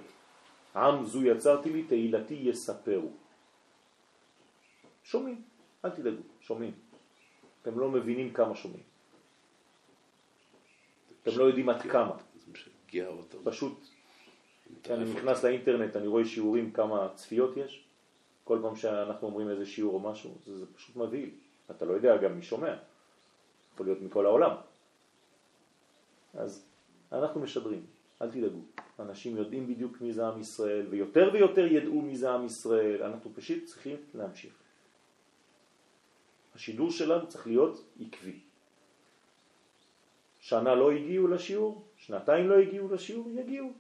עם 0.76 1.06
זו 1.06 1.24
יצרתי 1.24 1.70
לי, 1.70 1.84
תהילתי 1.84 2.34
יספרו. 2.34 3.12
שומעים, 5.04 5.42
אל 5.86 5.90
תדאגו, 5.90 6.22
שומעים. 6.42 6.72
אתם 7.62 7.80
לא 7.80 7.90
מבינים 7.90 8.34
כמה 8.34 8.56
שומעים. 8.56 8.84
אתם 11.22 11.32
לא 11.38 11.44
יודעים 11.44 11.70
עד 11.70 11.82
כמה. 11.82 12.18
משגע 12.52 13.08
אותו. 13.08 13.38
פשוט, 13.44 13.88
אני 14.90 15.14
נכנס 15.14 15.44
לאינטרנט, 15.44 15.96
אני 15.96 16.08
רואה 16.08 16.26
שיעורים, 16.26 16.72
כמה 16.72 17.10
צפיות 17.16 17.58
יש. 17.58 17.86
כל 18.44 18.60
פעם 18.62 18.76
שאנחנו 18.76 19.28
אומרים 19.28 19.50
איזה 19.50 19.66
שיעור 19.66 19.94
או 19.94 20.00
משהו, 20.00 20.36
זה, 20.46 20.58
זה 20.58 20.66
פשוט 20.76 20.96
מבהיל. 20.96 21.30
אתה 21.72 21.86
לא 21.86 21.94
יודע 21.94 22.18
גם 22.18 22.36
מי 22.36 22.42
שומע. 22.42 22.76
יכול 23.74 23.86
להיות 23.86 24.02
מכל 24.02 24.26
העולם. 24.26 24.56
אז 26.34 26.66
אנחנו 27.12 27.42
משדרים, 27.42 27.86
אל 28.22 28.32
תדאגו. 28.32 28.60
אנשים 29.00 29.38
יודעים 29.38 29.68
בדיוק 29.68 30.02
מי 30.02 30.14
זה 30.14 30.28
עם 30.28 30.40
ישראל, 30.42 30.88
ויותר 30.90 31.30
ויותר 31.34 31.66
ידעו 31.66 32.02
מי 32.02 32.16
זה 32.16 32.32
עם 32.32 32.46
ישראל. 32.46 33.04
אנחנו 33.04 33.34
פשוט 33.36 33.66
צריכים 33.66 33.98
להמשיך. 34.14 34.54
השידור 36.56 36.92
שלנו 36.92 37.28
צריך 37.28 37.48
להיות 37.48 37.86
עקבי. 38.00 38.40
שנה 40.40 40.76
לא 40.76 40.92
הגיעו 40.92 41.28
לשיעור, 41.28 41.84
שנתיים 41.98 42.50
לא 42.50 42.56
הגיעו 42.56 42.94
לשיעור, 42.94 43.30
יגיעו. 43.30 43.74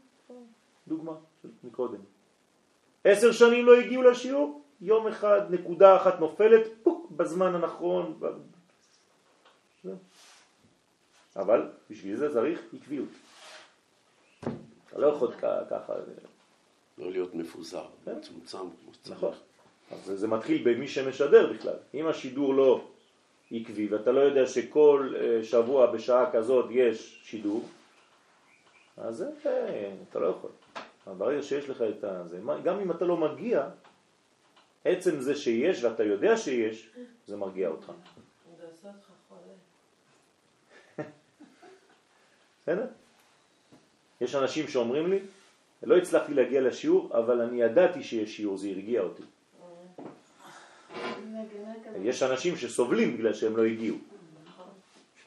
דוגמה 0.88 1.12
של 1.42 1.50
מקודם. 1.64 2.00
עשר 3.04 3.32
שנים 3.32 3.66
לא 3.66 3.76
הגיעו 3.76 4.02
לשיעור, 4.04 4.62
יום 4.82 5.08
אחד, 5.08 5.42
נקודה 5.50 5.98
אחת 5.98 6.20
נופלת, 6.20 6.62
פוק, 6.84 7.12
בזמן 7.12 7.56
הנכון. 7.56 8.16
ב... 8.20 8.26
זהו. 9.84 9.96
אבל 11.36 11.70
בשביל 11.90 12.16
זה 12.16 12.34
צריך 12.34 12.60
עקביות. 12.74 13.10
אתה 14.90 15.00
לא 15.00 15.08
יכול 15.08 15.32
ככה, 15.70 15.94
לא 16.98 17.12
להיות 17.12 17.36
מפוזר, 17.36 17.86
כן. 18.06 18.18
מצומצם 18.18 18.58
כמו 18.58 18.94
שצריך. 18.94 19.18
נכון. 19.18 19.34
אז 19.92 20.06
זה- 20.06 20.16
זה 20.18 20.28
מתחיל 20.28 20.62
במי 20.74 20.88
שמשדר 20.88 21.54
בכלל. 21.54 21.74
אם 21.94 22.08
השידור 22.08 22.54
לא 22.56 22.88
עקבי 23.52 23.88
ואתה 23.88 24.12
לא 24.12 24.20
יודע 24.20 24.46
שכל 24.48 25.14
אה, 25.20 25.44
שבוע 25.44 25.92
בשעה 25.92 26.32
כזאת 26.32 26.66
יש 26.72 27.22
שידור, 27.24 27.64
אז 28.98 29.16
זה, 29.16 29.30
אה, 29.46 29.94
אתה 30.10 30.20
לא 30.20 30.28
יכול. 30.28 30.50
אבל 31.08 31.16
ברגע 31.16 31.44
שיש 31.44 31.70
לך 31.70 31.82
את 31.82 32.06
זה, 32.30 32.40
גם 32.64 32.80
אם 32.80 32.92
אתה 32.92 33.06
לא 33.06 33.18
מגיע, 33.18 33.70
עצם 34.86 35.20
זה 35.20 35.36
שיש 35.36 35.84
ואתה 35.84 36.04
יודע 36.04 36.38
שיש, 36.38 36.90
זה 37.28 37.38
מרגיע 37.38 37.70
אותך. 37.70 37.92
זה 38.58 38.66
עושה 38.72 38.88
אותך 38.88 39.08
חולה. 39.30 41.08
בסדר? 42.62 42.88
יש 44.22 44.36
אנשים 44.36 44.68
שאומרים 44.68 45.12
לי, 45.12 45.20
לא 45.84 45.98
הצלחתי 45.98 46.34
להגיע 46.34 46.62
לשיעור, 46.62 47.18
אבל 47.18 47.42
אני 47.42 47.62
ידעתי 47.62 48.04
שיש 48.04 48.38
שיעור, 48.38 48.58
זה 48.58 48.68
הרגיע 48.68 49.02
אותי. 49.02 49.24
כזה. 51.86 51.98
יש 52.04 52.24
אנשים 52.24 52.58
שסובלים 52.58 53.18
בגלל 53.18 53.34
שהם 53.34 53.58
לא 53.58 53.66
הגיעו. 53.66 53.98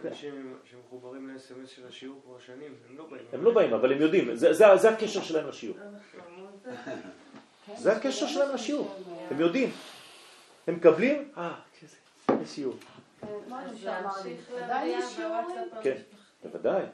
יש 0.01 0.07
אנשים 0.07 0.57
שמחוברים 0.65 1.29
ל-SMS 1.29 1.67
של 1.67 1.87
השיעור 1.87 2.21
כבר 2.25 2.39
שנים, 2.39 2.75
הם 2.91 2.99
לא 2.99 3.07
באים. 3.11 3.23
הם 3.33 3.45
לא 3.45 3.55
באים, 3.55 3.73
אבל 3.73 3.93
הם 3.93 4.01
יודעים, 4.01 4.35
זה, 4.35 4.53
זה, 4.53 4.77
זה 4.77 4.91
הקשר 4.91 5.23
שלהם 5.23 5.49
לשיעור. 5.49 5.77
זה 7.77 7.93
הקשר 7.93 8.27
שלהם 8.27 8.55
לשיעור. 8.55 8.95
הם 9.31 9.41
יודעים. 9.41 9.71
הם 10.67 10.75
מקבלים, 10.75 11.31
אה, 11.37 11.55
איזה 12.29 12.47
שיעור. 12.47 12.77
בוואטסאפ 13.49 14.05
כן, 15.83 15.97
בוודאי. 16.45 16.85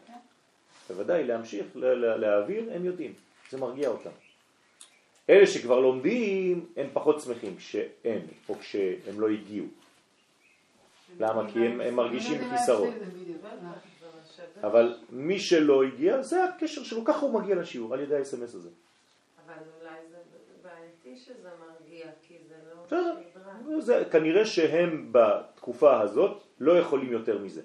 בוודאי, 0.88 1.24
להמשיך 1.24 1.66
להעביר, 1.74 2.72
הם 2.72 2.84
יודעים. 2.84 3.12
זה 3.50 3.58
מרגיע 3.58 3.88
אותם. 3.88 4.10
אלה 5.30 5.46
שכבר 5.46 5.80
לומדים, 5.80 6.66
הם 6.76 6.86
פחות 6.92 7.20
שמחים 7.20 7.56
כשאין, 7.56 8.26
או 8.48 8.54
כשהם 8.54 9.20
לא 9.20 9.28
הגיעו. 9.28 9.66
למה? 11.20 11.52
כי 11.52 11.58
הם, 11.66 11.80
הם 11.80 11.94
מרגישים 11.94 12.40
חיסרון. 12.50 12.94
אבל 14.62 14.98
מי 15.10 15.38
שלא 15.38 15.84
הגיע, 15.84 16.22
זה 16.22 16.44
הקשר 16.44 16.82
שלו, 16.82 17.04
ככה 17.04 17.20
הוא 17.20 17.40
מגיע 17.40 17.56
לשיעור, 17.56 17.94
על 17.94 18.00
ידי 18.00 18.16
ה-SMS 18.16 18.42
הזה. 18.42 18.68
אבל 19.46 19.54
אולי 19.80 19.94
זה 20.10 20.16
בעייתי 20.62 21.16
שזה 21.16 21.48
בסדר. 22.84 23.80
זה, 23.80 24.04
כנראה 24.10 24.46
שהם 24.46 25.08
בתקופה 25.12 26.00
הזאת 26.00 26.42
לא 26.60 26.78
יכולים 26.78 27.12
יותר 27.12 27.38
מזה. 27.38 27.62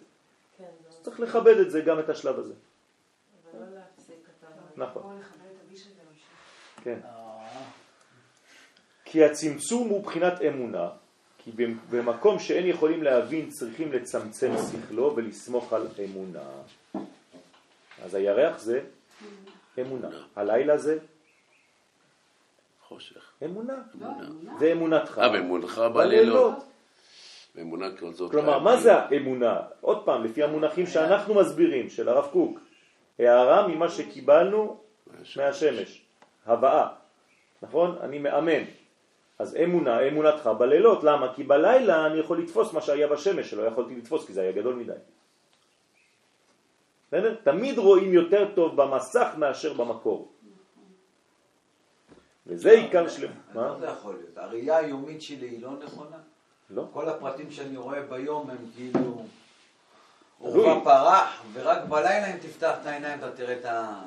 כן, 0.58 0.64
אז 0.89 0.97
לא. 0.97 1.04
צריך 1.04 1.20
לכבד 1.20 1.58
את 1.58 1.72
זה, 1.72 1.82
גם 1.82 2.00
את 2.00 2.10
השלב 2.10 2.39
הזה. 2.39 2.54
אבל 2.54 3.60
לא 3.60 3.76
להפסיק 3.76 4.16
את 4.16 4.43
ה... 4.43 4.47
נכון. 4.76 5.04
או 5.04 5.20
לכבד 5.20 5.45
את 5.45 5.62
הבישל 5.66 5.89
ולהמשיך. 6.02 6.28
כן. 6.84 7.00
אה, 7.06 7.64
כי 9.06 9.24
הצמצום 9.24 9.89
הוא 9.89 10.04
בחינת 10.04 10.41
אמונה, 10.41 10.89
כי 11.58 11.66
במקום 11.89 12.39
שאין 12.39 12.66
יכולים 12.66 13.04
להבין 13.04 13.50
צריכים 13.50 13.91
לצמצם 13.91 14.52
שכלו 14.72 15.14
ולסמוך 15.16 15.74
על 15.74 15.88
אמונה. 16.06 16.39
אז 18.04 18.16
הירח 18.16 18.60
זה 18.60 18.82
אמונה, 19.82 20.10
הלילה 20.36 20.78
זה 20.78 20.97
חושך. 22.88 23.32
אמונה, 23.45 23.74
לא, 24.02 24.08
אמונה. 24.08 24.54
ואמונתך. 24.60 25.20
אה, 25.20 25.30
באמונתך 25.30 25.82
בלילות. 25.93 26.54
באמונה 27.56 27.97
כזאת. 27.97 28.32
כלומר, 28.32 28.60
מה. 28.60 28.78
זה 28.78 28.95
האמונה? 28.95 29.60
עוד 29.82 30.06
פעם, 30.06 30.24
לפי 30.24 30.43
המונחים 30.43 30.88
שאנחנו 30.88 31.34
מסבירים, 31.36 31.89
של 31.89 32.10
הרב 32.10 32.28
קוק, 32.32 32.60
הערה 33.20 33.68
ממה 33.68 33.89
שקיבלנו 33.89 34.78
מהשמש, 35.08 36.02
הבאה, 36.45 36.88
נכון? 37.62 37.97
אני 38.02 38.20
מאמן. 38.20 38.64
אז 39.40 39.56
אמונה, 39.56 40.08
אמונתך 40.08 40.50
בלילות, 40.58 41.04
למה? 41.04 41.34
כי 41.34 41.44
בלילה 41.44 42.06
אני 42.06 42.20
יכול 42.20 42.40
לתפוס 42.40 42.74
מה 42.74 42.82
שהיה 42.82 43.08
בשמש, 43.08 43.50
שלא 43.50 43.62
יכולתי 43.64 43.96
לתפוס 43.96 44.26
כי 44.26 44.34
זה 44.34 44.42
היה 44.42 44.52
גדול 44.52 44.76
מדי. 44.76 44.94
בסדר? 47.08 47.36
תמיד 47.44 47.78
רואים 47.78 48.14
יותר 48.14 48.52
טוב 48.56 48.82
במסך 48.82 49.28
מאשר 49.38 49.74
במקור. 49.74 50.32
וזה 52.48 52.72
עיקר 52.72 53.10
שלם. 53.10 53.32
מה? 53.54 53.62
לא 53.62 53.80
זה 53.80 53.86
יכול 53.86 54.14
להיות. 54.16 54.38
הראייה 54.38 54.78
היומית 54.78 55.22
שלי 55.22 55.48
היא 55.48 55.62
לא 55.62 55.72
נכונה. 55.86 56.18
לא. 56.70 56.84
כל 56.94 57.10
הפרטים 57.10 57.52
שאני 57.52 57.78
רואה 57.78 58.02
ביום 58.02 58.50
הם 58.50 58.58
כאילו... 58.76 59.24
עורבא 60.40 60.84
פרח, 60.84 61.44
ורק 61.54 61.84
בלילה 61.90 62.34
אם 62.34 62.38
תפתח 62.38 62.76
את 62.82 62.86
העיניים 62.86 63.20
אתה 63.20 63.32
תראה 63.32 63.54
את 63.60 63.66
ה... 63.66 64.02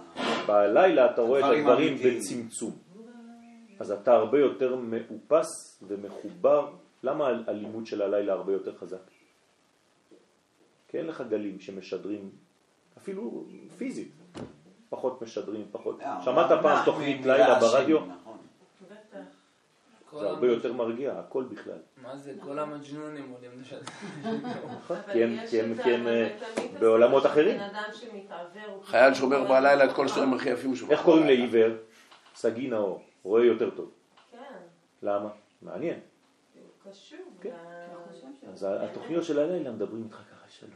בלילה 0.47 1.11
אתה 1.11 1.23
רואה 1.23 1.41
את 1.41 1.59
הדברים. 1.59 1.97
בצמצום. 2.05 2.82
אז 3.83 3.91
אתה 3.91 4.13
הרבה 4.13 4.39
יותר 4.39 4.77
מאופס 4.77 5.83
ומחובר. 5.89 6.71
למה 7.03 7.29
הלימוד 7.47 7.87
של 7.87 8.03
הלילה 8.03 8.33
הרבה 8.33 8.53
יותר 8.53 8.77
חזק? 8.77 8.99
כי 10.89 10.99
אין 10.99 11.07
לך 11.07 11.23
גלים 11.31 11.61
שמשדרים, 11.61 12.31
אפילו 12.99 13.45
פיזית, 13.79 14.13
פחות 14.89 15.23
משדרים, 15.23 15.67
פחות. 15.73 16.01
אה, 16.01 16.21
שמעת 16.25 16.47
פעם 16.63 16.85
תוכנית 16.85 17.27
לילה 17.27 17.61
ברדיו? 17.61 17.99
נכון. 18.07 18.39
זה 20.21 20.29
הרבה 20.29 20.47
יותר 20.47 20.73
מרגיע, 20.73 21.13
הכל 21.19 21.45
בכלל. 21.45 21.79
מה 22.03 22.17
זה? 22.17 22.33
כל 22.41 22.59
המג'נונים 22.59 23.31
עולים 23.35 23.51
לשם. 23.61 23.77
נכון? 24.79 24.97
כי 25.51 25.91
הם- 25.91 26.09
אה, 26.09 26.37
בעולמות 26.81 27.27
אחרים. 27.27 27.61
חייל 28.85 29.15
פתאום 29.15 29.15
שומר 29.15 29.45
בלילה 29.49 29.85
את 29.85 29.93
כל 29.93 30.05
השערים 30.07 30.35
הכי 30.35 30.51
יפים 30.51 30.77
שהוא 30.77 30.91
איך 30.91 31.03
קוראים. 31.03 31.27
לעיוור? 31.27 31.73
סגי 32.35 32.69
נאור, 32.69 33.03
רואה 33.23 33.45
יותר 33.45 33.71
טוב. 33.71 33.91
כן, 34.31 34.39
למה? 35.03 35.31
מעניין. 35.63 36.01
הוא 36.55 36.93
קשור. 36.93 37.19
כן. 37.41 37.51
ש- 38.21 38.45
אז 38.45 38.67
התוכניות 38.81 39.25
של 39.25 39.39
הלילה 39.39 39.71
מדברים 39.71 40.05
איתך 40.05 40.17
ככה 40.17 40.49
שלום, 40.49 40.71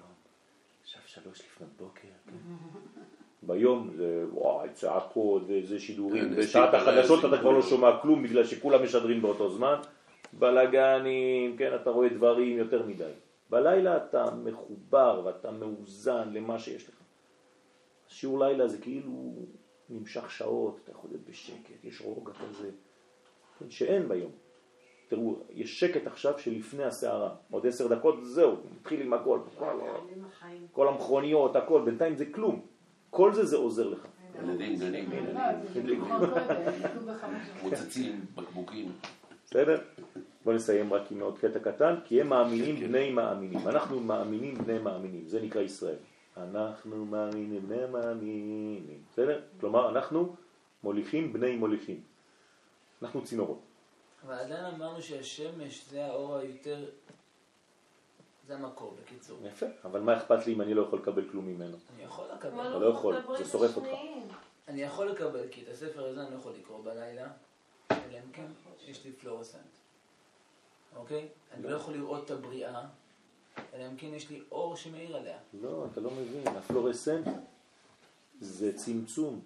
עכשיו 0.83 1.01
שלוש 1.07 1.41
לפנות 1.41 1.71
בוקר, 1.79 2.09
כן. 2.27 2.33
ביום 3.49 3.91
זה 3.97 4.25
וואי 4.33 4.69
צעקות 4.73 5.43
וזה 5.47 5.79
שידורים, 5.81 6.25
כן, 6.25 6.37
בשעת 6.37 6.69
סטיפ 6.69 6.81
החדשות 6.83 7.25
אתה 7.25 7.39
כבר 7.41 7.51
לא. 7.51 7.63
שומע 7.63 7.99
כלום 8.03 8.23
בגלל 8.23 8.45
שכולם 8.45 8.83
משדרים 8.85 9.23
באותו 9.23 9.49
זמן, 9.51 9.79
בלאגנים, 10.33 11.57
כן, 11.57 11.75
אתה 11.75 11.91
רואה 11.91 12.09
דברים 12.09 12.59
יותר 12.59 12.87
מדי. 12.87 13.11
בלילה 13.51 13.97
אתה 13.97 14.25
מחובר 14.45 15.23
ואתה 15.25 15.51
מאוזן 15.51 16.33
למה 16.33 16.59
שיש 16.59 16.89
לך. 16.89 16.95
שיעור 18.09 18.39
לילה 18.45 18.69
זה 18.69 18.79
כאילו 18.79 19.33
נמשך 19.91 20.31
שעות, 20.31 20.81
אתה 20.85 20.93
יכול 20.93 21.11
להיות 21.11 21.23
בשקט, 21.29 21.85
יש 21.85 22.01
רוגע 22.01 22.33
כזה, 22.33 22.71
כן, 23.59 23.71
שאין 23.71 24.09
ביום. 24.09 24.31
תראו, 25.09 25.37
יש 25.51 25.81
שקט 25.81 26.07
עכשיו 26.07 26.39
שלפני 26.39 26.85
הסערה, 26.85 27.35
עוד 27.51 27.67
עשר 27.67 27.87
דקות 27.87 28.25
זהו, 28.25 28.57
מתחיל 28.81 29.01
עם 29.01 29.13
הכל, 29.13 29.39
החיים. 30.27 30.67
כל 30.73 30.89
המכוניות, 30.89 31.57
הכל, 31.57 31.83
בינתיים 31.85 32.17
זה 32.17 32.27
כלום. 32.27 32.61
כל 33.11 33.35
זה 33.35 33.45
זה 33.45 33.57
עוזר 33.57 33.89
לך. 33.89 34.07
ילדים 34.43 34.77
גנים. 34.77 35.11
מוצצים, 37.63 38.25
בקבוקים. 38.35 38.93
בסדר? 39.45 39.81
בוא 40.45 40.53
נסיים 40.53 40.93
רק 40.93 41.13
עם 41.13 41.21
עוד 41.21 41.39
קטע 41.39 41.59
קטן, 41.59 41.95
כי 42.05 42.21
הם 42.21 42.29
מאמינים 42.29 42.77
כן, 42.77 42.81
כן. 42.83 42.89
בני 42.89 43.11
מאמינים. 43.11 43.69
אנחנו 43.69 44.01
מאמינים 44.01 44.55
בני 44.55 44.79
מאמינים, 44.79 45.29
זה 45.29 45.43
נקרא 45.43 45.63
ישראל. 45.63 45.97
אנחנו 46.37 47.05
מאמינים 47.05 47.69
בני 47.69 47.87
מאמינים. 47.87 49.03
בסדר? 49.13 49.43
כלומר, 49.61 49.89
אנחנו 49.89 50.37
מוליכים 50.83 51.33
בני 51.33 51.57
מוליכים. 51.57 52.01
אנחנו 53.03 53.25
צינורות. 53.25 53.61
אבל 54.27 54.35
עדיין 54.35 54.65
אמרנו 54.65 55.03
שהשמש 55.03 55.89
זה 55.91 56.07
האור 56.07 56.37
היותר... 56.37 56.85
זה 58.47 58.55
המקור, 58.55 58.97
בקיצור. 59.03 59.39
יפה, 59.47 59.67
אבל 59.85 60.01
מה 60.01 60.17
אכפת 60.17 60.47
לי 60.47 60.53
אם 60.55 60.61
אני 60.61 60.75
לא 60.75 60.83
יכול 60.83 60.99
לקבל 60.99 61.31
כלום 61.31 61.47
ממנו? 61.47 61.77
אני 61.95 62.05
יכול 62.05 62.25
לקבל. 62.35 62.69
אתה 62.69 62.79
לא 62.79 62.87
יכול, 62.87 63.17
זה 63.39 63.45
שורף 63.45 63.77
אותך. 63.77 63.89
אני 64.69 64.83
יכול 64.83 65.07
לקבל, 65.07 65.49
כי 65.51 65.63
את 65.63 65.69
הספר 65.69 66.07
הזה 66.07 66.23
אני 66.23 66.31
לא 66.31 66.37
יכול 66.37 66.53
לקרוא 66.61 66.85
בלילה, 66.85 67.29
אלא 67.91 68.19
אם 68.19 68.33
כן 68.33 68.47
יש 68.87 69.05
לי 69.05 69.13
פלורסנט. 69.13 69.61
אוקיי? 70.97 71.29
אני 71.53 71.63
לא 71.63 71.77
יכול 71.77 71.95
לראות 71.95 72.25
את 72.25 72.31
הבריאה, 72.31 72.83
אלא 73.75 73.87
אם 73.87 73.97
כן 73.97 74.07
יש 74.07 74.31
לי 74.31 74.43
אור 74.53 74.77
שמאיר 74.77 75.17
עליה. 75.17 75.37
לא, 75.63 75.87
אתה 75.93 76.01
לא 76.01 76.11
מבין, 76.11 76.49
הפלורסנט 76.57 77.27
זה 78.41 78.73
צמצום. 78.77 79.41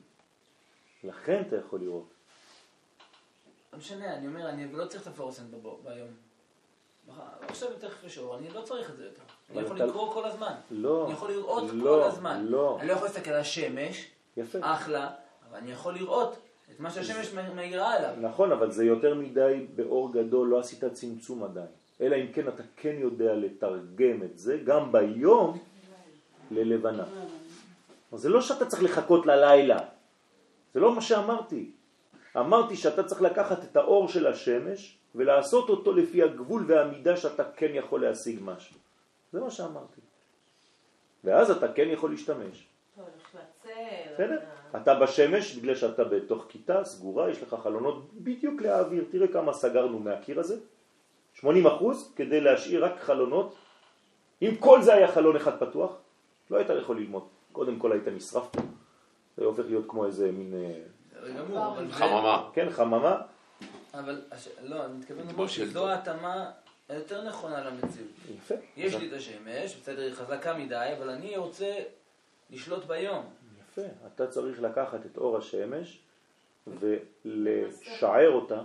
לכן 1.05 1.43
אתה 1.49 1.57
יכול 1.57 1.81
לראות. 1.81 2.09
לא 3.73 3.79
משנה, 3.79 4.15
אני 4.17 4.27
אומר, 4.27 4.49
אני 4.49 4.73
לא 4.73 4.85
צריך 4.87 5.03
את 5.03 5.07
הפלורסנט 5.07 5.47
ביום. 5.85 6.09
עכשיו 7.49 7.69
תכף 7.79 8.05
יש 8.05 8.19
אור, 8.19 8.37
אני 8.37 8.49
לא 8.51 8.63
צריך 8.63 8.91
את 8.91 8.97
זה 8.97 9.05
יותר. 9.05 9.23
אני 9.51 9.61
יכול 9.61 9.77
אתה- 9.77 9.87
לקרוא 9.87 10.13
כל 10.13 10.25
הזמן. 10.25 10.55
לא, 10.71 11.05
אני 11.07 11.13
יכול 11.13 11.31
לראות 11.31 11.71
כל 11.71 11.77
לא, 11.77 12.07
הזמן. 12.07 12.45
לא. 12.47 12.77
אני 12.81 12.89
לא 12.89 12.93
יכול 12.93 13.07
להסתכל 13.09 13.31
על 13.31 13.41
השמש, 13.41 14.07
יפה. 14.37 14.59
אחלה, 14.63 15.11
אבל 15.51 15.59
אני 15.59 15.73
יכול 15.73 15.95
לראות 15.95 16.37
את 16.75 16.81
מה 16.81 16.91
שהשמש 16.91 17.33
מאירה 17.55 17.93
עליו. 17.95 18.15
נכון, 18.21 18.53
אבל 18.53 18.71
זה 18.73 18.85
יותר 18.85 19.15
מדי 19.15 19.67
באור 19.75 20.13
גדול, 20.13 20.49
לא 20.49 20.59
עשית 20.59 20.85
צמצום 20.85 21.45
עדיין. 21.45 21.67
אלא 22.01 22.17
אם 22.17 22.33
כן 22.33 22.49
אתה 22.49 22.63
כן 22.77 22.95
יודע 22.99 23.35
לתרגם 23.35 24.23
את 24.25 24.39
זה, 24.39 24.59
גם 24.65 24.93
ביום, 24.93 25.59
ללבנה. 26.51 27.05
זה 28.13 28.29
לא 28.29 28.41
שאתה 28.41 28.67
צריך 28.67 28.83
לחכות 28.83 29.27
ללילה. 29.27 29.79
זה 30.75 30.81
לא 30.81 30.95
מה 30.95 31.01
שאמרתי. 31.01 31.71
אמרתי 32.37 32.77
שאתה 32.77 33.03
צריך 33.03 33.23
לקחת 33.23 33.65
את 33.65 33.77
האור 33.77 34.09
של 34.09 34.27
השמש 34.27 34.99
ולעשות 35.15 35.69
אותו 35.69 35.93
לפי 35.93 36.23
הגבול 36.23 36.65
והמידה 36.69 37.17
שאתה 37.17 37.45
כן 37.57 37.71
יכול 37.75 38.03
להשיג 38.05 38.39
משהו. 38.45 38.77
זה 39.33 39.41
מה 39.41 39.51
שאמרתי. 39.51 40.01
ואז 41.25 41.51
אתה 41.51 41.73
כן 41.73 41.89
יכול 41.89 42.11
להשתמש. 42.11 42.67
בסדר? 44.15 44.39
אתה- 44.71 44.79
אתה 44.83 44.95
בשמש 44.95 45.57
בגלל 45.57 45.75
שאתה 45.75 46.05
בתוך 46.05 46.45
כיתה 46.49 46.85
סגורה, 46.85 47.31
יש 47.31 47.43
לך 47.43 47.57
חלונות 47.63 48.11
בדיוק 48.15 48.63
להעביר. 48.63 49.05
תראה 49.11 49.29
כמה 49.29 49.53
סגרנו 49.53 49.99
מהקיר 49.99 50.41
הזה. 50.41 50.57
80 51.41 51.67
אחוז 51.67 52.13
כדי 52.17 52.41
להשאיר 52.41 52.85
רק 52.85 53.01
חלונות. 53.01 53.55
אם 54.43 54.57
כל 54.61 54.83
זה 54.83 54.95
היה 54.95 55.13
חלון 55.13 55.37
אחד 55.37 55.59
פתוח, 55.59 55.97
לא 56.51 56.57
היית 56.57 56.71
יכול 56.83 56.99
ללמוד. 57.01 57.23
קודם 57.53 57.79
כל 57.79 57.93
היית 57.93 58.09
נשרף 58.09 58.49
פה. 58.53 58.61
זה 59.37 59.45
הופך 59.45 59.65
להיות 59.67 59.85
כמו 59.89 60.07
איזה 60.07 60.33
מין, 60.33 60.55
אה, 60.55 60.83
חממה. 61.91 62.49
כן, 62.53 62.71
חממה. 62.71 63.23
אבל, 63.95 64.23
לא, 64.63 64.85
אני 64.85 64.99
מתכוון 64.99 65.27
לומר. 65.31 65.47
שזו 65.47 65.89
ההתאמה 65.89 66.51
היותר 66.89 67.29
נכונה 67.29 67.65
למציאות. 67.65 68.11
יפה. 68.37 68.55
יש 68.77 68.95
לי 68.95 69.09
את 69.09 69.13
השמש, 69.13 69.77
בסדר, 69.77 70.03
היא 70.03 70.15
חזקה 70.15 70.55
מדי, 70.57 70.95
אבל 70.99 71.11
אני 71.11 71.37
רוצה 71.37 71.75
לשלוט 72.51 72.85
ביום. 72.85 73.25
יפה. 73.61 73.83
אתה 74.07 74.27
צריך 74.27 74.61
לקחת 74.61 75.07
את 75.07 75.17
אור 75.17 75.37
השמש 75.37 76.01
ולשער 76.67 78.31
אותה. 78.31 78.63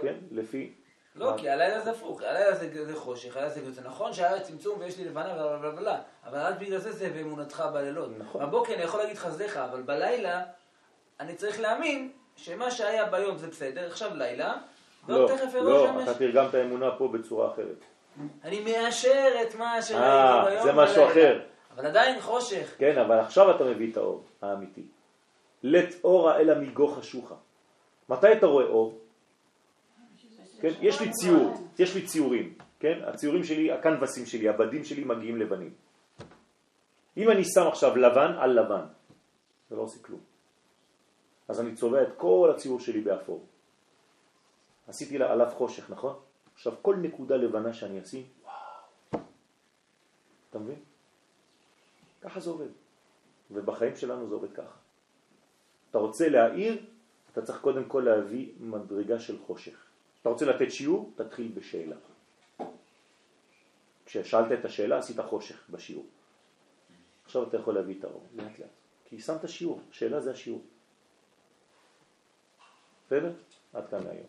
כן, 0.00 0.14
לפי... 0.30 0.72
לא, 1.16 1.34
כי 1.36 1.50
הלילה 1.50 1.80
זה 1.80 1.90
הפוך, 1.90 2.22
הלילה 2.22 2.54
זה, 2.54 2.84
זה 2.86 2.96
חושך, 2.96 3.36
הלילה 3.36 3.50
זה 3.50 3.72
זה 3.72 3.80
נכון 3.80 4.12
שהיה 4.12 4.40
צמצום 4.40 4.80
ויש 4.80 4.98
לי 4.98 5.04
לבנה 5.04 5.32
ובלה 5.32 5.58
בלה 5.58 5.70
בלה, 5.70 5.98
אבל 6.26 6.38
רק 6.38 6.54
בגלל 6.58 6.78
זה 6.78 6.92
זה 6.92 7.10
באמונתך 7.10 7.64
בלילות. 7.72 8.10
נכון. 8.18 8.46
בבוקר 8.46 8.74
אני 8.74 8.82
יכול 8.82 9.00
להגיד 9.00 9.16
חסדיך, 9.16 9.56
אבל 9.56 9.82
בלילה 9.82 10.42
אני 11.20 11.34
צריך 11.34 11.60
להאמין 11.60 12.12
שמה 12.36 12.70
שהיה 12.70 13.04
ביום 13.06 13.36
זה 13.36 13.46
בסדר, 13.46 13.86
עכשיו 13.86 14.10
לילה, 14.14 14.54
לא, 15.08 15.28
לא. 15.54 16.02
אתה 16.02 16.14
תרגמת 16.14 16.54
אמונה 16.54 16.90
פה 16.98 17.08
בצורה 17.08 17.52
אחרת. 17.52 17.84
אני 18.44 18.60
מאשר 18.60 19.28
את 19.42 19.54
מה 19.54 19.82
שראיתי 19.82 20.04
אה, 20.04 20.44
ביום 20.44 20.62
זה 20.62 20.72
משהו 20.72 20.94
בלילה. 20.94 21.10
אחר. 21.10 21.40
אבל 21.76 21.86
עדיין 21.86 22.20
חושך. 22.20 22.74
כן, 22.78 22.98
אבל 22.98 23.18
עכשיו 23.18 23.56
אתה 23.56 23.64
מביא 23.64 23.92
את 23.92 23.96
האור 23.96 24.24
האמיתי. 24.42 24.82
לט 25.62 25.94
אורה 26.04 26.38
אלא 26.38 26.54
מיגו 26.54 26.88
חשוכה. 26.88 27.34
מתי 28.08 28.32
אתה 28.32 28.46
רואה 28.46 28.64
אור? 28.64 28.98
כן? 30.62 30.72
יש 30.80 31.00
לי 31.00 31.10
ציור, 31.10 31.68
יש 31.78 31.94
לי 31.94 32.06
ציורים, 32.06 32.54
כן? 32.78 33.02
הציורים 33.06 33.44
שלי, 33.44 33.72
הקנבסים 33.72 34.26
שלי, 34.26 34.48
הבדים 34.48 34.84
שלי 34.84 35.04
מגיעים 35.04 35.36
לבנים. 35.36 35.74
אם 37.16 37.30
אני 37.30 37.44
שם 37.44 37.66
עכשיו 37.66 37.96
לבן 37.96 38.32
על 38.38 38.50
לבן, 38.60 38.84
זה 39.70 39.76
לא 39.76 39.82
עושה 39.82 39.98
כלום. 40.02 40.20
אז 41.48 41.60
אני 41.60 41.74
צובע 41.74 42.02
את 42.02 42.08
כל 42.16 42.52
הציור 42.54 42.80
שלי 42.80 43.00
באפור. 43.00 43.46
עשיתי 44.88 45.18
לה 45.18 45.32
עליו 45.32 45.50
חושך, 45.50 45.90
נכון? 45.90 46.14
עכשיו 46.54 46.72
כל 46.82 46.96
נקודה 46.96 47.36
לבנה 47.36 47.72
שאני 47.72 48.02
אשים, 48.02 48.22
וואו. 48.42 49.24
אתה 50.50 50.58
מבין? 50.58 50.78
ככה 52.22 52.40
זה 52.40 52.50
עובד. 52.50 52.70
ובחיים 53.50 53.96
שלנו 53.96 54.28
זה 54.28 54.34
עובד 54.34 54.52
ככה. 54.52 54.76
אתה 55.90 55.98
רוצה 55.98 56.28
להעיר, 56.28 56.86
אתה 57.32 57.42
צריך 57.42 57.60
קודם 57.60 57.84
כל 57.84 58.06
להביא 58.06 58.52
מדרגה 58.60 59.18
של 59.18 59.38
חושך. 59.38 59.81
אתה 60.22 60.30
רוצה 60.30 60.46
לתת 60.46 60.72
שיעור? 60.72 61.12
תתחיל 61.16 61.52
בשאלה. 61.54 61.96
כששאלת 64.06 64.60
את 64.60 64.64
השאלה 64.64 64.98
עשית 64.98 65.20
חושך 65.20 65.70
בשיעור. 65.70 66.06
עכשיו 67.24 67.48
אתה 67.48 67.56
יכול 67.56 67.74
להביא 67.74 67.98
את 67.98 68.04
האור, 68.04 68.26
לאט 68.34 68.58
לאט. 68.58 68.68
כי 69.04 69.20
שמת 69.20 69.48
שיעור, 69.48 69.80
שאלה 69.90 70.20
זה 70.20 70.30
השיעור. 70.30 70.62
בסדר? 73.06 73.32
עד 73.72 73.88
כאן 73.90 74.00
להיום. 74.04 74.26